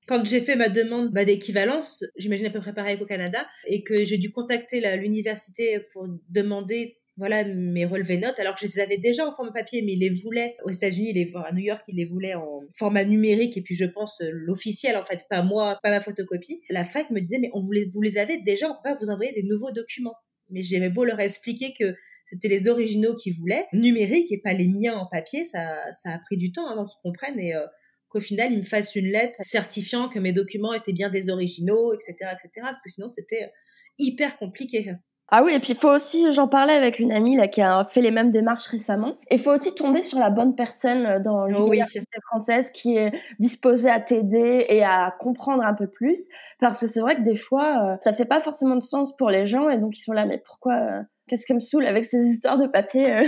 Quand 0.07 0.25
j'ai 0.25 0.41
fait 0.41 0.57
ma 0.57 0.71
demande 0.71 1.11
bah, 1.13 1.25
d'équivalence, 1.25 2.03
j'imagine 2.17 2.47
à 2.47 2.51
peu 2.51 2.61
près 2.61 2.73
pareil 2.73 2.99
qu'au 2.99 3.05
Canada, 3.05 3.47
et 3.67 3.83
que 3.83 4.05
j'ai 4.05 4.17
dû 4.17 4.31
contacter 4.31 4.81
l'université 4.97 5.81
pour 5.93 6.07
demander 6.31 6.99
voilà 7.19 7.45
mes 7.45 7.85
relevés 7.85 8.17
notes 8.17 8.39
alors 8.39 8.55
que 8.55 8.67
je 8.67 8.73
les 8.73 8.81
avais 8.81 8.97
déjà 8.97 9.27
en 9.27 9.33
format 9.33 9.53
papier 9.53 9.83
mais 9.83 9.93
ils 9.93 9.99
les 9.99 10.11
voulaient. 10.11 10.57
Aux 10.65 10.71
États-Unis 10.71 11.13
les 11.13 11.31
à 11.35 11.53
New 11.53 11.63
York 11.63 11.83
ils 11.89 11.97
les 11.97 12.05
voulaient 12.05 12.35
en 12.35 12.61
format 12.77 13.05
numérique 13.05 13.57
et 13.57 13.63
puis 13.63 13.75
je 13.75 13.85
pense 13.85 14.21
euh, 14.21 14.31
l'officiel 14.33 14.97
en 14.97 15.05
fait 15.05 15.25
pas 15.29 15.43
moi 15.43 15.79
pas 15.83 15.91
ma 15.91 16.01
photocopie. 16.01 16.61
La 16.71 16.85
fac 16.85 17.11
me 17.11 17.21
disait 17.21 17.39
mais 17.41 17.51
on 17.53 17.61
vous 17.61 17.73
les, 17.73 17.87
vous 17.87 18.01
les 18.01 18.19
avez 18.19 18.41
déjà 18.43 18.69
on 18.69 18.75
peut 18.75 18.91
pas 18.91 18.97
vous 19.01 19.11
envoyer 19.11 19.33
des 19.33 19.43
nouveaux 19.43 19.73
documents. 19.73 20.15
Mais 20.51 20.63
j'avais 20.63 20.89
beau 20.89 21.05
leur 21.05 21.21
expliquer 21.21 21.75
que 21.79 21.95
c'était 22.27 22.49
les 22.49 22.69
originaux 22.69 23.15
qu'ils 23.15 23.35
voulaient 23.35 23.67
numérique 23.75 24.33
et 24.33 24.41
pas 24.41 24.55
les 24.55 24.69
miens 24.69 24.97
en 24.97 25.07
papier 25.07 25.45
ça 25.45 25.81
ça 25.93 26.13
a 26.13 26.19
pris 26.19 26.37
du 26.37 26.53
temps 26.53 26.69
avant 26.69 26.87
qu'ils 26.87 27.01
comprennent 27.03 27.41
et 27.41 27.55
euh, 27.55 27.67
qu'au 28.09 28.21
final 28.21 28.53
ils 28.53 28.61
me 28.61 28.65
fassent 28.65 28.95
une 28.95 29.11
lettre 29.11 29.41
certifiant 29.45 30.09
que 30.09 30.19
mes 30.19 30.33
documents 30.33 30.73
étaient 30.73 30.93
bien 30.93 31.11
des 31.11 31.29
originaux 31.29 31.93
etc 31.93 32.33
etc 32.33 32.51
parce 32.63 32.83
que 32.83 32.91
sinon 32.91 33.09
c'était 33.09 33.51
hyper 33.99 34.39
compliqué 34.39 34.95
ah 35.31 35.43
oui, 35.43 35.53
et 35.53 35.59
puis 35.59 35.73
il 35.73 35.79
faut 35.79 35.91
aussi, 35.91 36.33
j'en 36.33 36.49
parlais 36.49 36.73
avec 36.73 36.99
une 36.99 37.13
amie 37.13 37.37
là 37.37 37.49
qui 37.49 37.61
a 37.61 37.85
fait 37.85 38.01
les 38.01 38.11
mêmes 38.11 38.31
démarches 38.31 38.67
récemment. 38.69 39.19
Il 39.31 39.39
faut 39.39 39.51
aussi 39.53 39.75
tomber 39.75 40.01
sur 40.01 40.19
la 40.19 40.31
bonne 40.31 40.55
personne 40.55 41.05
euh, 41.05 41.21
dans 41.21 41.43
oh 41.43 41.47
l'université 41.47 42.19
française 42.25 42.71
qui 42.71 42.97
est 42.97 43.13
disposée 43.39 43.91
à 43.91 44.01
t'aider 44.01 44.65
et 44.71 44.83
à 44.83 45.15
comprendre 45.19 45.63
un 45.65 45.75
peu 45.75 45.87
plus, 45.87 46.29
parce 46.61 46.81
que 46.81 46.87
c'est 46.87 47.01
vrai 47.01 47.17
que 47.17 47.23
des 47.23 47.37
fois, 47.37 47.93
euh, 47.93 47.97
ça 48.01 48.15
fait 48.15 48.25
pas 48.25 48.41
forcément 48.41 48.77
de 48.77 48.83
sens 48.83 49.15
pour 49.17 49.29
les 49.29 49.47
gens 49.47 49.69
et 49.69 49.77
donc 49.77 49.99
ils 49.99 50.03
sont 50.03 50.15
là, 50.15 50.25
mais 50.25 50.39
pourquoi 50.39 50.75
euh, 50.75 51.03
Qu'est-ce 51.29 51.45
qui 51.45 51.53
me 51.53 51.61
saoule 51.61 51.85
avec 51.85 52.05
ces 52.05 52.25
histoires 52.25 52.57
de 52.57 52.67
papier 52.67 53.23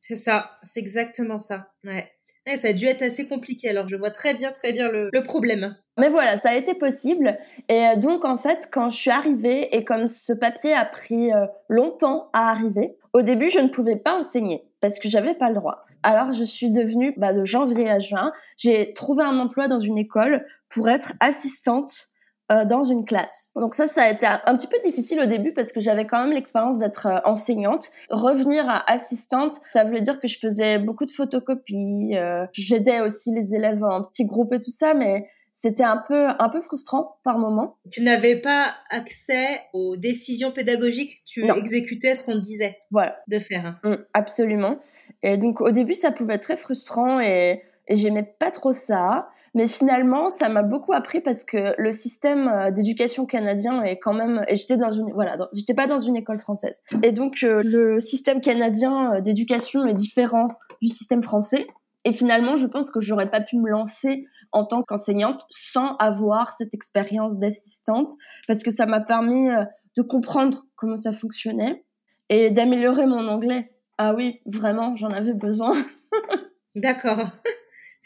C'est 0.00 0.16
ça, 0.16 0.50
c'est 0.64 0.80
exactement 0.80 1.38
ça. 1.38 1.68
Ouais. 1.84 2.15
Ouais. 2.46 2.56
Ça 2.56 2.68
a 2.68 2.72
dû 2.72 2.86
être 2.86 3.02
assez 3.02 3.26
compliqué. 3.26 3.68
Alors 3.68 3.88
je 3.88 3.96
vois 3.96 4.10
très 4.10 4.34
bien, 4.34 4.52
très 4.52 4.72
bien 4.72 4.90
le, 4.90 5.10
le 5.12 5.22
problème. 5.22 5.76
Mais 5.98 6.08
voilà, 6.10 6.36
ça 6.36 6.50
a 6.50 6.54
été 6.54 6.74
possible. 6.74 7.38
Et 7.68 7.86
euh, 7.86 7.96
donc, 7.96 8.24
en 8.26 8.36
fait, 8.36 8.68
quand 8.70 8.90
je 8.90 8.96
suis 8.96 9.10
arrivée, 9.10 9.74
et 9.74 9.84
comme 9.84 10.08
ce 10.08 10.34
papier 10.34 10.74
a 10.74 10.84
pris 10.84 11.32
euh, 11.32 11.46
longtemps 11.68 12.28
à 12.34 12.50
arriver, 12.50 12.96
au 13.14 13.22
début, 13.22 13.48
je 13.48 13.60
ne 13.60 13.68
pouvais 13.68 13.96
pas 13.96 14.18
enseigner 14.18 14.64
parce 14.80 14.98
que 14.98 15.08
j'avais 15.08 15.34
pas 15.34 15.48
le 15.48 15.54
droit. 15.54 15.86
Alors, 16.02 16.32
je 16.32 16.44
suis 16.44 16.70
devenue, 16.70 17.14
bah, 17.16 17.32
de 17.32 17.44
janvier 17.46 17.88
à 17.90 17.98
juin, 17.98 18.32
j'ai 18.58 18.92
trouvé 18.92 19.24
un 19.24 19.38
emploi 19.38 19.68
dans 19.68 19.80
une 19.80 19.96
école 19.96 20.44
pour 20.68 20.88
être 20.88 21.14
assistante 21.20 22.10
euh, 22.52 22.64
dans 22.64 22.84
une 22.84 23.04
classe. 23.04 23.50
Donc 23.56 23.74
ça, 23.74 23.86
ça 23.86 24.04
a 24.04 24.10
été 24.10 24.26
un, 24.26 24.56
petit 24.56 24.66
peu 24.66 24.78
difficile 24.84 25.20
au 25.20 25.26
début 25.26 25.52
parce 25.52 25.72
que 25.72 25.80
j'avais 25.80 26.06
quand 26.06 26.22
même 26.22 26.32
l'expérience 26.32 26.78
d'être 26.78 27.08
enseignante. 27.24 27.90
Revenir 28.10 28.68
à 28.68 28.90
assistante, 28.90 29.60
ça 29.72 29.84
voulait 29.84 30.02
dire 30.02 30.20
que 30.20 30.28
je 30.28 30.38
faisais 30.38 30.78
beaucoup 30.78 31.06
de 31.06 31.12
photocopies, 31.12 32.14
j'aidais 32.52 33.00
aussi 33.00 33.32
les 33.34 33.54
élèves 33.54 33.82
en 33.84 34.02
petits 34.02 34.26
groupes 34.26 34.52
et 34.52 34.60
tout 34.60 34.70
ça, 34.70 34.94
mais 34.94 35.26
c'était 35.58 35.84
un 35.84 35.96
peu 35.96 36.28
un 36.38 36.50
peu 36.50 36.60
frustrant 36.60 37.16
par 37.24 37.38
moment. 37.38 37.78
Tu 37.90 38.02
n'avais 38.02 38.36
pas 38.36 38.74
accès 38.90 39.62
aux 39.72 39.96
décisions 39.96 40.50
pédagogiques, 40.50 41.22
tu 41.24 41.50
exécutais 41.50 42.14
ce 42.14 42.24
qu'on 42.24 42.34
te 42.34 42.40
disait 42.40 42.76
voilà. 42.90 43.16
de 43.26 43.38
faire. 43.38 43.80
Mm, 43.82 43.94
absolument. 44.12 44.78
Et 45.22 45.38
donc 45.38 45.62
au 45.62 45.70
début 45.70 45.94
ça 45.94 46.12
pouvait 46.12 46.34
être 46.34 46.42
très 46.42 46.58
frustrant 46.58 47.20
et, 47.20 47.62
et 47.88 47.96
j'aimais 47.96 48.34
pas 48.38 48.50
trop 48.50 48.74
ça. 48.74 49.30
Mais 49.56 49.68
finalement, 49.68 50.28
ça 50.28 50.50
m'a 50.50 50.62
beaucoup 50.62 50.92
appris 50.92 51.22
parce 51.22 51.42
que 51.42 51.74
le 51.78 51.90
système 51.90 52.46
euh, 52.46 52.70
d'éducation 52.70 53.24
canadien 53.24 53.82
est 53.82 53.98
quand 53.98 54.12
même. 54.12 54.44
Et 54.48 54.54
j'étais 54.54 54.76
dans 54.76 54.90
une 54.90 55.10
voilà, 55.14 55.38
j'étais 55.54 55.72
pas 55.72 55.86
dans 55.86 55.98
une 55.98 56.14
école 56.14 56.38
française. 56.38 56.82
Et 57.02 57.10
donc 57.10 57.38
euh, 57.42 57.62
le 57.64 57.98
système 57.98 58.42
canadien 58.42 59.14
euh, 59.14 59.20
d'éducation 59.22 59.86
est 59.86 59.94
différent 59.94 60.48
du 60.82 60.88
système 60.88 61.22
français. 61.22 61.66
Et 62.04 62.12
finalement, 62.12 62.54
je 62.56 62.66
pense 62.66 62.90
que 62.90 63.00
j'aurais 63.00 63.30
pas 63.30 63.40
pu 63.40 63.56
me 63.56 63.70
lancer 63.70 64.26
en 64.52 64.66
tant 64.66 64.82
qu'enseignante 64.82 65.46
sans 65.48 65.96
avoir 65.96 66.52
cette 66.52 66.74
expérience 66.74 67.38
d'assistante 67.38 68.12
parce 68.46 68.62
que 68.62 68.70
ça 68.70 68.84
m'a 68.84 69.00
permis 69.00 69.48
de 69.96 70.02
comprendre 70.02 70.66
comment 70.76 70.98
ça 70.98 71.14
fonctionnait 71.14 71.82
et 72.28 72.50
d'améliorer 72.50 73.06
mon 73.06 73.26
anglais. 73.26 73.72
Ah 73.96 74.14
oui, 74.14 74.40
vraiment, 74.44 74.94
j'en 74.96 75.08
avais 75.08 75.32
besoin. 75.32 75.72
D'accord. 76.76 77.30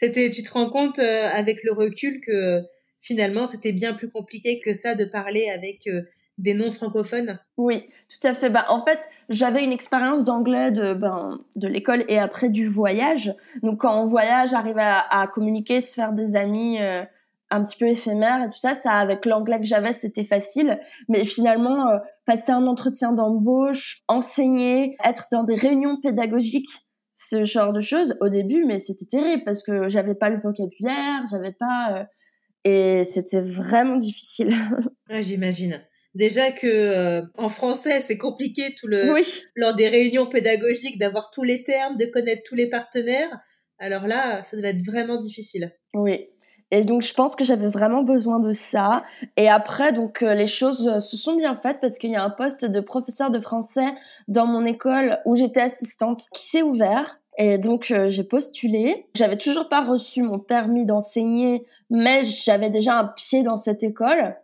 C'était, 0.01 0.29
tu 0.29 0.43
te 0.43 0.51
rends 0.51 0.69
compte 0.69 0.99
euh, 0.99 1.27
avec 1.31 1.63
le 1.63 1.73
recul 1.73 2.21
que 2.21 2.61
finalement 3.01 3.47
c'était 3.47 3.71
bien 3.71 3.93
plus 3.93 4.09
compliqué 4.09 4.59
que 4.59 4.73
ça 4.73 4.95
de 4.95 5.05
parler 5.05 5.49
avec 5.49 5.87
euh, 5.87 6.03
des 6.37 6.53
non 6.53 6.71
francophones 6.71 7.39
Oui, 7.57 7.89
tout 8.09 8.27
à 8.27 8.33
fait. 8.33 8.49
Bah, 8.49 8.65
en 8.69 8.83
fait, 8.83 8.99
j'avais 9.29 9.63
une 9.63 9.71
expérience 9.71 10.23
d'anglais 10.23 10.71
de, 10.71 10.93
ben, 10.93 11.37
de 11.55 11.67
l'école 11.67 12.03
et 12.07 12.17
après 12.17 12.49
du 12.49 12.67
voyage. 12.67 13.35
Donc, 13.61 13.81
quand 13.81 14.01
on 14.01 14.05
voyage, 14.05 14.53
arriver 14.53 14.81
à, 14.83 15.27
communiquer, 15.27 15.81
se 15.81 15.93
faire 15.93 16.13
des 16.13 16.35
amis 16.35 16.81
euh, 16.81 17.03
un 17.51 17.63
petit 17.63 17.77
peu 17.77 17.87
éphémères 17.87 18.43
et 18.43 18.49
tout 18.49 18.57
ça, 18.57 18.73
ça 18.73 18.93
avec 18.93 19.25
l'anglais 19.25 19.59
que 19.59 19.65
j'avais, 19.65 19.93
c'était 19.93 20.25
facile. 20.25 20.79
Mais 21.09 21.25
finalement, 21.25 21.89
euh, 21.89 21.99
passer 22.25 22.51
un 22.51 22.65
entretien 22.65 23.11
d'embauche, 23.11 24.01
enseigner, 24.07 24.97
être 25.03 25.27
dans 25.31 25.43
des 25.43 25.55
réunions 25.55 25.99
pédagogiques, 26.01 26.87
ce 27.11 27.43
genre 27.43 27.73
de 27.73 27.81
choses, 27.81 28.15
au 28.21 28.29
début, 28.29 28.65
mais 28.65 28.79
c'était 28.79 29.05
terrible 29.05 29.43
parce 29.43 29.63
que 29.63 29.89
j'avais 29.89 30.15
pas 30.15 30.29
le 30.29 30.39
vocabulaire, 30.41 31.23
j'avais 31.29 31.51
pas... 31.51 31.99
Euh, 31.99 32.03
et 32.63 33.03
c'était 33.03 33.41
vraiment 33.41 33.97
difficile. 33.97 34.55
J'imagine. 35.09 35.81
Déjà 36.13 36.51
que 36.51 36.67
euh, 36.67 37.21
en 37.37 37.49
français, 37.49 38.01
c'est 38.01 38.17
compliqué 38.17 38.75
tout 38.77 38.87
le 38.87 39.13
lors 39.55 39.75
des 39.75 39.87
réunions 39.87 40.27
pédagogiques 40.27 40.99
d'avoir 40.99 41.31
tous 41.31 41.43
les 41.43 41.63
termes, 41.63 41.97
de 41.97 42.05
connaître 42.05 42.43
tous 42.45 42.55
les 42.55 42.69
partenaires. 42.69 43.29
Alors 43.79 44.07
là, 44.07 44.43
ça 44.43 44.57
devait 44.57 44.69
être 44.69 44.85
vraiment 44.85 45.17
difficile. 45.17 45.71
Oui. 45.93 46.27
Et 46.71 46.83
donc 46.83 47.01
je 47.01 47.13
pense 47.13 47.35
que 47.35 47.43
j'avais 47.43 47.67
vraiment 47.67 48.03
besoin 48.03 48.39
de 48.39 48.51
ça. 48.51 49.03
Et 49.37 49.49
après, 49.49 49.91
donc 49.91 50.23
euh, 50.23 50.33
les 50.33 50.47
choses 50.47 50.87
euh, 50.87 50.99
se 50.99 51.17
sont 51.17 51.35
bien 51.35 51.55
faites 51.55 51.79
parce 51.79 51.97
qu'il 51.97 52.11
y 52.11 52.15
a 52.15 52.23
un 52.23 52.29
poste 52.29 52.65
de 52.65 52.79
professeur 52.79 53.29
de 53.29 53.39
français 53.39 53.93
dans 54.27 54.47
mon 54.47 54.65
école 54.65 55.19
où 55.25 55.35
j'étais 55.35 55.61
assistante 55.61 56.27
qui 56.33 56.45
s'est 56.45 56.61
ouvert. 56.61 57.19
Et 57.37 57.57
donc 57.57 57.93
j'ai 58.09 58.23
postulé. 58.23 59.07
J'avais 59.15 59.37
toujours 59.37 59.69
pas 59.69 59.83
reçu 59.83 60.21
mon 60.21 60.37
permis 60.37 60.85
d'enseigner, 60.85 61.65
mais 61.89 62.23
j'avais 62.23 62.69
déjà 62.69 62.99
un 62.99 63.05
pied 63.05 63.41
dans 63.41 63.55
cette 63.55 63.83
école. 63.83 64.35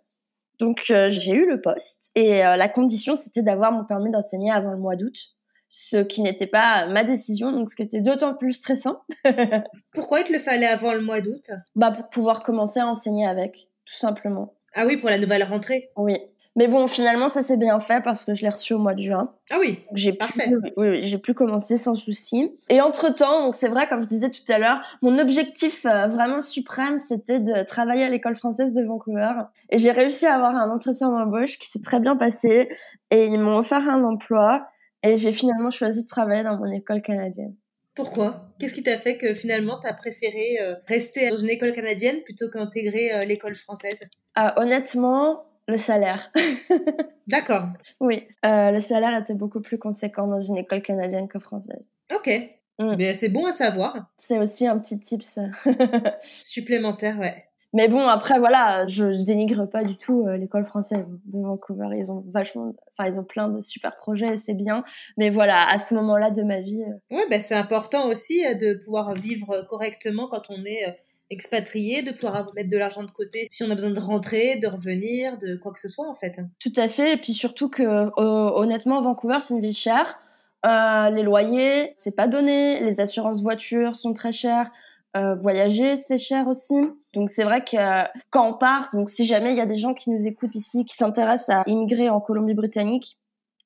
Donc 0.59 0.85
euh, 0.89 1.09
j'ai 1.09 1.33
eu 1.33 1.47
le 1.47 1.61
poste 1.61 2.11
et 2.15 2.43
euh, 2.43 2.55
la 2.55 2.67
condition 2.67 3.15
c'était 3.15 3.43
d'avoir 3.43 3.71
mon 3.71 3.83
permis 3.83 4.09
d'enseigner 4.09 4.51
avant 4.51 4.71
le 4.71 4.77
mois 4.77 4.95
d'août, 4.95 5.35
ce 5.69 5.97
qui 5.97 6.21
n'était 6.21 6.47
pas 6.47 6.87
ma 6.87 7.03
décision, 7.03 7.51
donc 7.51 7.69
ce 7.69 7.75
qui 7.75 7.83
était 7.83 8.01
d'autant 8.01 8.33
plus 8.33 8.53
stressant. 8.53 9.01
Pourquoi 9.93 10.21
il 10.21 10.25
te 10.25 10.33
le 10.33 10.39
fallait 10.39 10.67
avant 10.67 10.93
le 10.93 11.01
mois 11.01 11.21
d'août? 11.21 11.49
Bah 11.75 11.91
pour 11.91 12.09
pouvoir 12.09 12.41
commencer 12.41 12.79
à 12.79 12.87
enseigner 12.87 13.27
avec, 13.27 13.69
tout 13.85 13.95
simplement. 13.95 14.53
Ah 14.73 14.85
oui, 14.85 14.97
pour 14.97 15.09
la 15.09 15.17
nouvelle 15.17 15.43
rentrée? 15.43 15.89
Oui. 15.95 16.17
Mais 16.57 16.67
bon, 16.67 16.87
finalement, 16.87 17.29
ça 17.29 17.43
s'est 17.43 17.55
bien 17.55 17.79
fait 17.79 18.01
parce 18.01 18.25
que 18.25 18.33
je 18.33 18.41
l'ai 18.41 18.49
reçu 18.49 18.73
au 18.73 18.79
mois 18.79 18.95
de 18.95 19.01
juin. 19.01 19.31
Ah 19.51 19.57
oui, 19.59 19.85
j'ai 19.93 20.11
parfait. 20.11 20.49
Pu, 20.49 20.73
oui, 20.75 21.03
j'ai 21.03 21.19
pu 21.19 21.35
commencer 21.35 21.77
sans 21.77 21.93
souci. 21.93 22.51
Et 22.69 22.81
entre-temps, 22.81 23.43
donc 23.43 23.53
c'est 23.53 23.67
vrai, 23.67 23.87
comme 23.87 24.01
je 24.01 24.07
disais 24.07 24.31
tout 24.31 24.51
à 24.51 24.57
l'heure, 24.57 24.81
mon 25.03 25.19
objectif 25.19 25.85
euh, 25.85 26.07
vraiment 26.07 26.41
suprême, 26.41 26.97
c'était 26.97 27.39
de 27.39 27.63
travailler 27.63 28.03
à 28.03 28.09
l'école 28.09 28.35
française 28.35 28.73
de 28.73 28.83
Vancouver. 28.83 29.33
Et 29.69 29.77
j'ai 29.77 29.91
réussi 29.91 30.25
à 30.25 30.33
avoir 30.33 30.55
un 30.55 30.71
entretien 30.71 31.11
d'embauche 31.11 31.59
qui 31.59 31.67
s'est 31.69 31.81
très 31.81 31.99
bien 31.99 32.15
passé. 32.15 32.69
Et 33.11 33.25
ils 33.25 33.39
m'ont 33.39 33.57
offert 33.57 33.87
un 33.87 34.03
emploi. 34.03 34.67
Et 35.07 35.15
j'ai 35.15 35.31
finalement 35.31 35.71
choisi 35.71 36.03
de 36.03 36.07
travailler 36.07 36.43
dans 36.43 36.57
mon 36.57 36.69
école 36.69 37.01
canadienne. 37.01 37.55
Pourquoi? 37.95 38.51
Qu'est-ce 38.59 38.73
qui 38.73 38.83
t'a 38.83 38.97
fait 38.97 39.17
que 39.17 39.33
finalement 39.33 39.79
tu 39.79 39.87
as 39.87 39.93
préféré 39.93 40.57
euh, 40.61 40.75
rester 40.85 41.29
dans 41.29 41.37
une 41.37 41.49
école 41.49 41.71
canadienne 41.71 42.21
plutôt 42.25 42.49
qu'intégrer 42.49 43.13
euh, 43.13 43.21
l'école 43.21 43.55
française? 43.55 44.01
Ah, 44.35 44.53
Honnêtement, 44.59 45.45
le 45.69 45.77
salaire. 45.77 46.29
D'accord. 47.27 47.69
Oui, 48.01 48.27
euh, 48.45 48.71
le 48.71 48.81
salaire 48.81 49.17
était 49.17 49.33
beaucoup 49.33 49.61
plus 49.61 49.77
conséquent 49.77 50.27
dans 50.27 50.41
une 50.41 50.57
école 50.57 50.81
canadienne 50.81 51.29
que 51.29 51.39
française. 51.39 51.87
Ok. 52.13 52.29
Mm. 52.77 52.95
Mais 52.97 53.13
c'est 53.13 53.29
bon 53.29 53.45
à 53.45 53.53
savoir. 53.53 54.11
C'est 54.17 54.39
aussi 54.39 54.67
un 54.67 54.77
petit 54.77 54.99
tips 54.99 55.39
supplémentaire, 56.41 57.17
ouais. 57.17 57.45
Mais 57.73 57.89
bon, 57.89 58.07
après, 58.07 58.39
voilà, 58.39 58.85
je, 58.85 59.11
je 59.11 59.25
dénigre 59.25 59.69
pas 59.69 59.83
du 59.83 59.97
tout 59.97 60.25
euh, 60.25 60.37
l'école 60.37 60.65
française 60.65 61.05
de 61.25 61.39
Vancouver. 61.39 61.89
Ils 61.97 62.11
ont 62.11 62.23
vachement, 62.31 62.73
enfin, 62.97 63.09
ils 63.09 63.19
ont 63.19 63.23
plein 63.23 63.49
de 63.49 63.59
super 63.59 63.97
projets 63.97 64.33
et 64.33 64.37
c'est 64.37 64.53
bien. 64.53 64.83
Mais 65.17 65.29
voilà, 65.29 65.67
à 65.69 65.77
ce 65.77 65.93
moment-là 65.95 66.31
de 66.31 66.43
ma 66.43 66.61
vie. 66.61 66.83
Euh, 66.83 67.15
ouais, 67.15 67.25
bah, 67.29 67.39
c'est 67.39 67.55
important 67.55 68.07
aussi 68.07 68.45
euh, 68.45 68.53
de 68.53 68.81
pouvoir 68.85 69.13
vivre 69.15 69.65
correctement 69.69 70.27
quand 70.27 70.49
on 70.49 70.63
est 70.65 70.97
expatrié, 71.29 72.03
de 72.03 72.11
pouvoir 72.11 72.47
mettre 72.55 72.69
de 72.69 72.77
l'argent 72.77 73.03
de 73.03 73.11
côté 73.11 73.45
si 73.49 73.61
on 73.63 73.69
a 73.69 73.75
besoin 73.75 73.91
de 73.91 73.99
rentrer, 73.99 74.55
de 74.55 74.67
revenir, 74.67 75.37
de 75.37 75.57
quoi 75.57 75.73
que 75.73 75.79
ce 75.81 75.89
soit 75.89 76.09
en 76.09 76.15
fait. 76.15 76.39
Tout 76.59 76.71
à 76.77 76.87
fait. 76.87 77.13
Et 77.13 77.17
puis 77.17 77.33
surtout 77.33 77.67
que, 77.67 77.83
honnêtement, 78.17 79.01
Vancouver, 79.01 79.39
c'est 79.41 79.53
une 79.53 79.59
ville 79.59 79.73
chère. 79.73 80.19
les 80.63 81.23
loyers, 81.23 81.91
c'est 81.97 82.15
pas 82.15 82.29
donné. 82.29 82.79
Les 82.79 83.01
assurances 83.01 83.41
voitures 83.41 83.97
sont 83.97 84.13
très 84.13 84.31
chères. 84.31 84.71
Euh, 85.15 85.35
voyager, 85.35 85.95
c'est 85.95 86.17
cher 86.17 86.47
aussi. 86.47 86.75
Donc 87.13 87.29
c'est 87.29 87.43
vrai 87.43 87.63
que 87.63 87.77
euh, 87.77 88.07
quand 88.29 88.49
on 88.49 88.53
part, 88.53 88.87
donc 88.93 89.09
si 89.09 89.25
jamais 89.25 89.51
il 89.51 89.57
y 89.57 89.61
a 89.61 89.65
des 89.65 89.77
gens 89.77 89.93
qui 89.93 90.09
nous 90.09 90.27
écoutent 90.27 90.55
ici, 90.55 90.85
qui 90.85 90.95
s'intéressent 90.95 91.57
à 91.57 91.63
immigrer 91.65 92.09
en 92.09 92.19
Colombie-Britannique, 92.19 93.17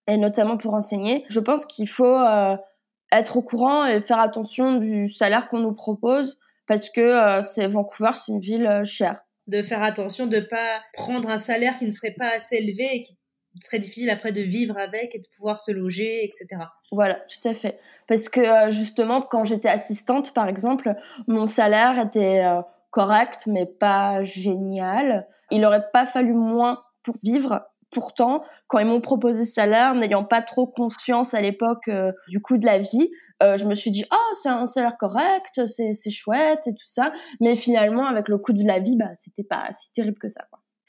et 0.08 0.18
notamment 0.18 0.58
pour 0.58 0.74
enseigner, 0.74 1.26
je 1.30 1.39
pense 1.39 1.66
qu'il 1.66 1.89
faut 1.89 2.06
euh, 2.06 2.56
être 3.12 3.38
au 3.38 3.42
courant 3.42 3.86
et 3.86 4.02
faire 4.02 4.20
attention 4.20 4.78
du 4.78 5.10
salaire 5.10 5.48
qu'on 5.48 5.60
nous 5.60 5.74
propose, 5.74 6.38
parce 6.68 6.89
que 6.89 7.42
c'est 7.42 7.68
Vancouver, 7.68 8.12
c'est 8.16 8.32
une 8.32 8.39
ville 8.39 8.82
chère. 8.86 9.26
De 9.48 9.62
faire 9.62 9.84
attention 9.84 10.28
de 10.28 10.39
pas 10.39 10.80
prendre 10.94 11.30
un 11.30 11.38
salaire 11.38 11.78
qui 11.78 11.86
ne 11.86 11.92
serait 11.92 12.16
pas 12.18 12.30
assez 12.36 12.58
élevé 12.58 12.88
et 12.94 13.02
qui 13.02 13.18
très 13.60 13.80
difficile 13.80 14.10
après 14.10 14.32
de 14.32 14.41
vivre 14.41 14.78
avec 14.78 15.16
et 15.16 15.20
de 15.20 15.28
pouvoir 15.36 15.60
se 15.60 15.72
loger, 15.72 16.24
etc. 16.24 16.47
Voilà, 16.91 17.16
tout 17.16 17.47
à 17.47 17.54
fait. 17.54 17.80
Parce 18.08 18.30
que 18.30 18.39
euh, 18.39 18.72
justement, 18.72 19.22
quand 19.22 19.43
j'étais 19.43 19.70
assistante, 19.70 20.34
par 20.34 20.47
exemple, 20.47 20.95
mon 21.28 21.47
salaire 21.47 21.99
était 21.99 22.43
euh, 22.45 22.62
correct, 22.91 23.47
mais 23.47 23.66
pas 23.66 24.24
génial. 24.24 25.28
Il 25.49 25.62
n'aurait 25.62 25.89
pas 25.91 26.06
fallu 26.06 26.34
moins 26.34 26.82
pour 27.04 27.16
vivre. 27.24 27.62
Pourtant, 27.91 28.43
quand 28.68 28.80
ils 28.80 28.86
m'ont 28.86 29.02
proposé 29.02 29.43
ce 29.43 29.54
salaire, 29.54 29.95
n'ayant 29.95 30.24
pas 30.24 30.41
trop 30.41 30.66
conscience 30.66 31.34
à 31.34 31.41
l'époque 31.41 31.89
euh, 31.89 32.14
du 32.30 32.41
coût 32.41 32.58
de 32.58 32.66
la 32.66 32.80
vie, 32.80 33.10
je 33.58 33.66
me 33.66 33.74
suis 33.74 33.89
dit, 33.89 34.06
oh, 34.14 34.34
c'est 34.36 34.49
un 34.49 34.68
salaire 34.68 34.97
correct, 34.99 35.66
c'est 35.66 36.12
chouette 36.12 36.68
et 36.68 36.76
tout 36.76 36.86
ça. 36.86 37.12
Mais 37.39 37.56
finalement, 37.56 38.06
avec 38.06 38.28
le 38.28 38.38
coût 38.38 38.54
de 38.54 38.64
la 38.64 38.78
vie, 38.78 38.95
bah, 38.95 39.10
c'était 39.16 39.43
pas 39.43 39.68
si 39.74 39.91
terrible 39.93 40.20
que 40.20 40.30
ça. 40.30 40.45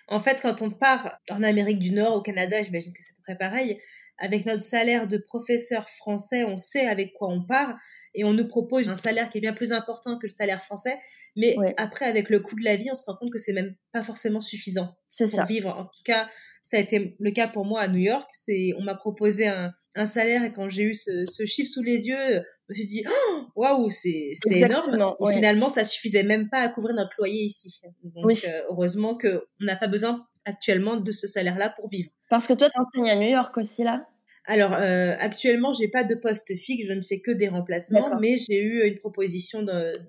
En 0.09 0.21
fait, 0.21 0.41
quand 0.41 0.63
on 0.63 0.71
part 0.71 1.19
en 1.31 1.43
Amérique 1.43 1.79
du 1.79 1.93
Nord, 1.93 2.17
au 2.17 2.23
Canada, 2.23 2.63
j'imagine 2.63 2.93
que 2.93 3.03
c'est 3.03 3.13
à 3.13 3.17
peu 3.17 3.23
près 3.23 3.39
pareil, 3.39 3.81
avec 4.19 4.47
notre 4.47 4.63
salaire 4.63 5.07
de 5.07 5.17
professeur 5.17 5.89
français, 5.89 6.45
on 6.45 6.57
sait 6.57 6.87
avec 6.87 7.13
quoi 7.15 7.29
on 7.29 7.45
part 7.45 7.77
et 8.15 8.25
on 8.25 8.33
nous 8.33 8.47
propose 8.47 8.89
un 8.89 8.95
salaire 8.95 9.31
qui 9.31 9.39
est 9.39 9.41
bien 9.41 9.53
plus 9.53 9.73
important 9.73 10.17
que 10.19 10.27
le 10.27 10.31
salaire 10.31 10.63
français. 10.63 10.99
Mais 11.35 11.57
après, 11.79 12.05
avec 12.05 12.29
le 12.29 12.41
coût 12.41 12.57
de 12.57 12.65
la 12.65 12.77
vie, 12.77 12.91
on 12.91 12.95
se 12.95 13.07
rend 13.07 13.17
compte 13.17 13.33
que 13.33 13.39
c'est 13.39 13.55
même 13.55 13.75
pas 13.93 14.03
forcément 14.03 14.43
suffisant 14.43 14.95
pour 15.19 15.29
ça. 15.29 15.45
vivre. 15.45 15.71
En 15.71 15.85
tout 15.85 16.03
cas, 16.05 16.29
ça 16.63 16.77
a 16.77 16.81
été 16.81 17.17
le 17.19 17.31
cas 17.31 17.49
pour 17.49 17.65
moi 17.65 17.81
à 17.81 17.89
New 17.89 18.01
York. 18.01 18.29
C'est, 18.35 18.73
on 18.79 18.83
m'a 18.83 18.95
proposé 18.95 19.49
un, 19.49 19.73
un, 19.95 20.05
salaire 20.05 20.45
et 20.45 20.53
quand 20.53 20.69
j'ai 20.69 20.83
eu 20.83 20.95
ce, 20.95 21.25
ce, 21.27 21.47
chiffre 21.47 21.71
sous 21.71 21.83
les 21.83 22.07
yeux, 22.07 22.43
je 22.69 22.69
me 22.69 22.75
suis 22.75 22.87
dit, 22.87 23.05
oh, 23.09 23.45
waouh, 23.57 23.89
c'est, 23.89 24.33
c'est 24.35 24.59
énorme. 24.59 25.15
Finalement, 25.33 25.71
ça 25.71 25.85
suffisait 25.85 26.23
même 26.23 26.51
pas 26.51 26.59
à 26.59 26.69
couvrir 26.69 26.95
notre 26.95 27.15
loyer 27.19 27.45
ici. 27.45 27.81
Donc, 28.03 28.27
oui. 28.27 28.39
euh, 28.47 28.63
heureusement 28.69 29.17
qu'on 29.17 29.41
n'a 29.61 29.77
pas 29.77 29.89
besoin 29.89 30.27
actuellement 30.45 30.97
de 30.97 31.13
ce 31.13 31.27
salaire-là 31.27 31.71
pour 31.71 31.89
vivre. 31.89 32.11
Parce 32.29 32.47
que 32.47 32.53
toi, 32.53 32.69
tu 32.69 32.79
enseignes 32.79 33.11
à 33.11 33.17
New 33.17 33.31
York 33.31 33.57
aussi, 33.57 33.85
là? 33.85 34.07
Alors 34.45 34.75
euh, 34.75 35.15
actuellement, 35.19 35.73
j'ai 35.73 35.89
pas 35.89 36.03
de 36.03 36.15
poste 36.15 36.57
fixe, 36.57 36.87
je 36.87 36.93
ne 36.93 37.03
fais 37.03 37.21
que 37.21 37.31
des 37.31 37.49
remplacements, 37.49 38.11
mais 38.21 38.39
j'ai 38.39 38.61
eu 38.61 38.85
une 38.85 38.97
proposition 38.97 39.65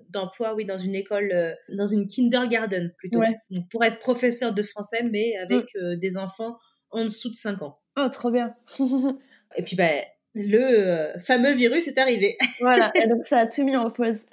d'emploi, 0.08 0.54
oui, 0.54 0.64
dans 0.64 0.78
une 0.78 0.94
école, 0.94 1.30
euh, 1.32 1.52
dans 1.76 1.86
une 1.86 2.06
kindergarten 2.06 2.92
plutôt, 2.98 3.22
pour 3.70 3.84
être 3.84 4.00
professeur 4.00 4.52
de 4.52 4.62
français, 4.62 5.04
mais 5.10 5.36
avec 5.36 5.66
mm. 5.74 5.78
euh, 5.78 5.96
des 5.96 6.16
enfants 6.16 6.56
en 6.90 7.04
dessous 7.04 7.30
de 7.30 7.34
5 7.34 7.62
ans. 7.62 7.78
Oh, 7.96 8.08
trop 8.10 8.30
bien. 8.30 8.54
et 9.56 9.62
puis 9.62 9.76
ben 9.76 10.02
le 10.36 11.16
fameux 11.20 11.52
virus 11.52 11.86
est 11.86 11.98
arrivé. 11.98 12.36
voilà, 12.60 12.90
et 12.96 13.06
donc 13.06 13.24
ça 13.26 13.40
a 13.40 13.46
tout 13.46 13.62
mis 13.62 13.76
en 13.76 13.90
pause. 13.90 14.26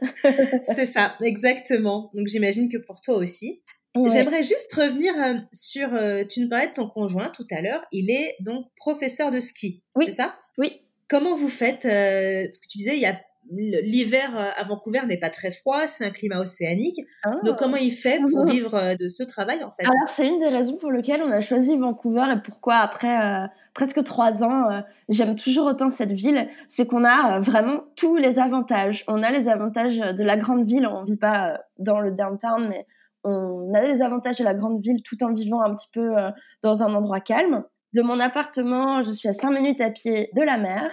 C'est 0.63 0.87
ça, 0.87 1.15
exactement. 1.23 2.09
Donc 2.15 2.25
j'imagine 2.25 2.69
que 2.69 2.77
pour 2.77 3.01
toi 3.01 3.17
aussi. 3.17 3.61
J'aimerais 3.95 4.43
juste 4.43 4.73
revenir 4.73 5.13
euh, 5.21 5.39
sur, 5.51 5.93
euh, 5.93 6.23
tu 6.29 6.41
nous 6.41 6.49
parlais 6.49 6.67
de 6.67 6.73
ton 6.73 6.87
conjoint 6.87 7.29
tout 7.29 7.45
à 7.51 7.61
l'heure, 7.61 7.81
il 7.91 8.09
est 8.09 8.35
donc 8.39 8.67
professeur 8.77 9.31
de 9.31 9.39
ski, 9.39 9.83
oui. 9.95 10.05
c'est 10.07 10.13
ça? 10.13 10.35
Oui. 10.57 10.81
Comment 11.09 11.35
vous 11.35 11.49
faites 11.49 11.85
euh, 11.85 12.45
Parce 12.47 12.59
que 12.59 12.67
tu 12.71 12.77
disais, 12.77 12.95
il 12.95 13.01
y 13.01 13.05
a 13.05 13.19
l'hiver 13.49 14.53
à 14.55 14.63
Vancouver 14.63 15.01
n'est 15.07 15.19
pas 15.19 15.31
très 15.31 15.51
froid, 15.51 15.85
c'est 15.87 16.05
un 16.05 16.11
climat 16.11 16.39
océanique. 16.39 16.97
Ah. 17.23 17.33
Donc 17.43 17.57
comment 17.57 17.75
il 17.75 17.91
fait 17.91 18.19
pour 18.19 18.45
vivre 18.49 18.95
de 18.97 19.09
ce 19.09 19.23
travail 19.23 19.61
en 19.61 19.71
fait? 19.71 19.83
Alors 19.83 20.07
c'est 20.07 20.25
une 20.25 20.37
des 20.37 20.47
raisons 20.47 20.77
pour 20.77 20.89
lesquelles 20.89 21.21
on 21.21 21.31
a 21.31 21.41
choisi 21.41 21.75
Vancouver 21.75 22.27
et 22.31 22.41
pourquoi 22.45 22.75
après 22.75 23.49
presque 23.73 24.01
trois 24.05 24.45
ans 24.45 24.83
j'aime 25.09 25.35
toujours 25.35 25.65
autant 25.65 25.89
cette 25.89 26.13
ville, 26.13 26.47
c'est 26.69 26.85
qu'on 26.85 27.03
a 27.03 27.41
vraiment 27.41 27.81
tous 27.97 28.15
les 28.15 28.39
avantages. 28.39 29.03
On 29.09 29.21
a 29.21 29.31
les 29.31 29.49
avantages 29.49 29.97
de 29.97 30.23
la 30.23 30.37
grande 30.37 30.65
ville, 30.65 30.87
on 30.87 31.03
vit 31.03 31.17
pas 31.17 31.59
dans 31.77 31.99
le 31.99 32.11
downtown 32.11 32.69
mais 32.69 32.85
on 33.24 33.74
a 33.74 33.82
les 33.86 34.01
avantages 34.01 34.38
de 34.38 34.43
la 34.43 34.53
grande 34.53 34.82
ville 34.82 35.01
tout 35.03 35.24
en 35.24 35.34
vivant 35.34 35.61
un 35.61 35.74
petit 35.74 35.89
peu 35.93 36.17
euh, 36.17 36.30
dans 36.61 36.84
un 36.84 36.93
endroit 36.93 37.19
calme. 37.19 37.63
De 37.93 38.01
mon 38.01 38.19
appartement, 38.19 39.01
je 39.01 39.11
suis 39.11 39.28
à 39.28 39.34
5 39.34 39.51
minutes 39.51 39.82
à 39.82 39.89
pied 39.89 40.30
de 40.34 40.41
la 40.41 40.57
mer 40.57 40.91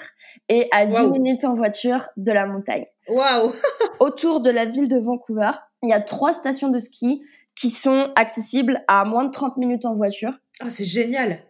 et 0.49 0.69
à 0.73 0.87
10 0.87 1.11
minutes 1.11 1.45
en 1.45 1.55
voiture 1.55 2.09
de 2.17 2.33
la 2.33 2.47
montagne. 2.47 2.87
Waouh 3.09 3.53
Autour 4.01 4.41
de 4.41 4.51
la 4.51 4.65
ville 4.65 4.89
de 4.89 4.99
Vancouver, 4.99 5.51
il 5.83 5.91
y 5.91 5.93
a 5.93 6.01
trois 6.01 6.33
stations 6.33 6.69
de 6.69 6.79
ski 6.79 7.23
qui 7.55 7.71
sont 7.71 8.11
accessibles 8.17 8.83
à 8.89 9.05
moins 9.05 9.25
de 9.25 9.31
30 9.31 9.57
minutes 9.57 9.85
en 9.85 9.95
voiture. 9.95 10.33
Oh, 10.63 10.69
c'est 10.69 10.85
génial 10.85 11.41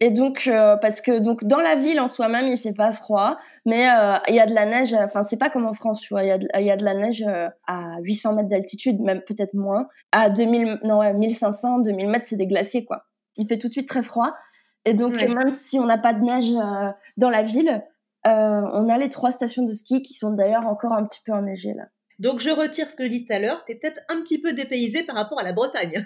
et 0.00 0.10
donc, 0.10 0.48
euh, 0.48 0.76
parce 0.76 1.00
que 1.00 1.18
donc 1.18 1.44
dans 1.44 1.60
la 1.60 1.76
ville 1.76 2.00
en 2.00 2.08
soi-même, 2.08 2.48
il 2.48 2.58
fait 2.58 2.72
pas 2.72 2.92
froid, 2.92 3.38
mais 3.64 3.88
euh, 3.88 4.16
il 4.28 4.34
y 4.34 4.40
a 4.40 4.46
de 4.46 4.54
la 4.54 4.66
neige. 4.66 4.92
Enfin, 4.94 5.22
c'est 5.22 5.38
pas 5.38 5.50
comme 5.50 5.66
en 5.66 5.74
France, 5.74 6.00
tu 6.00 6.12
vois. 6.12 6.24
Il 6.24 6.28
y 6.28 6.32
a 6.32 6.38
de, 6.38 6.48
y 6.58 6.70
a 6.70 6.76
de 6.76 6.84
la 6.84 6.94
neige 6.94 7.24
euh, 7.26 7.48
à 7.66 7.98
800 8.02 8.34
mètres 8.34 8.48
d'altitude, 8.48 9.00
même 9.00 9.22
peut-être 9.22 9.54
moins. 9.54 9.86
À 10.12 10.30
2000, 10.30 10.80
non, 10.82 10.98
ouais, 10.98 11.14
1500, 11.14 11.78
2000 11.80 12.08
mètres, 12.08 12.26
c'est 12.28 12.36
des 12.36 12.46
glaciers, 12.46 12.84
quoi. 12.84 13.06
Il 13.36 13.46
fait 13.46 13.58
tout 13.58 13.68
de 13.68 13.72
suite 13.72 13.88
très 13.88 14.02
froid. 14.02 14.34
Et 14.84 14.94
donc, 14.94 15.14
même 15.14 15.50
si 15.50 15.78
on 15.78 15.86
n'a 15.86 15.96
pas 15.96 16.12
de 16.12 16.22
neige 16.22 16.52
dans 17.16 17.30
la 17.30 17.42
ville, 17.42 17.82
on 18.24 18.88
a 18.88 18.98
les 18.98 19.08
trois 19.08 19.30
stations 19.30 19.64
de 19.64 19.72
ski 19.72 20.02
qui 20.02 20.12
sont 20.12 20.32
d'ailleurs 20.32 20.66
encore 20.66 20.92
un 20.92 21.04
petit 21.06 21.20
peu 21.24 21.32
enneigées 21.32 21.72
là. 21.72 21.84
Donc, 22.18 22.38
je 22.38 22.50
retire 22.50 22.88
ce 22.88 22.94
que 22.94 23.04
je 23.04 23.08
dis 23.08 23.24
tout 23.24 23.32
à 23.32 23.38
l'heure. 23.38 23.64
T'es 23.64 23.74
peut-être 23.74 24.00
un 24.08 24.20
petit 24.20 24.40
peu 24.40 24.52
dépaysé 24.52 25.02
par 25.02 25.16
rapport 25.16 25.40
à 25.40 25.42
la 25.42 25.52
Bretagne. 25.52 26.04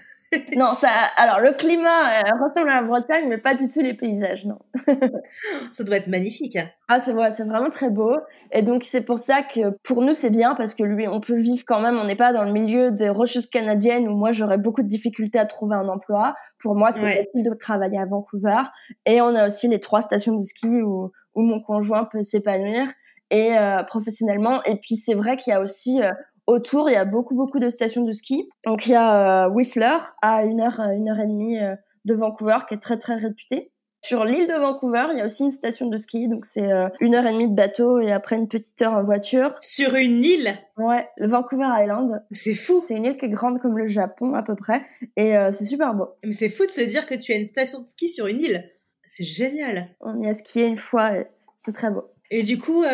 Non, 0.56 0.74
ça. 0.74 0.90
Alors, 1.16 1.40
le 1.40 1.52
climat 1.52 2.20
euh, 2.20 2.30
ressemble 2.42 2.70
à 2.70 2.80
la 2.80 2.82
Bretagne, 2.82 3.28
mais 3.28 3.38
pas 3.38 3.54
du 3.54 3.68
tout 3.68 3.80
les 3.80 3.94
paysages, 3.94 4.44
non. 4.44 4.58
ça 5.72 5.84
doit 5.84 5.96
être 5.96 6.08
magnifique. 6.08 6.56
Hein. 6.56 6.68
Ah, 6.88 7.00
c'est 7.00 7.14
c'est 7.30 7.44
vraiment 7.44 7.70
très 7.70 7.90
beau. 7.90 8.14
Et 8.52 8.62
donc, 8.62 8.84
c'est 8.84 9.04
pour 9.04 9.18
ça 9.18 9.42
que 9.42 9.76
pour 9.82 10.02
nous, 10.02 10.14
c'est 10.14 10.30
bien 10.30 10.54
parce 10.54 10.74
que 10.74 10.82
lui, 10.82 11.08
on 11.08 11.20
peut 11.20 11.36
vivre 11.36 11.64
quand 11.66 11.80
même. 11.80 11.98
On 11.98 12.04
n'est 12.04 12.16
pas 12.16 12.32
dans 12.32 12.44
le 12.44 12.52
milieu 12.52 12.90
des 12.90 13.08
rocheuses 13.08 13.48
canadiennes 13.48 14.08
où 14.08 14.16
moi, 14.16 14.32
j'aurais 14.32 14.58
beaucoup 14.58 14.82
de 14.82 14.88
difficultés 14.88 15.38
à 15.38 15.46
trouver 15.46 15.76
un 15.76 15.88
emploi. 15.88 16.34
Pour 16.58 16.74
moi, 16.74 16.90
c'est 16.94 17.10
facile 17.10 17.44
de 17.44 17.54
travailler 17.54 17.98
à 17.98 18.06
Vancouver. 18.06 18.62
Et 19.06 19.20
on 19.20 19.34
a 19.34 19.46
aussi 19.46 19.68
les 19.68 19.80
trois 19.80 20.02
stations 20.02 20.36
de 20.36 20.42
ski 20.42 20.82
où, 20.82 21.10
où 21.34 21.42
mon 21.42 21.60
conjoint 21.60 22.04
peut 22.04 22.22
s'épanouir 22.22 22.88
et 23.30 23.56
euh, 23.56 23.82
professionnellement. 23.84 24.62
Et 24.64 24.76
puis, 24.80 24.96
c'est 24.96 25.14
vrai 25.14 25.36
qu'il 25.36 25.52
y 25.52 25.56
a 25.56 25.60
aussi 25.60 26.02
euh, 26.02 26.12
Autour, 26.48 26.88
il 26.88 26.94
y 26.94 26.96
a 26.96 27.04
beaucoup, 27.04 27.34
beaucoup 27.34 27.58
de 27.58 27.68
stations 27.68 28.04
de 28.04 28.12
ski. 28.14 28.48
Donc, 28.64 28.86
il 28.86 28.92
y 28.92 28.94
a 28.94 29.44
euh, 29.44 29.50
Whistler, 29.50 29.98
à 30.22 30.44
une 30.44 30.62
heure, 30.62 30.80
une 30.80 31.10
heure 31.10 31.20
et 31.20 31.26
demie 31.26 31.58
euh, 31.58 31.74
de 32.06 32.14
Vancouver, 32.14 32.56
qui 32.66 32.72
est 32.72 32.78
très, 32.78 32.96
très 32.96 33.16
réputée. 33.16 33.70
Sur 34.02 34.24
l'île 34.24 34.46
de 34.46 34.54
Vancouver, 34.54 35.08
il 35.12 35.18
y 35.18 35.20
a 35.20 35.26
aussi 35.26 35.44
une 35.44 35.52
station 35.52 35.88
de 35.88 35.98
ski, 35.98 36.26
donc 36.26 36.46
c'est 36.46 36.72
euh, 36.72 36.88
une 37.00 37.14
heure 37.14 37.26
et 37.26 37.34
demie 37.34 37.50
de 37.50 37.54
bateau 37.54 38.00
et 38.00 38.12
après 38.12 38.36
une 38.36 38.48
petite 38.48 38.80
heure 38.80 38.94
en 38.94 39.02
voiture. 39.02 39.58
Sur 39.60 39.94
une 39.96 40.24
île? 40.24 40.56
Ouais, 40.78 41.06
le 41.18 41.26
Vancouver 41.26 41.68
Island. 41.82 42.24
C'est 42.30 42.54
fou 42.54 42.82
C'est 42.82 42.94
une 42.94 43.04
île 43.04 43.18
qui 43.18 43.26
est 43.26 43.28
grande 43.28 43.58
comme 43.58 43.76
le 43.76 43.84
Japon 43.84 44.32
à 44.32 44.42
peu 44.42 44.56
près, 44.56 44.80
et 45.16 45.34
c'est 45.50 45.66
super 45.66 45.94
beau. 45.94 46.06
Mais 46.24 46.32
c'est 46.32 46.48
fou 46.48 46.64
de 46.64 46.70
se 46.70 46.80
dire 46.80 47.06
que 47.06 47.14
tu 47.14 47.32
as 47.32 47.36
une 47.36 47.44
station 47.44 47.80
de 47.80 47.84
ski 47.84 48.08
sur 48.08 48.26
une 48.26 48.40
île. 48.40 48.70
C'est 49.06 49.24
génial. 49.24 49.88
On 50.00 50.22
y 50.22 50.28
a 50.28 50.32
skié 50.32 50.64
une 50.64 50.78
fois, 50.78 51.10
c'est 51.64 51.74
très 51.74 51.90
beau. 51.90 52.04
Et 52.30 52.42
du 52.44 52.56
coup, 52.56 52.84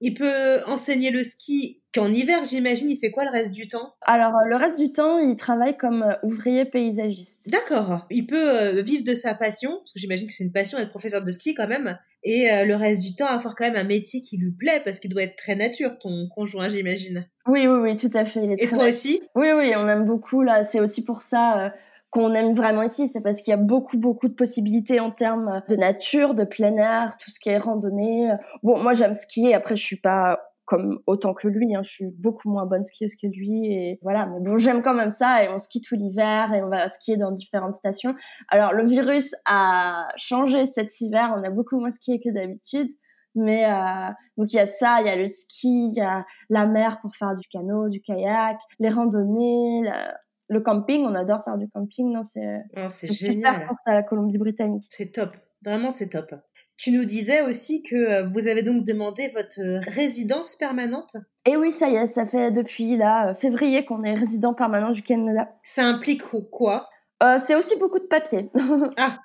il 0.00 0.14
peut 0.14 0.60
enseigner 0.66 1.10
le 1.10 1.22
ski 1.22 1.82
Qu'en 1.96 2.12
hiver, 2.12 2.44
j'imagine, 2.44 2.90
il 2.90 2.98
fait 2.98 3.10
quoi 3.10 3.24
le 3.24 3.30
reste 3.30 3.52
du 3.52 3.68
temps? 3.68 3.94
Alors, 4.02 4.34
le 4.46 4.54
reste 4.56 4.78
du 4.78 4.92
temps, 4.92 5.18
il 5.18 5.34
travaille 5.34 5.76
comme 5.76 6.14
ouvrier 6.22 6.66
paysagiste. 6.66 7.50
D'accord. 7.50 8.06
Il 8.10 8.26
peut 8.26 8.80
vivre 8.82 9.02
de 9.02 9.14
sa 9.14 9.34
passion, 9.34 9.70
parce 9.78 9.94
que 9.94 9.98
j'imagine 9.98 10.26
que 10.26 10.34
c'est 10.34 10.44
une 10.44 10.52
passion 10.52 10.76
d'être 10.78 10.90
professeur 10.90 11.24
de 11.24 11.30
ski 11.30 11.54
quand 11.54 11.68
même, 11.68 11.98
et 12.22 12.48
le 12.66 12.74
reste 12.74 13.02
du 13.02 13.14
temps 13.14 13.26
avoir 13.26 13.54
quand 13.54 13.64
même 13.64 13.76
un 13.76 13.88
métier 13.88 14.20
qui 14.20 14.36
lui 14.36 14.52
plaît, 14.52 14.82
parce 14.84 15.00
qu'il 15.00 15.10
doit 15.10 15.22
être 15.22 15.36
très 15.36 15.56
nature, 15.56 15.98
ton 15.98 16.28
conjoint, 16.34 16.68
j'imagine. 16.68 17.26
Oui, 17.46 17.66
oui, 17.66 17.78
oui, 17.80 17.96
tout 17.96 18.10
à 18.12 18.26
fait. 18.26 18.56
et 18.58 18.68
toi 18.68 18.88
aussi? 18.88 19.22
Oui, 19.34 19.48
oui, 19.56 19.72
on 19.76 19.88
aime 19.88 20.04
beaucoup. 20.04 20.42
Là, 20.42 20.62
c'est 20.62 20.80
aussi 20.80 21.02
pour 21.04 21.22
ça 21.22 21.72
qu'on 22.10 22.34
aime 22.34 22.54
vraiment 22.54 22.82
ici, 22.82 23.08
c'est 23.08 23.22
parce 23.22 23.40
qu'il 23.40 23.50
y 23.50 23.54
a 23.54 23.58
beaucoup, 23.58 23.98
beaucoup 23.98 24.28
de 24.28 24.34
possibilités 24.34 25.00
en 25.00 25.10
termes 25.10 25.62
de 25.68 25.76
nature, 25.76 26.34
de 26.34 26.44
plein 26.44 26.76
air, 26.76 27.16
tout 27.18 27.30
ce 27.30 27.40
qui 27.40 27.48
est 27.48 27.58
randonnée. 27.58 28.30
Bon, 28.62 28.82
moi, 28.82 28.92
j'aime 28.92 29.14
skier. 29.14 29.54
Après, 29.54 29.76
je 29.76 29.82
suis 29.82 29.96
pas 29.96 30.45
comme 30.66 30.98
autant 31.06 31.32
que 31.32 31.48
lui. 31.48 31.74
Hein. 31.74 31.82
Je 31.82 31.90
suis 31.90 32.12
beaucoup 32.18 32.50
moins 32.50 32.66
bonne 32.66 32.84
skieuse 32.84 33.14
que 33.14 33.26
lui 33.26 33.72
et 33.72 33.98
voilà. 34.02 34.26
Mais 34.26 34.40
bon, 34.40 34.58
j'aime 34.58 34.82
quand 34.82 34.94
même 34.94 35.12
ça 35.12 35.42
et 35.42 35.48
on 35.48 35.58
skie 35.58 35.80
tout 35.80 35.94
l'hiver 35.94 36.52
et 36.52 36.62
on 36.62 36.68
va 36.68 36.88
skier 36.88 37.16
dans 37.16 37.30
différentes 37.30 37.74
stations. 37.74 38.14
Alors 38.48 38.72
le 38.72 38.84
virus 38.84 39.34
a 39.46 40.08
changé 40.16 40.64
cet 40.66 41.00
hiver. 41.00 41.34
On 41.36 41.42
a 41.42 41.50
beaucoup 41.50 41.78
moins 41.78 41.90
skié 41.90 42.20
que 42.20 42.30
d'habitude. 42.30 42.90
Mais 43.36 43.66
euh, 43.66 44.10
donc 44.38 44.52
il 44.52 44.56
y 44.56 44.60
a 44.60 44.66
ça, 44.66 44.98
il 45.00 45.06
y 45.06 45.10
a 45.10 45.16
le 45.16 45.26
ski, 45.26 45.88
il 45.90 45.94
y 45.94 46.00
a 46.00 46.24
la 46.48 46.66
mer 46.66 47.00
pour 47.00 47.14
faire 47.14 47.36
du 47.36 47.46
canot, 47.48 47.88
du 47.88 48.00
kayak, 48.00 48.58
les 48.78 48.88
randonnées, 48.88 49.82
le 50.48 50.60
camping. 50.60 51.04
On 51.04 51.14
adore 51.14 51.44
faire 51.44 51.58
du 51.58 51.68
camping, 51.68 52.12
non? 52.12 52.22
C'est 52.22 52.64
oh, 52.76 52.88
super 52.90 53.66
pour 53.66 53.76
ça 53.84 53.94
la 53.94 54.02
Colombie-Britannique. 54.02 54.86
C'est 54.88 55.12
top, 55.12 55.30
vraiment 55.62 55.90
c'est 55.90 56.08
top. 56.08 56.34
Tu 56.76 56.92
nous 56.92 57.04
disais 57.04 57.40
aussi 57.40 57.82
que 57.82 57.96
euh, 57.96 58.28
vous 58.28 58.48
avez 58.48 58.62
donc 58.62 58.84
demandé 58.84 59.28
votre 59.28 59.60
euh, 59.60 59.80
résidence 59.94 60.56
permanente? 60.56 61.16
Et 61.46 61.56
oui, 61.56 61.72
ça 61.72 61.88
y 61.88 61.94
est, 61.94 62.06
ça 62.06 62.26
fait 62.26 62.50
depuis 62.50 62.96
là, 62.96 63.30
euh, 63.30 63.34
février 63.34 63.84
qu'on 63.84 64.02
est 64.02 64.14
résident 64.14 64.52
permanent 64.52 64.90
du 64.90 65.02
Canada. 65.02 65.48
Ça 65.62 65.84
implique 65.84 66.22
quoi? 66.50 66.88
C'est 67.38 67.54
aussi 67.54 67.78
beaucoup 67.78 67.98
de 67.98 68.04
papiers. 68.04 68.50
Ah 68.98 69.18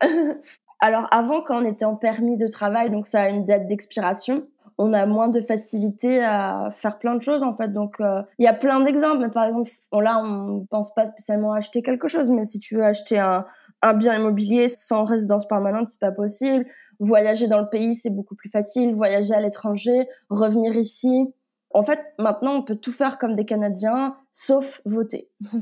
Alors 0.80 1.06
avant, 1.12 1.40
quand 1.40 1.62
on 1.62 1.64
était 1.64 1.84
en 1.84 1.94
permis 1.94 2.36
de 2.36 2.48
travail, 2.48 2.90
donc 2.90 3.06
ça 3.06 3.22
a 3.22 3.28
une 3.28 3.44
date 3.44 3.66
d'expiration, 3.66 4.48
on 4.76 4.92
a 4.92 5.06
moins 5.06 5.28
de 5.28 5.40
facilité 5.40 6.22
à 6.22 6.70
faire 6.72 6.98
plein 6.98 7.14
de 7.14 7.22
choses 7.22 7.44
en 7.44 7.52
fait. 7.52 7.68
Donc 7.72 7.98
il 8.00 8.44
y 8.44 8.48
a 8.48 8.54
plein 8.54 8.80
d'exemples. 8.80 9.20
Mais 9.20 9.30
par 9.30 9.44
exemple, 9.44 9.70
là 9.92 10.20
on 10.20 10.66
pense 10.68 10.92
pas 10.94 11.06
spécialement 11.06 11.52
à 11.52 11.58
acheter 11.58 11.82
quelque 11.82 12.08
chose, 12.08 12.30
mais 12.30 12.44
si 12.44 12.58
tu 12.58 12.74
veux 12.76 12.84
acheter 12.84 13.18
un, 13.18 13.44
un 13.82 13.94
bien 13.94 14.18
immobilier 14.18 14.68
sans 14.68 15.04
résidence 15.04 15.46
permanente, 15.46 15.86
c'est 15.86 16.00
pas 16.00 16.12
possible. 16.12 16.66
Voyager 17.00 17.46
dans 17.46 17.60
le 17.60 17.68
pays, 17.68 17.94
c'est 17.94 18.10
beaucoup 18.10 18.34
plus 18.34 18.50
facile. 18.50 18.94
Voyager 18.94 19.34
à 19.34 19.40
l'étranger, 19.40 20.08
revenir 20.30 20.76
ici. 20.76 21.32
En 21.70 21.82
fait, 21.82 22.00
maintenant, 22.18 22.54
on 22.54 22.62
peut 22.62 22.76
tout 22.76 22.92
faire 22.92 23.18
comme 23.18 23.36
des 23.36 23.44
Canadiens, 23.44 24.16
sauf 24.30 24.80
voter. 24.84 25.30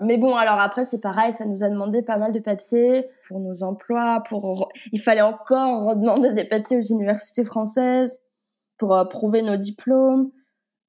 Mais 0.00 0.16
bon, 0.16 0.34
alors 0.34 0.58
après, 0.58 0.84
c'est 0.84 0.98
pareil, 0.98 1.32
ça 1.32 1.44
nous 1.44 1.62
a 1.62 1.68
demandé 1.68 2.02
pas 2.02 2.18
mal 2.18 2.32
de 2.32 2.40
papiers 2.40 3.06
pour 3.28 3.38
nos 3.38 3.62
emplois, 3.62 4.22
pour... 4.28 4.68
Il 4.90 5.00
fallait 5.00 5.22
encore 5.22 5.84
redemander 5.84 6.32
des 6.32 6.44
papiers 6.44 6.76
aux 6.76 6.82
universités 6.82 7.44
françaises 7.44 8.20
pour 8.78 8.96
euh, 8.96 9.04
prouver 9.04 9.42
nos 9.42 9.54
diplômes, 9.54 10.32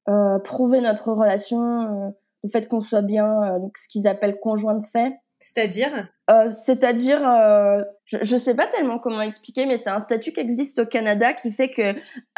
euh, 0.10 0.40
prouver 0.40 0.82
notre 0.82 1.12
relation, 1.12 1.62
euh, 1.62 2.10
le 2.44 2.50
fait 2.50 2.68
qu'on 2.68 2.82
soit 2.82 3.04
bien, 3.04 3.60
donc 3.60 3.78
ce 3.78 3.88
qu'ils 3.88 4.08
appellent 4.08 4.40
conjoint 4.40 4.76
de 4.76 4.84
fait. 4.84 5.14
C'est-à-dire? 5.44 6.08
Euh, 6.30 6.50
C'est-à-dire, 6.52 7.28
euh, 7.28 7.84
je 8.06 8.34
ne 8.34 8.40
sais 8.40 8.56
pas 8.56 8.66
tellement 8.66 8.98
comment 8.98 9.22
expliquer, 9.22 9.66
mais 9.66 9.76
c'est 9.76 9.90
un 9.90 10.00
statut 10.00 10.32
qui 10.32 10.40
existe 10.40 10.80
au 10.80 10.86
Canada 10.86 11.34
qui 11.34 11.52
fait 11.52 11.68
que 11.68 11.82
euh, 11.82 11.94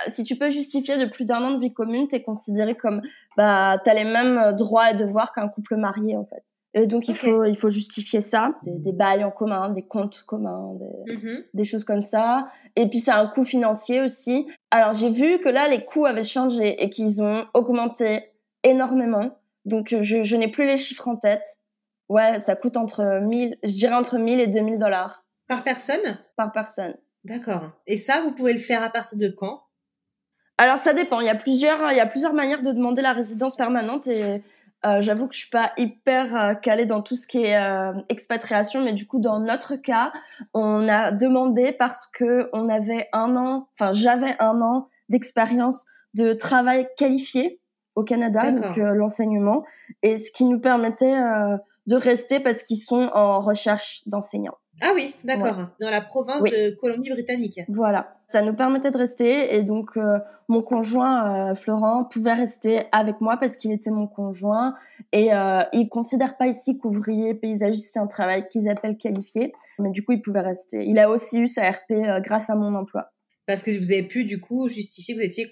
si 0.07 0.23
tu 0.23 0.35
peux 0.35 0.49
justifier 0.49 0.97
de 0.97 1.05
plus 1.05 1.23
d'un 1.23 1.43
an 1.43 1.51
de 1.51 1.59
vie 1.59 1.71
commune, 1.71 2.07
tu 2.07 2.15
es 2.15 2.23
considéré 2.23 2.73
comme, 2.75 3.03
bah, 3.37 3.77
tu 3.83 3.91
as 3.91 3.93
les 3.93 4.05
mêmes 4.05 4.53
droits 4.53 4.89
et 4.89 4.95
devoirs 4.95 5.33
qu'un 5.33 5.47
couple 5.47 5.75
marié, 5.75 6.17
en 6.17 6.25
fait. 6.25 6.43
Et 6.73 6.87
donc, 6.87 7.07
il, 7.07 7.15
faut, 7.15 7.45
il 7.45 7.55
faut 7.55 7.69
justifier 7.69 8.21
ça, 8.21 8.55
des, 8.63 8.91
bails 8.91 9.23
en 9.23 9.31
commun, 9.31 9.69
des 9.69 9.83
comptes 9.83 10.23
communs, 10.23 10.73
des, 10.73 11.13
mm-hmm. 11.13 11.43
des 11.53 11.63
choses 11.63 11.83
comme 11.83 12.01
ça. 12.01 12.47
Et 12.75 12.89
puis, 12.89 12.97
c'est 12.97 13.11
un 13.11 13.27
coût 13.27 13.45
financier 13.45 14.01
aussi. 14.01 14.47
Alors, 14.71 14.93
j'ai 14.93 15.11
vu 15.11 15.39
que 15.39 15.47
là, 15.47 15.67
les 15.67 15.85
coûts 15.85 16.07
avaient 16.07 16.23
changé 16.23 16.83
et 16.83 16.89
qu'ils 16.89 17.21
ont 17.21 17.45
augmenté 17.53 18.31
énormément. 18.63 19.37
Donc, 19.63 19.95
je, 20.01 20.23
je 20.23 20.35
n'ai 20.35 20.49
plus 20.49 20.65
les 20.65 20.77
chiffres 20.77 21.07
en 21.07 21.15
tête. 21.15 21.45
Ouais, 22.09 22.39
ça 22.39 22.55
coûte 22.55 22.77
entre 22.77 23.19
1000, 23.21 23.57
je 23.63 23.71
dirais 23.71 23.95
entre 23.95 24.17
1000 24.17 24.39
et 24.39 24.47
2000 24.47 24.79
dollars. 24.79 25.25
Par 25.47 25.63
personne? 25.63 26.19
Par 26.37 26.51
personne. 26.51 26.95
D'accord. 27.23 27.71
Et 27.87 27.97
ça, 27.97 28.21
vous 28.21 28.31
pouvez 28.31 28.53
le 28.53 28.59
faire 28.59 28.83
à 28.83 28.89
partir 28.89 29.17
de 29.17 29.27
quand? 29.27 29.63
Alors, 30.57 30.77
ça 30.77 30.93
dépend. 30.93 31.19
Il 31.19 31.25
y 31.25 31.29
a 31.29 31.35
plusieurs, 31.35 31.91
il 31.91 31.97
y 31.97 31.99
a 31.99 32.05
plusieurs 32.05 32.33
manières 32.33 32.61
de 32.61 32.71
demander 32.71 33.01
la 33.01 33.13
résidence 33.13 33.55
permanente 33.55 34.07
et 34.07 34.43
euh, 34.85 35.01
j'avoue 35.01 35.27
que 35.27 35.33
je 35.33 35.39
suis 35.39 35.49
pas 35.49 35.71
hyper 35.77 36.35
euh, 36.35 36.53
calée 36.53 36.85
dans 36.85 37.01
tout 37.01 37.15
ce 37.15 37.25
qui 37.25 37.43
est 37.43 37.57
euh, 37.57 37.93
expatriation, 38.09 38.83
mais 38.83 38.93
du 38.93 39.07
coup, 39.07 39.19
dans 39.19 39.39
notre 39.39 39.75
cas, 39.75 40.13
on 40.53 40.87
a 40.87 41.11
demandé 41.11 41.71
parce 41.71 42.05
que 42.05 42.49
on 42.53 42.69
avait 42.69 43.09
un 43.11 43.35
an, 43.35 43.67
enfin, 43.73 43.93
j'avais 43.93 44.35
un 44.39 44.61
an 44.61 44.87
d'expérience 45.09 45.85
de 46.13 46.33
travail 46.33 46.87
qualifié 46.97 47.59
au 47.95 48.03
Canada, 48.03 48.51
donc 48.51 48.75
l'enseignement, 48.75 49.63
et 50.03 50.17
ce 50.17 50.29
qui 50.29 50.43
nous 50.43 50.59
permettait 50.59 51.15
de 51.88 51.95
rester 51.95 52.39
parce 52.39 52.63
qu'ils 52.63 52.81
sont 52.81 53.09
en 53.13 53.39
recherche 53.39 54.01
d'enseignants. 54.05 54.57
Ah 54.81 54.91
oui, 54.93 55.15
d'accord. 55.23 55.69
Dans 55.79 55.89
la 55.89 56.01
province 56.01 56.43
de 56.43 56.75
Colombie-Britannique. 56.75 57.61
Voilà. 57.69 58.17
Ça 58.27 58.41
nous 58.41 58.53
permettait 58.53 58.91
de 58.91 58.97
rester 58.97 59.55
et 59.55 59.63
donc 59.63 59.95
euh, 59.95 60.17
mon 60.47 60.61
conjoint 60.61 61.51
euh, 61.51 61.55
Florent 61.55 62.03
pouvait 62.03 62.33
rester 62.33 62.83
avec 62.91 63.21
moi 63.21 63.38
parce 63.38 63.55
qu'il 63.55 63.71
était 63.71 63.89
mon 63.89 64.07
conjoint 64.07 64.75
et 65.11 65.33
euh, 65.33 65.63
il 65.73 65.89
considère 65.89 66.38
pas 66.38 66.47
ici 66.47 66.77
qu'ouvrier 66.77 67.33
paysagiste 67.33 67.91
c'est 67.93 67.99
un 67.99 68.07
travail 68.07 68.47
qu'ils 68.49 68.69
appellent 68.69 68.97
qualifié, 68.97 69.53
mais 69.79 69.91
du 69.91 70.03
coup 70.03 70.11
il 70.11 70.21
pouvait 70.21 70.41
rester. 70.41 70.83
Il 70.86 70.99
a 70.99 71.09
aussi 71.09 71.39
eu 71.39 71.47
sa 71.47 71.71
RP 71.71 71.91
euh, 71.91 72.19
grâce 72.19 72.49
à 72.49 72.55
mon 72.55 72.75
emploi. 72.75 73.11
Parce 73.47 73.63
que 73.63 73.77
vous 73.77 73.91
avez 73.91 74.03
pu 74.03 74.25
du 74.25 74.41
coup 74.41 74.67
justifier 74.67 75.13
que 75.13 75.19
vous 75.19 75.25
étiez 75.25 75.49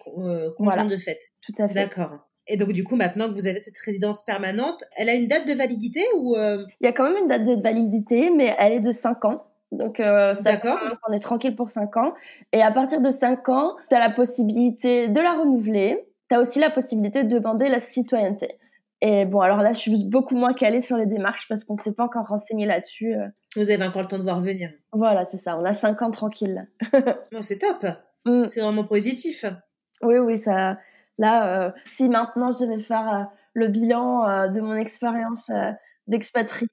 conjoint 0.57 0.85
de 0.85 0.97
fait. 0.97 1.19
Tout 1.41 1.53
à 1.61 1.67
fait. 1.67 1.75
D'accord. 1.75 2.27
Et 2.47 2.57
donc, 2.57 2.73
du 2.73 2.83
coup, 2.83 2.95
maintenant 2.95 3.29
que 3.29 3.33
vous 3.33 3.47
avez 3.47 3.59
cette 3.59 3.77
résidence 3.77 4.23
permanente, 4.23 4.83
elle 4.97 5.09
a 5.09 5.13
une 5.13 5.27
date 5.27 5.47
de 5.47 5.53
validité 5.53 6.01
ou 6.17 6.35
euh? 6.35 6.65
Il 6.81 6.85
y 6.85 6.87
a 6.87 6.91
quand 6.91 7.05
même 7.05 7.17
une 7.17 7.27
date 7.27 7.43
de 7.43 7.61
validité, 7.61 8.31
mais 8.35 8.55
elle 8.59 8.73
est 8.73 8.79
de 8.79 8.91
5 8.91 9.25
ans. 9.25 9.45
Donc, 9.71 9.99
euh, 9.99 10.33
D'accord. 10.43 10.79
on 11.07 11.13
est 11.13 11.19
tranquille 11.19 11.55
pour 11.55 11.69
5 11.69 11.97
ans. 11.97 12.13
Et 12.51 12.61
à 12.61 12.71
partir 12.71 13.01
de 13.01 13.09
5 13.09 13.49
ans, 13.49 13.75
tu 13.89 13.95
as 13.95 13.99
la 13.99 14.09
possibilité 14.09 15.07
de 15.07 15.19
la 15.19 15.33
renouveler. 15.33 16.05
Tu 16.29 16.35
as 16.35 16.41
aussi 16.41 16.59
la 16.59 16.69
possibilité 16.69 17.23
de 17.23 17.29
demander 17.29 17.69
la 17.69 17.79
citoyenneté. 17.79 18.59
Et 19.01 19.25
bon, 19.25 19.41
alors 19.41 19.61
là, 19.61 19.73
je 19.73 19.79
suis 19.79 20.03
beaucoup 20.05 20.35
moins 20.35 20.53
calée 20.53 20.79
sur 20.79 20.97
les 20.97 21.05
démarches 21.05 21.45
parce 21.49 21.63
qu'on 21.63 21.73
ne 21.73 21.79
s'est 21.79 21.93
pas 21.93 22.05
encore 22.05 22.27
renseigné 22.27 22.65
là-dessus. 22.65 23.15
Euh. 23.15 23.27
Vous 23.55 23.69
avez 23.69 23.83
encore 23.83 24.01
le 24.01 24.07
temps 24.07 24.17
de 24.17 24.23
voir 24.23 24.41
venir. 24.41 24.69
Voilà, 24.91 25.25
c'est 25.25 25.37
ça. 25.37 25.57
On 25.57 25.65
a 25.65 25.73
5 25.73 26.01
ans 26.01 26.11
tranquille. 26.11 26.69
bon, 27.31 27.41
c'est 27.41 27.57
top. 27.57 27.85
Mm. 28.25 28.45
C'est 28.45 28.61
vraiment 28.61 28.85
positif. 28.85 29.45
Oui, 30.03 30.17
oui, 30.19 30.37
ça 30.37 30.77
Là, 31.17 31.67
euh, 31.67 31.71
si 31.85 32.09
maintenant 32.09 32.51
je 32.51 32.65
devais 32.65 32.79
faire 32.79 33.15
euh, 33.15 33.23
le 33.53 33.67
bilan 33.67 34.27
euh, 34.27 34.47
de 34.47 34.61
mon 34.61 34.75
expérience 34.75 35.51
d'expatrié, 36.07 36.69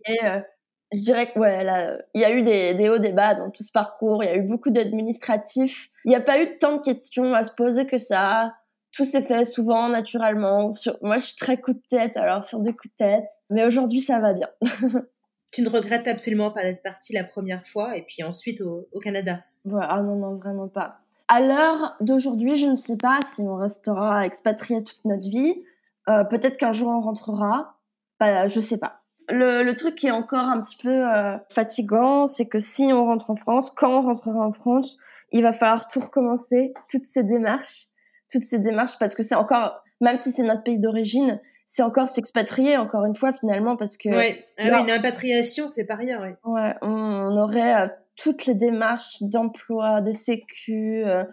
je 0.93 1.01
dirais 1.01 1.31
que 1.31 1.39
ouais, 1.39 1.99
il 2.15 2.21
y 2.21 2.25
a 2.25 2.33
eu 2.33 2.43
des, 2.43 2.75
des 2.75 2.89
hauts, 2.89 2.99
des 2.99 3.13
bas 3.13 3.35
dans 3.35 3.51
tout 3.51 3.63
ce 3.63 3.71
parcours. 3.71 4.25
Il 4.25 4.27
y 4.27 4.31
a 4.31 4.37
eu 4.37 4.43
beaucoup 4.43 4.71
d'administratifs. 4.71 5.91
Il 6.05 6.09
n'y 6.09 6.17
a 6.17 6.21
pas 6.21 6.41
eu 6.41 6.59
tant 6.59 6.77
de 6.77 6.83
questions 6.83 7.35
à 7.35 7.45
se 7.45 7.53
poser 7.53 7.87
que 7.87 7.99
ça. 7.99 8.55
Tout 8.93 9.05
s'est 9.05 9.23
fait 9.23 9.45
souvent 9.45 9.89
naturellement. 9.89 10.73
moi, 11.03 11.19
je 11.19 11.27
suis 11.27 11.37
très 11.37 11.59
coup 11.59 11.75
de 11.75 11.83
tête, 11.89 12.17
alors 12.17 12.43
sur 12.43 12.59
des 12.59 12.73
coups 12.73 12.93
de 12.99 13.05
tête. 13.05 13.25
Mais 13.51 13.65
aujourd'hui, 13.65 14.01
ça 14.01 14.19
va 14.19 14.33
bien. 14.33 14.49
tu 15.53 15.63
ne 15.63 15.69
regrettes 15.69 16.09
absolument 16.09 16.51
pas 16.51 16.63
d'être 16.63 16.83
partie 16.83 17.13
la 17.13 17.25
première 17.25 17.65
fois 17.67 17.97
et 17.97 18.03
puis 18.03 18.23
ensuite 18.23 18.61
au, 18.61 18.89
au 18.93 18.99
Canada? 18.99 19.45
Voilà, 19.65 19.89
ah 19.91 20.03
non, 20.03 20.17
non, 20.17 20.37
vraiment 20.37 20.69
pas. 20.69 21.01
À 21.33 21.41
l'heure 21.41 21.95
d'aujourd'hui, 22.01 22.57
je 22.57 22.67
ne 22.67 22.75
sais 22.75 22.97
pas 22.97 23.21
si 23.33 23.43
on 23.43 23.55
restera 23.55 24.27
expatrié 24.27 24.83
toute 24.83 25.05
notre 25.05 25.29
vie. 25.29 25.63
Euh, 26.09 26.25
peut-être 26.25 26.57
qu'un 26.57 26.73
jour 26.73 26.89
on 26.89 27.01
rentrera. 27.01 27.77
Bah, 28.19 28.49
je 28.49 28.59
sais 28.59 28.79
pas. 28.79 29.03
Le, 29.29 29.71
truc 29.75 29.95
qui 29.95 30.09
est 30.09 30.11
encore 30.11 30.47
un 30.47 30.61
petit 30.61 30.77
peu 30.77 30.91
euh, 30.91 31.37
fatigant, 31.49 32.27
c'est 32.27 32.47
que 32.47 32.59
si 32.59 32.93
on 32.93 33.05
rentre 33.05 33.31
en 33.31 33.37
France, 33.37 33.71
quand 33.71 34.01
on 34.01 34.03
rentrera 34.03 34.45
en 34.45 34.53
France, 34.53 34.97
il 35.31 35.43
va 35.43 35.53
falloir 35.53 35.87
tout 35.87 36.01
recommencer, 36.01 36.75
toutes 36.91 37.05
ces 37.05 37.23
démarches, 37.23 37.87
toutes 38.29 38.43
ces 38.43 38.59
démarches, 38.59 38.99
parce 38.99 39.15
que 39.15 39.23
c'est 39.23 39.37
encore, 39.37 39.85
même 40.01 40.17
si 40.17 40.33
c'est 40.33 40.43
notre 40.43 40.65
pays 40.65 40.81
d'origine, 40.81 41.41
c'est 41.65 41.85
encore 41.85 42.09
s'expatrier, 42.09 42.77
encore 42.77 43.05
une 43.05 43.15
fois, 43.15 43.33
finalement, 43.33 43.77
parce 43.77 43.97
que... 43.97 44.09
Ouais, 44.09 44.45
ah 44.59 44.81
une 44.81 44.91
impatriation, 44.91 45.69
c'est 45.69 45.87
pas 45.87 45.95
rien, 45.95 46.21
ouais. 46.21 46.37
Ouais, 46.43 46.75
on, 46.83 47.37
aurait 47.37 47.83
euh, 47.83 47.89
toutes 48.23 48.45
les 48.47 48.55
démarches 48.55 49.23
d'emploi, 49.23 50.01
de 50.03 50.13
sécu, 50.13 51.03
euh, 51.07 51.25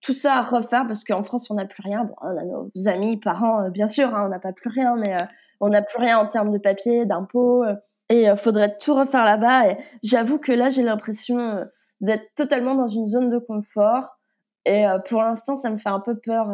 tout 0.00 0.14
ça 0.14 0.34
à 0.34 0.42
refaire 0.42 0.86
parce 0.86 1.02
qu'en 1.02 1.24
France, 1.24 1.50
on 1.50 1.54
n'a 1.54 1.66
plus 1.66 1.82
rien. 1.82 2.04
Bon, 2.04 2.14
on 2.22 2.36
a 2.36 2.44
nos 2.44 2.70
amis, 2.86 3.16
parents, 3.16 3.64
euh, 3.64 3.70
bien 3.70 3.88
sûr, 3.88 4.14
hein, 4.14 4.22
on 4.26 4.28
n'a 4.28 4.38
pas 4.38 4.52
plus 4.52 4.70
rien, 4.70 4.94
mais 4.96 5.14
euh, 5.14 5.26
on 5.60 5.68
n'a 5.70 5.82
plus 5.82 5.98
rien 5.98 6.18
en 6.18 6.26
termes 6.26 6.52
de 6.52 6.58
papier, 6.58 7.04
d'impôts. 7.04 7.64
et 8.10 8.28
faudrait 8.36 8.76
tout 8.76 8.94
refaire 8.94 9.24
là-bas. 9.24 9.74
J'avoue 10.04 10.38
que 10.38 10.52
là, 10.52 10.70
j'ai 10.70 10.82
l'impression 10.82 11.64
d'être 12.00 12.26
totalement 12.36 12.74
dans 12.74 12.88
une 12.88 13.08
zone 13.08 13.30
de 13.30 13.38
confort. 13.38 14.18
Et 14.66 14.84
pour 15.08 15.22
l'instant, 15.22 15.56
ça 15.56 15.70
me 15.70 15.78
fait 15.78 15.88
un 15.88 16.00
peu 16.00 16.16
peur 16.18 16.48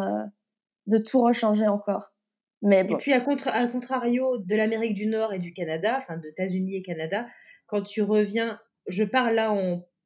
de 0.86 0.98
tout 0.98 1.20
rechanger 1.20 1.66
encore. 1.66 2.12
Mais 2.62 2.84
bon. 2.84 2.94
Et 2.94 2.98
puis, 2.98 3.12
à, 3.12 3.16
à 3.16 3.66
contrario 3.66 4.38
de 4.38 4.54
l'Amérique 4.54 4.94
du 4.94 5.06
Nord 5.06 5.32
et 5.32 5.40
du 5.40 5.52
Canada, 5.52 5.96
enfin, 5.98 6.16
de 6.16 6.28
États-Unis 6.28 6.76
et 6.76 6.82
Canada, 6.82 7.26
quand 7.66 7.82
tu 7.82 8.02
reviens, 8.02 8.60
je 8.86 9.04
parle 9.04 9.34
là 9.34 9.54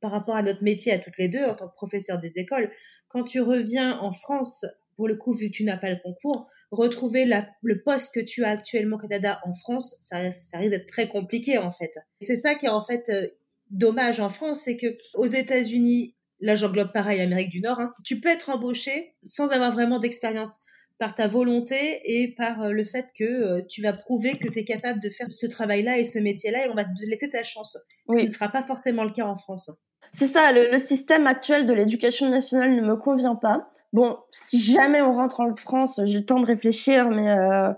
par 0.00 0.10
rapport 0.10 0.36
à 0.36 0.42
notre 0.42 0.62
métier 0.62 0.92
à 0.92 0.98
toutes 0.98 1.18
les 1.18 1.28
deux 1.28 1.44
en 1.44 1.54
tant 1.54 1.68
que 1.68 1.74
professeur 1.74 2.18
des 2.18 2.32
écoles, 2.36 2.70
quand 3.08 3.24
tu 3.24 3.40
reviens 3.40 3.98
en 3.98 4.12
France, 4.12 4.66
pour 4.96 5.08
le 5.08 5.14
coup, 5.14 5.32
vu 5.32 5.50
que 5.50 5.56
tu 5.56 5.64
n'as 5.64 5.76
pas 5.76 5.90
le 5.90 5.98
concours, 6.02 6.48
retrouver 6.70 7.24
le 7.24 7.82
poste 7.82 8.14
que 8.14 8.20
tu 8.20 8.44
as 8.44 8.50
actuellement 8.50 8.96
au 8.96 9.00
Canada 9.00 9.40
en 9.44 9.52
France, 9.52 9.96
ça, 10.00 10.30
ça 10.30 10.58
risque 10.58 10.70
d'être 10.70 10.86
très 10.86 11.08
compliqué 11.08 11.58
en 11.58 11.72
fait. 11.72 11.92
C'est 12.20 12.36
ça 12.36 12.54
qui 12.54 12.66
est 12.66 12.70
en 12.70 12.84
fait 12.84 13.08
euh, 13.10 13.28
dommage 13.70 14.20
en 14.20 14.28
France, 14.28 14.62
c'est 14.64 14.76
que 14.76 14.96
aux 15.14 15.26
États-Unis, 15.26 16.14
là 16.40 16.54
j'englobe 16.54 16.92
pareil 16.92 17.20
Amérique 17.20 17.50
du 17.50 17.60
Nord, 17.60 17.80
hein, 17.80 17.92
tu 18.04 18.20
peux 18.20 18.28
être 18.28 18.50
embauché 18.50 19.14
sans 19.24 19.50
avoir 19.50 19.72
vraiment 19.72 19.98
d'expérience 19.98 20.60
par 20.98 21.14
ta 21.14 21.28
volonté 21.28 22.00
et 22.04 22.34
par 22.36 22.62
euh, 22.62 22.70
le 22.70 22.84
fait 22.84 23.06
que 23.18 23.24
euh, 23.24 23.62
tu 23.68 23.82
vas 23.82 23.92
prouver 23.92 24.32
que 24.32 24.48
tu 24.48 24.58
es 24.58 24.64
capable 24.64 25.00
de 25.00 25.10
faire 25.10 25.30
ce 25.30 25.46
travail-là 25.46 25.98
et 25.98 26.04
ce 26.04 26.18
métier-là 26.18 26.66
et 26.66 26.70
on 26.70 26.74
va 26.74 26.84
te 26.84 27.04
laisser 27.06 27.28
ta 27.28 27.42
chance. 27.42 27.76
Ce 28.08 28.16
qui 28.16 28.24
ne 28.24 28.30
sera 28.30 28.48
pas 28.48 28.62
forcément 28.62 29.04
le 29.04 29.10
cas 29.10 29.26
en 29.26 29.36
France. 29.36 29.70
C'est 30.12 30.26
ça, 30.26 30.52
le, 30.52 30.78
système 30.78 31.26
actuel 31.26 31.66
de 31.66 31.72
l'éducation 31.72 32.30
nationale 32.30 32.74
ne 32.74 32.80
me 32.80 32.96
convient 32.96 33.34
pas. 33.34 33.70
Bon, 33.92 34.18
si 34.30 34.60
jamais 34.60 35.02
on 35.02 35.12
rentre 35.14 35.40
en 35.40 35.54
France, 35.56 36.00
j'ai 36.04 36.18
le 36.18 36.24
temps 36.24 36.40
de 36.40 36.46
réfléchir, 36.46 37.10
mais 37.10 37.30
euh, 37.30 37.72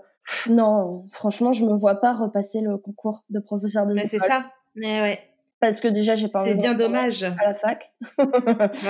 non, 0.47 1.07
franchement, 1.11 1.51
je 1.51 1.65
me 1.65 1.75
vois 1.75 1.95
pas 1.95 2.13
repasser 2.13 2.61
le 2.61 2.77
concours 2.77 3.23
de 3.29 3.39
professeur 3.39 3.85
de 3.85 3.93
Mais 3.93 4.05
c'est 4.05 4.19
ça. 4.19 4.51
Mais 4.75 5.01
ouais 5.01 5.28
parce 5.59 5.81
que 5.81 5.87
déjà 5.87 6.15
j'ai 6.15 6.29
pas 6.29 6.43
c'est 6.43 6.55
bien 6.55 6.73
dommage. 6.73 7.23
à 7.23 7.45
la 7.45 7.53
fac. 7.53 7.91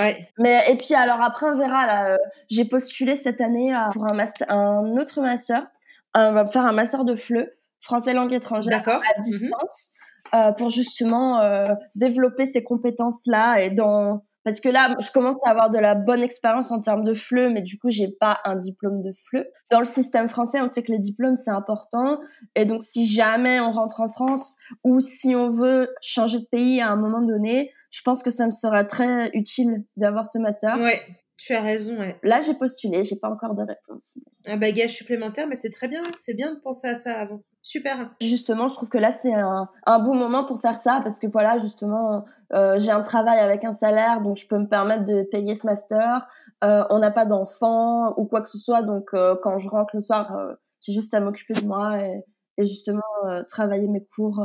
Ouais. 0.00 0.28
Mais 0.38 0.64
et 0.70 0.76
puis 0.76 0.94
alors 0.94 1.20
après 1.22 1.46
on 1.46 1.56
verra 1.56 1.86
là 1.86 2.12
euh, 2.12 2.18
j'ai 2.50 2.64
postulé 2.64 3.14
cette 3.14 3.40
année 3.40 3.72
pour 3.92 4.06
un 4.06 4.14
master 4.14 4.50
un 4.50 4.96
autre 4.96 5.20
master 5.20 5.66
on 6.14 6.32
va 6.32 6.46
faire 6.46 6.64
un 6.64 6.72
master 6.72 7.04
de 7.04 7.14
FLE 7.16 7.52
français 7.80 8.12
langue 8.12 8.32
étrangère 8.32 8.86
à 8.86 9.00
mhm. 9.18 9.24
distance 9.24 9.92
euh, 10.34 10.52
pour 10.52 10.68
justement 10.68 11.40
euh, 11.40 11.74
développer 11.94 12.44
ces 12.44 12.62
compétences 12.62 13.26
là 13.26 13.60
et 13.60 13.70
dans 13.70 14.24
parce 14.44 14.60
que 14.60 14.68
là, 14.68 14.96
je 15.00 15.10
commence 15.10 15.36
à 15.44 15.50
avoir 15.50 15.70
de 15.70 15.78
la 15.78 15.94
bonne 15.94 16.22
expérience 16.22 16.70
en 16.70 16.80
termes 16.80 17.04
de 17.04 17.14
FLE, 17.14 17.52
mais 17.52 17.62
du 17.62 17.78
coup, 17.78 17.90
j'ai 17.90 18.08
pas 18.08 18.38
un 18.44 18.56
diplôme 18.56 19.02
de 19.02 19.12
FLE. 19.12 19.46
Dans 19.70 19.80
le 19.80 19.86
système 19.86 20.28
français, 20.28 20.60
on 20.60 20.72
sait 20.72 20.82
que 20.82 20.92
les 20.92 20.98
diplômes, 20.98 21.36
c'est 21.36 21.50
important. 21.50 22.20
Et 22.54 22.64
donc, 22.64 22.82
si 22.82 23.06
jamais 23.06 23.60
on 23.60 23.70
rentre 23.70 24.00
en 24.00 24.08
France 24.08 24.56
ou 24.84 25.00
si 25.00 25.34
on 25.34 25.50
veut 25.50 25.92
changer 26.00 26.38
de 26.38 26.46
pays 26.46 26.80
à 26.80 26.90
un 26.90 26.96
moment 26.96 27.20
donné, 27.20 27.72
je 27.90 28.00
pense 28.02 28.22
que 28.22 28.30
ça 28.30 28.46
me 28.46 28.52
sera 28.52 28.84
très 28.84 29.30
utile 29.34 29.84
d'avoir 29.96 30.24
ce 30.24 30.38
master. 30.38 30.78
Ouais. 30.78 31.00
Tu 31.40 31.54
as 31.54 31.62
raison, 31.62 31.98
ouais. 31.98 32.20
Là, 32.22 32.42
j'ai 32.42 32.52
postulé, 32.52 33.02
j'ai 33.02 33.16
pas 33.16 33.30
encore 33.30 33.54
de 33.54 33.62
réponse. 33.62 34.18
Un 34.44 34.58
bagage 34.58 34.90
supplémentaire, 34.90 35.46
mais 35.48 35.56
c'est 35.56 35.70
très 35.70 35.88
bien, 35.88 36.02
c'est 36.14 36.34
bien 36.34 36.54
de 36.54 36.60
penser 36.60 36.86
à 36.86 36.94
ça 36.94 37.18
avant. 37.18 37.40
Super. 37.62 38.14
Justement, 38.20 38.68
je 38.68 38.74
trouve 38.74 38.90
que 38.90 38.98
là, 38.98 39.10
c'est 39.10 39.32
un, 39.32 39.66
un 39.86 39.98
bon 40.00 40.14
moment 40.14 40.44
pour 40.44 40.60
faire 40.60 40.76
ça 40.76 41.00
parce 41.02 41.18
que 41.18 41.26
voilà, 41.26 41.56
justement, 41.56 42.26
euh, 42.52 42.78
j'ai 42.78 42.90
un 42.90 43.00
travail 43.00 43.38
avec 43.38 43.64
un 43.64 43.72
salaire, 43.72 44.20
donc 44.20 44.36
je 44.36 44.46
peux 44.46 44.58
me 44.58 44.68
permettre 44.68 45.06
de 45.06 45.22
payer 45.22 45.54
ce 45.54 45.66
master. 45.66 46.28
Euh, 46.62 46.84
on 46.90 46.98
n'a 46.98 47.10
pas 47.10 47.24
d'enfants 47.24 48.12
ou 48.18 48.26
quoi 48.26 48.42
que 48.42 48.50
ce 48.50 48.58
soit, 48.58 48.82
donc 48.82 49.08
euh, 49.14 49.34
quand 49.42 49.56
je 49.56 49.70
rentre 49.70 49.96
le 49.96 50.02
soir, 50.02 50.36
j'ai 50.82 50.92
juste 50.92 51.14
à 51.14 51.20
m'occuper 51.20 51.54
de 51.54 51.64
moi 51.64 52.04
et, 52.04 52.22
et 52.58 52.66
justement 52.66 53.00
travailler 53.48 53.88
mes 53.88 54.04
cours. 54.14 54.44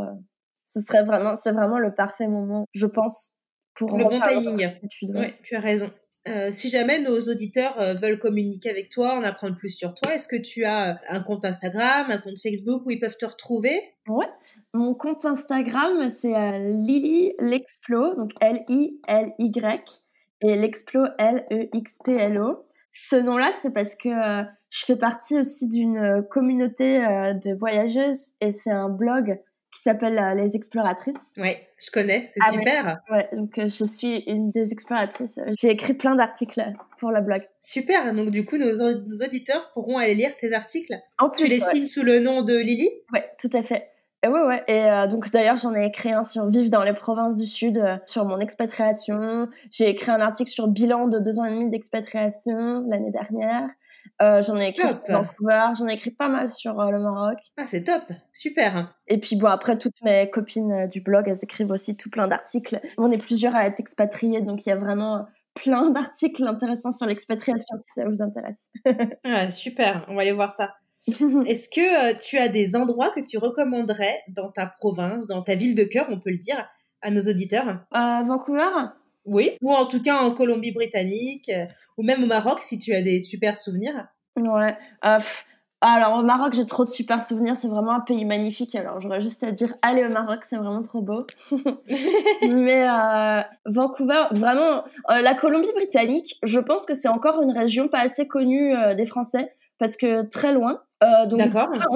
ce 0.64 0.80
serait 0.80 1.04
vraiment, 1.04 1.36
c'est 1.36 1.52
vraiment 1.52 1.78
le 1.78 1.94
parfait 1.94 2.30
moment, 2.30 2.64
je 2.72 2.86
pense, 2.86 3.34
pour 3.74 3.98
le 3.98 4.06
bon 4.06 4.18
timing. 4.18 4.80
Tu 5.44 5.56
as 5.58 5.60
raison. 5.60 5.90
Euh, 6.28 6.50
si 6.52 6.70
jamais 6.72 7.00
nos 7.00 7.20
auditeurs 7.20 7.80
euh, 7.80 7.94
veulent 7.94 8.18
communiquer 8.18 8.72
avec 8.72 8.90
toi, 8.90 9.14
en 9.14 9.24
apprendre 9.24 9.56
plus 9.56 9.70
sur 9.70 9.94
toi, 9.94 10.16
est-ce 10.16 10.28
que 10.28 10.36
tu 10.36 10.66
as 10.66 10.90
euh, 10.90 10.94
un 11.10 11.22
compte 11.22 11.46
Instagram, 11.46 12.08
un 12.10 12.18
compte 12.18 12.40
Facebook 12.42 12.82
où 12.86 12.92
ils 12.92 13.00
peuvent 13.00 13.18
te 13.18 13.28
retrouver? 13.28 13.80
Ouais, 14.08 14.26
mon 14.74 14.96
compte 14.96 15.24
Instagram 15.24 16.10
c'est 16.10 16.34
Lily 16.60 17.34
Lexplo, 17.40 18.16
donc 18.16 18.32
L-I-L-Y 18.42 20.04
et 20.42 20.56
Lexplo 20.56 21.04
L-E-X-P-L-O. 21.20 22.66
Ce 22.92 23.16
nom-là, 23.18 23.52
c'est 23.52 23.72
parce 23.72 23.96
que 23.96 24.10
je 24.70 24.86
fais 24.86 24.96
partie 24.96 25.38
aussi 25.38 25.68
d'une 25.68 26.24
communauté 26.30 27.00
de 27.00 27.58
voyageuses 27.58 28.34
et 28.42 28.52
c'est 28.52 28.72
un 28.72 28.90
blog 28.90 29.40
qui 29.76 29.82
s'appelle 29.82 30.18
euh, 30.18 30.34
Les 30.34 30.56
Exploratrices. 30.56 31.20
Oui, 31.38 31.52
je 31.78 31.92
connais, 31.92 32.30
c'est 32.34 32.40
ah 32.42 32.52
super. 32.52 33.02
Ouais, 33.12 33.28
donc 33.34 33.58
euh, 33.58 33.68
je 33.68 33.84
suis 33.84 34.20
une 34.26 34.50
des 34.50 34.72
exploratrices. 34.72 35.40
J'ai 35.60 35.70
écrit 35.70 35.94
plein 35.94 36.16
d'articles 36.16 36.64
pour 36.98 37.12
le 37.12 37.22
blog. 37.22 37.42
Super, 37.60 38.14
donc 38.14 38.30
du 38.30 38.46
coup, 38.46 38.58
nos, 38.58 38.82
auditeurs 38.82 39.72
pourront 39.74 39.98
aller 39.98 40.16
lire 40.16 40.36
tes 40.38 40.54
articles. 40.54 40.96
En 41.20 41.30
plus, 41.30 41.44
tu 41.44 41.50
les 41.50 41.60
signes 41.60 41.86
sous 41.86 42.04
le 42.04 42.20
nom 42.20 42.42
de 42.42 42.56
Lily? 42.56 42.90
Ouais, 43.12 43.30
tout 43.38 43.50
à 43.52 43.62
fait. 43.62 43.90
Et 44.24 44.30
ouais, 44.30 44.44
ouais. 44.44 44.64
Et 44.68 44.86
euh, 44.86 45.08
donc 45.08 45.30
d'ailleurs, 45.32 45.58
j'en 45.58 45.76
ai 45.76 45.86
écrit 45.86 46.14
un 46.14 46.24
sur 46.24 46.48
Vivre 46.48 46.70
dans 46.70 46.84
les 46.84 46.94
provinces 46.94 47.36
du 47.36 47.46
Sud, 47.46 47.84
sur 48.06 48.26
mon 48.26 48.40
expatriation. 48.40 49.50
J'ai 49.72 49.90
écrit 49.90 50.12
un 50.12 50.22
article 50.22 50.50
sur 50.50 50.70
bilan 50.70 51.10
de 51.10 51.20
deux 51.20 51.40
ans 51.40 51.46
et 51.46 51.52
demi 51.52 51.70
d'expatriation 51.70 52.86
l'année 52.88 53.12
dernière. 53.12 53.68
Euh, 54.22 54.42
j'en 54.42 54.58
ai 54.58 54.70
écrit 54.70 54.88
sur 54.88 55.02
Vancouver, 55.10 55.72
j'en 55.78 55.88
ai 55.88 55.94
écrit 55.94 56.12
pas 56.12 56.28
mal 56.28 56.50
sur 56.50 56.80
euh, 56.80 56.90
le 56.90 57.00
Maroc. 57.00 57.38
Ah, 57.58 57.68
c'est 57.68 57.84
top, 57.84 58.04
super. 58.34 58.96
Et 59.08 59.20
puis 59.20 59.36
bon, 59.36 59.48
après, 59.48 59.78
toutes 59.78 60.02
mes 60.04 60.30
copines 60.30 60.72
euh, 60.72 60.88
du 60.88 61.02
blog, 61.02 61.28
elles 61.28 61.44
écrivent 61.44 61.72
aussi 61.72 61.98
tout 61.98 62.10
plein 62.10 62.28
d'articles. 62.28 62.80
On 62.98 63.12
est 63.12 63.18
plusieurs 63.18 63.56
à 63.56 63.66
être 63.66 63.80
expatriés, 63.80 64.42
donc 64.42 64.66
il 64.66 64.70
y 64.70 64.72
a 64.72 64.78
vraiment 64.78 65.26
plein 65.54 65.90
d'articles 65.90 66.46
intéressants 66.46 66.92
sur 66.92 67.06
l'expatriation 67.06 67.78
si 67.78 67.92
ça 67.94 68.06
vous 68.06 68.22
intéresse. 68.22 68.70
ah, 69.24 69.50
super, 69.52 70.06
on 70.08 70.16
va 70.16 70.22
aller 70.22 70.32
voir 70.32 70.52
ça. 70.52 70.74
Est-ce 71.08 71.70
que 71.70 72.18
tu 72.20 72.38
as 72.38 72.50
des 72.50 72.76
endroits 72.76 73.12
que 73.12 73.22
tu 73.22 73.38
recommanderais 73.38 74.22
dans 74.30 74.52
ta 74.52 74.66
province, 74.66 75.28
dans 75.28 75.44
ta 75.44 75.56
ville 75.56 75.76
de 75.76 75.84
cœur, 75.84 76.08
on 76.10 76.20
peut 76.20 76.32
le 76.32 76.38
dire, 76.38 76.68
à 77.02 77.12
nos 77.12 77.22
auditeurs? 77.22 77.86
Vancouver? 77.92 78.88
Oui, 79.26 79.52
ou 79.62 79.74
en 79.74 79.86
tout 79.86 80.02
cas 80.02 80.18
en 80.18 80.32
Colombie-Britannique, 80.32 81.50
euh, 81.50 81.66
ou 81.98 82.04
même 82.04 82.24
au 82.24 82.28
Maroc 82.28 82.60
si 82.62 82.78
tu 82.78 82.94
as 82.94 83.02
des 83.02 83.20
super 83.20 83.58
souvenirs. 83.58 84.08
Ouais. 84.38 84.78
Euh, 85.06 85.20
alors 85.82 86.20
au 86.20 86.24
Maroc, 86.24 86.54
j'ai 86.54 86.66
trop 86.66 86.84
de 86.84 86.90
super 86.90 87.24
souvenirs. 87.24 87.56
C'est 87.56 87.68
vraiment 87.68 87.94
un 87.94 88.00
pays 88.00 88.26
magnifique. 88.26 88.76
Alors 88.76 89.02
j'aurais 89.02 89.22
juste 89.22 89.44
à 89.44 89.52
dire, 89.52 89.76
allez 89.82 90.06
au 90.06 90.10
Maroc, 90.10 90.42
c'est 90.44 90.58
vraiment 90.58 90.82
trop 90.82 91.02
beau. 91.02 91.26
Mais 92.42 92.88
euh, 92.88 93.42
Vancouver, 93.66 94.26
vraiment, 94.32 94.84
la 95.10 95.34
Colombie-Britannique, 95.34 96.40
je 96.44 96.60
pense 96.60 96.86
que 96.86 96.94
c'est 96.94 97.08
encore 97.08 97.42
une 97.42 97.52
région 97.52 97.88
pas 97.88 98.00
assez 98.00 98.28
connue 98.28 98.74
des 98.96 99.06
Français 99.06 99.54
parce 99.78 99.98
que 99.98 100.24
très 100.28 100.54
loin. 100.54 100.82
donc 101.28 101.42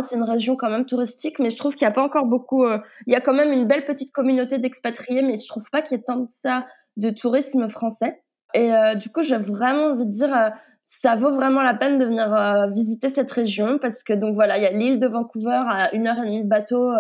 c'est 0.04 0.18
une 0.18 0.24
région 0.24 0.56
quand 0.56 0.70
même 0.70 0.86
touristique, 0.86 1.40
mais 1.40 1.50
je 1.50 1.58
trouve 1.58 1.74
qu'il 1.74 1.86
n'y 1.86 1.92
a 1.92 1.96
pas 1.96 2.04
encore 2.04 2.26
beaucoup. 2.26 2.68
il 2.68 3.14
y 3.14 3.16
a 3.16 3.22
quand 3.22 3.34
même 3.34 3.52
une 3.52 3.66
belle 3.66 3.86
petite 3.86 4.12
communauté 4.12 4.60
d'expatriés, 4.60 5.24
mais 5.24 5.38
je 5.38 5.48
trouve 5.48 5.68
pas 5.72 5.82
qu'il 5.82 5.98
y 5.98 6.00
ait 6.00 6.04
tant 6.04 6.18
de 6.18 6.30
ça 6.30 6.66
de 7.00 7.10
tourisme 7.10 7.68
français. 7.70 8.22
Et 8.54 8.74
euh, 8.74 8.96
du 8.96 9.10
coup, 9.10 9.22
j'ai 9.22 9.38
vraiment 9.38 9.92
envie 9.92 10.06
de 10.06 10.12
dire, 10.12 10.36
euh, 10.36 10.50
ça 10.84 11.16
vaut 11.16 11.34
vraiment 11.34 11.62
la 11.62 11.74
peine 11.74 11.98
de 11.98 12.06
venir 12.06 12.34
euh, 12.34 12.68
visiter 12.72 13.10
cette 13.10 13.32
région 13.32 13.78
parce 13.80 14.04
que 14.04 14.14
donc 14.14 14.34
voilà, 14.34 14.58
il 14.58 14.64
y 14.64 14.68
a 14.68 14.72
l'île 14.72 15.00
de 15.00 15.08
Vancouver 15.08 15.62
à 15.66 15.94
une 15.94 16.08
heure 16.08 16.20
et 16.20 16.26
demie 16.26 16.44
de 16.44 16.50
bateau 16.50 16.92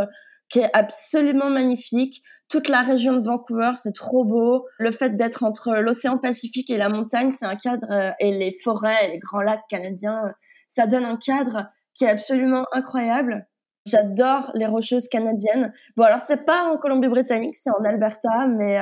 qui 0.47 0.59
est 0.59 0.69
absolument 0.73 1.49
magnifique. 1.49 2.23
Toute 2.49 2.69
la 2.69 2.81
région 2.81 3.13
de 3.13 3.23
Vancouver, 3.23 3.71
c'est 3.75 3.93
trop 3.93 4.23
beau. 4.23 4.65
Le 4.79 4.91
fait 4.91 5.15
d'être 5.15 5.43
entre 5.43 5.73
l'océan 5.75 6.17
Pacifique 6.17 6.69
et 6.69 6.77
la 6.77 6.89
montagne, 6.89 7.31
c'est 7.31 7.45
un 7.45 7.55
cadre 7.55 8.13
et 8.19 8.31
les 8.31 8.55
forêts, 8.63 9.05
et 9.05 9.11
les 9.11 9.19
grands 9.19 9.41
lacs 9.41 9.67
canadiens, 9.69 10.33
ça 10.67 10.87
donne 10.87 11.05
un 11.05 11.17
cadre 11.17 11.67
qui 11.93 12.05
est 12.05 12.09
absolument 12.09 12.65
incroyable. 12.71 13.47
J'adore 13.85 14.51
les 14.55 14.65
rocheuses 14.65 15.07
canadiennes. 15.07 15.73
Bon, 15.95 16.03
alors 16.03 16.21
c'est 16.21 16.45
pas 16.45 16.63
en 16.63 16.77
Colombie-Britannique, 16.77 17.55
c'est 17.55 17.69
en 17.69 17.83
Alberta, 17.83 18.47
mais 18.47 18.79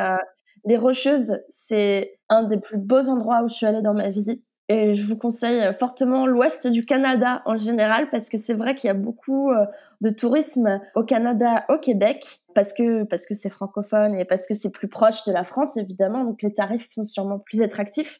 les 0.67 0.75
Rocheuses, 0.77 1.39
c'est 1.47 2.19
un 2.27 2.43
des 2.43 2.57
plus 2.57 2.77
beaux 2.77 3.07
endroits 3.07 3.41
où 3.41 3.47
je 3.47 3.53
suis 3.53 3.65
allée 3.65 3.81
dans 3.81 3.93
ma 3.93 4.09
vie. 4.09 4.41
Et 4.69 4.95
je 4.95 5.07
vous 5.07 5.15
conseille 5.15 5.73
fortement 5.79 6.27
l'ouest 6.27 6.67
du 6.67 6.85
Canada 6.85 7.41
en 7.45 7.55
général 7.55 8.09
parce 8.09 8.29
que 8.29 8.37
c'est 8.37 8.53
vrai 8.53 8.75
qu'il 8.75 8.89
y 8.89 8.91
a 8.91 8.93
beaucoup 8.93 9.49
euh, 9.49 9.65
de 10.01 10.09
tourisme 10.09 10.81
au 10.93 11.03
Canada, 11.03 11.63
au 11.69 11.77
Québec, 11.77 12.41
parce 12.53 12.73
que 12.73 13.03
parce 13.03 13.25
que 13.25 13.33
c'est 13.33 13.49
francophone 13.49 14.19
et 14.19 14.25
parce 14.25 14.45
que 14.45 14.53
c'est 14.53 14.71
plus 14.71 14.89
proche 14.89 15.23
de 15.23 15.31
la 15.31 15.45
France 15.45 15.77
évidemment, 15.77 16.25
donc 16.25 16.41
les 16.41 16.51
tarifs 16.51 16.91
sont 16.91 17.05
sûrement 17.05 17.39
plus 17.39 17.61
attractifs. 17.61 18.19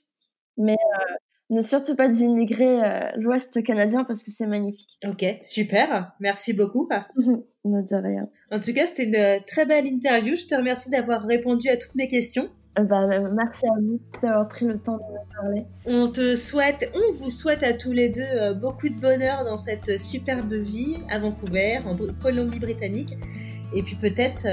Mais 0.56 0.78
euh, 0.78 1.16
ne 1.50 1.62
surtout 1.62 1.95
pas 1.95 2.10
dénigrer 2.10 2.84
euh, 2.84 3.10
l'Ouest 3.16 3.64
canadien 3.64 4.04
parce 4.04 4.24
que 4.24 4.32
c'est 4.32 4.48
magnifique. 4.48 4.98
Ok, 5.06 5.26
super. 5.43 6.14
Merci 6.20 6.54
beaucoup. 6.54 6.88
ne 7.66 7.82
de 7.82 8.04
rien. 8.04 8.30
En 8.52 8.60
tout 8.60 8.74
cas, 8.74 8.86
c'était 8.86 9.06
une 9.06 9.16
euh, 9.16 9.39
très 9.45 9.66
belle 9.66 9.88
interview. 9.88 10.36
Je 10.36 10.45
te 10.45 10.56
remercie 10.56 10.89
d'avoir 10.89 11.24
répondu 11.24 11.70
à 11.70 11.78
toutes 11.78 11.95
mes 11.95 12.08
questions. 12.08 12.50
Euh, 12.78 12.84
bah, 12.84 13.08
merci 13.34 13.66
à 13.66 13.80
vous 13.80 14.00
d'avoir 14.22 14.48
pris 14.50 14.66
le 14.66 14.78
temps 14.78 14.98
de 14.98 15.04
me 15.04 15.41
parler. 15.41 15.66
On 15.86 16.08
te 16.10 16.36
souhaite, 16.36 16.91
on 16.93 17.14
vous 17.14 17.30
souhaite 17.30 17.64
à 17.64 17.74
tous 17.74 17.93
les 17.93 18.10
deux 18.10 18.54
beaucoup 18.56 18.89
de 18.89 19.00
bonheur 19.00 19.43
dans 19.45 19.58
cette 19.58 20.00
superbe 20.00 20.54
vie 20.54 20.98
à 21.10 21.18
Vancouver, 21.18 21.80
en 21.86 21.95
Colombie-Britannique, 22.22 23.18
et 23.74 23.82
puis 23.82 23.95
peut-être 23.95 24.45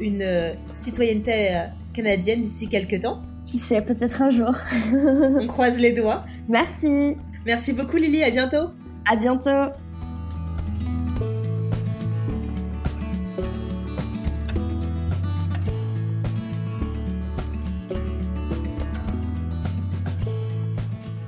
une 0.00 0.56
citoyenneté 0.72 1.66
canadienne 1.92 2.42
d'ici 2.42 2.68
quelques 2.68 3.02
temps. 3.02 3.22
Qui 3.48 3.58
sait, 3.58 3.80
peut-être 3.80 4.20
un 4.20 4.30
jour. 4.30 4.50
On 4.92 5.46
croise 5.48 5.78
les 5.80 5.92
doigts. 5.92 6.24
Merci. 6.48 7.16
Merci 7.46 7.72
beaucoup 7.72 7.96
Lily, 7.96 8.22
à 8.22 8.30
bientôt. 8.30 8.72
À 9.10 9.16
bientôt. 9.16 9.72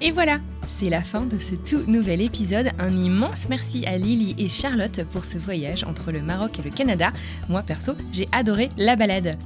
Et 0.02 0.10
voilà, 0.10 0.38
c'est 0.66 0.90
la 0.90 1.00
fin 1.00 1.22
de 1.22 1.38
ce 1.38 1.54
tout 1.54 1.84
nouvel 1.86 2.20
épisode. 2.20 2.68
Un 2.78 2.94
immense 2.96 3.48
merci 3.48 3.86
à 3.86 3.96
Lily 3.96 4.34
et 4.38 4.48
Charlotte 4.48 5.04
pour 5.12 5.24
ce 5.24 5.38
voyage 5.38 5.84
entre 5.84 6.12
le 6.12 6.20
Maroc 6.20 6.58
et 6.58 6.62
le 6.62 6.70
Canada. 6.70 7.12
Moi 7.48 7.62
perso, 7.62 7.92
j'ai 8.12 8.28
adoré 8.32 8.68
la 8.76 8.96
balade. 8.96 9.36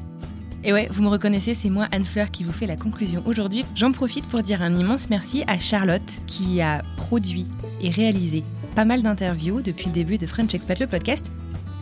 Et 0.66 0.72
ouais, 0.72 0.88
vous 0.90 1.02
me 1.02 1.08
reconnaissez, 1.08 1.52
c'est 1.52 1.68
moi 1.68 1.88
Anne 1.92 2.06
Fleur 2.06 2.30
qui 2.30 2.42
vous 2.42 2.52
fait 2.52 2.66
la 2.66 2.76
conclusion 2.76 3.22
aujourd'hui. 3.26 3.66
J'en 3.74 3.92
profite 3.92 4.26
pour 4.28 4.42
dire 4.42 4.62
un 4.62 4.74
immense 4.74 5.10
merci 5.10 5.44
à 5.46 5.58
Charlotte 5.58 6.00
qui 6.26 6.62
a 6.62 6.82
produit 6.96 7.46
et 7.82 7.90
réalisé 7.90 8.42
pas 8.74 8.86
mal 8.86 9.02
d'interviews 9.02 9.60
depuis 9.60 9.86
le 9.86 9.92
début 9.92 10.16
de 10.16 10.26
French 10.26 10.54
Expat 10.54 10.80
le 10.80 10.86
podcast 10.86 11.30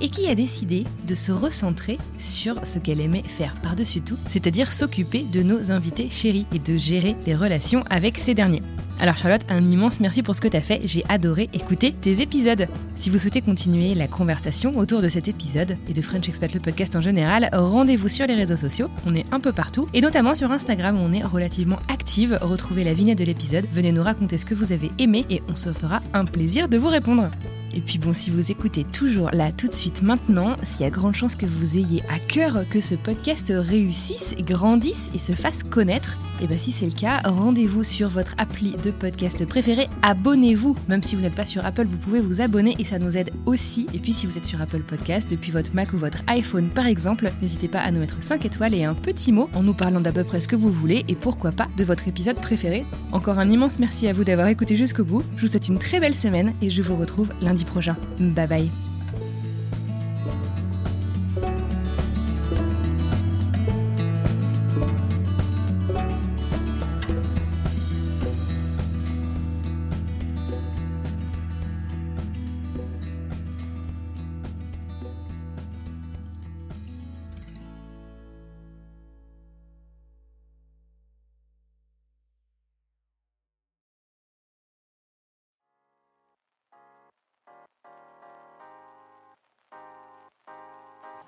et 0.00 0.08
qui 0.08 0.28
a 0.28 0.34
décidé 0.34 0.84
de 1.06 1.14
se 1.14 1.32
recentrer 1.32 1.98
sur 2.18 2.66
ce 2.66 2.78
qu'elle 2.78 3.00
aimait 3.00 3.22
faire 3.26 3.54
par-dessus 3.62 4.00
tout, 4.00 4.18
c'est-à-dire 4.28 4.72
s'occuper 4.72 5.22
de 5.22 5.42
nos 5.42 5.70
invités 5.70 6.08
chéris 6.10 6.46
et 6.54 6.58
de 6.58 6.76
gérer 6.76 7.16
les 7.26 7.34
relations 7.34 7.84
avec 7.90 8.18
ces 8.18 8.34
derniers. 8.34 8.62
Alors 9.00 9.18
Charlotte, 9.18 9.42
un 9.48 9.64
immense 9.64 9.98
merci 9.98 10.22
pour 10.22 10.36
ce 10.36 10.40
que 10.40 10.46
tu 10.46 10.56
as 10.56 10.60
fait, 10.60 10.80
j'ai 10.84 11.04
adoré 11.08 11.48
écouter 11.52 11.92
tes 11.92 12.20
épisodes. 12.20 12.68
Si 12.94 13.10
vous 13.10 13.18
souhaitez 13.18 13.40
continuer 13.40 13.94
la 13.94 14.06
conversation 14.06 14.78
autour 14.78 15.02
de 15.02 15.08
cet 15.08 15.26
épisode 15.26 15.76
et 15.88 15.92
de 15.92 16.00
French 16.00 16.28
Expat 16.28 16.54
le 16.54 16.60
podcast 16.60 16.94
en 16.94 17.00
général, 17.00 17.48
rendez-vous 17.52 18.08
sur 18.08 18.26
les 18.28 18.34
réseaux 18.34 18.56
sociaux, 18.56 18.90
on 19.04 19.14
est 19.14 19.26
un 19.32 19.40
peu 19.40 19.52
partout, 19.52 19.88
et 19.92 20.00
notamment 20.00 20.36
sur 20.36 20.52
Instagram 20.52 20.98
on 21.02 21.12
est 21.12 21.24
relativement 21.24 21.80
active. 21.88 22.38
Retrouvez 22.42 22.84
la 22.84 22.94
vignette 22.94 23.18
de 23.18 23.24
l'épisode, 23.24 23.66
venez 23.72 23.90
nous 23.90 24.04
raconter 24.04 24.38
ce 24.38 24.44
que 24.44 24.54
vous 24.54 24.72
avez 24.72 24.90
aimé 24.98 25.26
et 25.30 25.42
on 25.48 25.56
se 25.56 25.72
fera 25.72 26.00
un 26.14 26.24
plaisir 26.24 26.68
de 26.68 26.78
vous 26.78 26.88
répondre. 26.88 27.28
Et 27.74 27.80
puis 27.80 27.98
bon, 27.98 28.12
si 28.12 28.30
vous 28.30 28.50
écoutez 28.50 28.84
toujours 28.84 29.30
là 29.32 29.50
tout 29.52 29.68
de 29.68 29.72
suite 29.72 30.02
maintenant, 30.02 30.56
s'il 30.62 30.82
y 30.82 30.84
a 30.84 30.90
grande 30.90 31.14
chance 31.14 31.34
que 31.34 31.46
vous 31.46 31.78
ayez 31.78 32.02
à 32.08 32.18
cœur 32.18 32.64
que 32.70 32.80
ce 32.80 32.94
podcast 32.94 33.52
réussisse, 33.54 34.34
grandisse 34.40 35.10
et 35.14 35.18
se 35.18 35.32
fasse 35.32 35.62
connaître, 35.62 36.18
et 36.42 36.48
bien 36.48 36.58
si 36.58 36.72
c'est 36.72 36.86
le 36.86 36.92
cas, 36.92 37.20
rendez-vous 37.24 37.84
sur 37.84 38.08
votre 38.08 38.34
appli 38.36 38.72
de 38.82 38.90
podcast 38.90 39.46
préféré, 39.46 39.88
abonnez-vous. 40.02 40.74
Même 40.88 41.04
si 41.04 41.14
vous 41.14 41.22
n'êtes 41.22 41.36
pas 41.36 41.46
sur 41.46 41.64
Apple, 41.64 41.84
vous 41.84 41.98
pouvez 41.98 42.20
vous 42.20 42.40
abonner 42.40 42.74
et 42.80 42.84
ça 42.84 42.98
nous 42.98 43.16
aide 43.16 43.30
aussi. 43.46 43.86
Et 43.94 44.00
puis 44.00 44.12
si 44.12 44.26
vous 44.26 44.36
êtes 44.36 44.44
sur 44.44 44.60
Apple 44.60 44.80
Podcast, 44.80 45.30
depuis 45.30 45.52
votre 45.52 45.72
Mac 45.72 45.92
ou 45.92 45.98
votre 45.98 46.18
iPhone 46.26 46.68
par 46.68 46.86
exemple, 46.86 47.32
n'hésitez 47.40 47.68
pas 47.68 47.78
à 47.78 47.92
nous 47.92 48.00
mettre 48.00 48.20
5 48.20 48.44
étoiles 48.44 48.74
et 48.74 48.82
un 48.82 48.94
petit 48.94 49.30
mot 49.30 49.48
en 49.54 49.62
nous 49.62 49.74
parlant 49.74 50.00
d'à 50.00 50.10
peu 50.10 50.24
près 50.24 50.40
ce 50.40 50.48
que 50.48 50.56
vous 50.56 50.72
voulez 50.72 51.04
et 51.06 51.14
pourquoi 51.14 51.52
pas 51.52 51.68
de 51.76 51.84
votre 51.84 52.08
épisode 52.08 52.40
préféré. 52.40 52.84
Encore 53.12 53.38
un 53.38 53.48
immense 53.48 53.78
merci 53.78 54.08
à 54.08 54.12
vous 54.12 54.24
d'avoir 54.24 54.48
écouté 54.48 54.74
jusqu'au 54.74 55.04
bout. 55.04 55.22
Je 55.36 55.42
vous 55.42 55.48
souhaite 55.48 55.68
une 55.68 55.78
très 55.78 56.00
belle 56.00 56.16
semaine 56.16 56.54
et 56.60 56.70
je 56.70 56.82
vous 56.82 56.96
retrouve 56.96 57.30
lundi 57.40 57.64
prochain. 57.64 57.96
Bye 58.18 58.48
bye. 58.48 58.91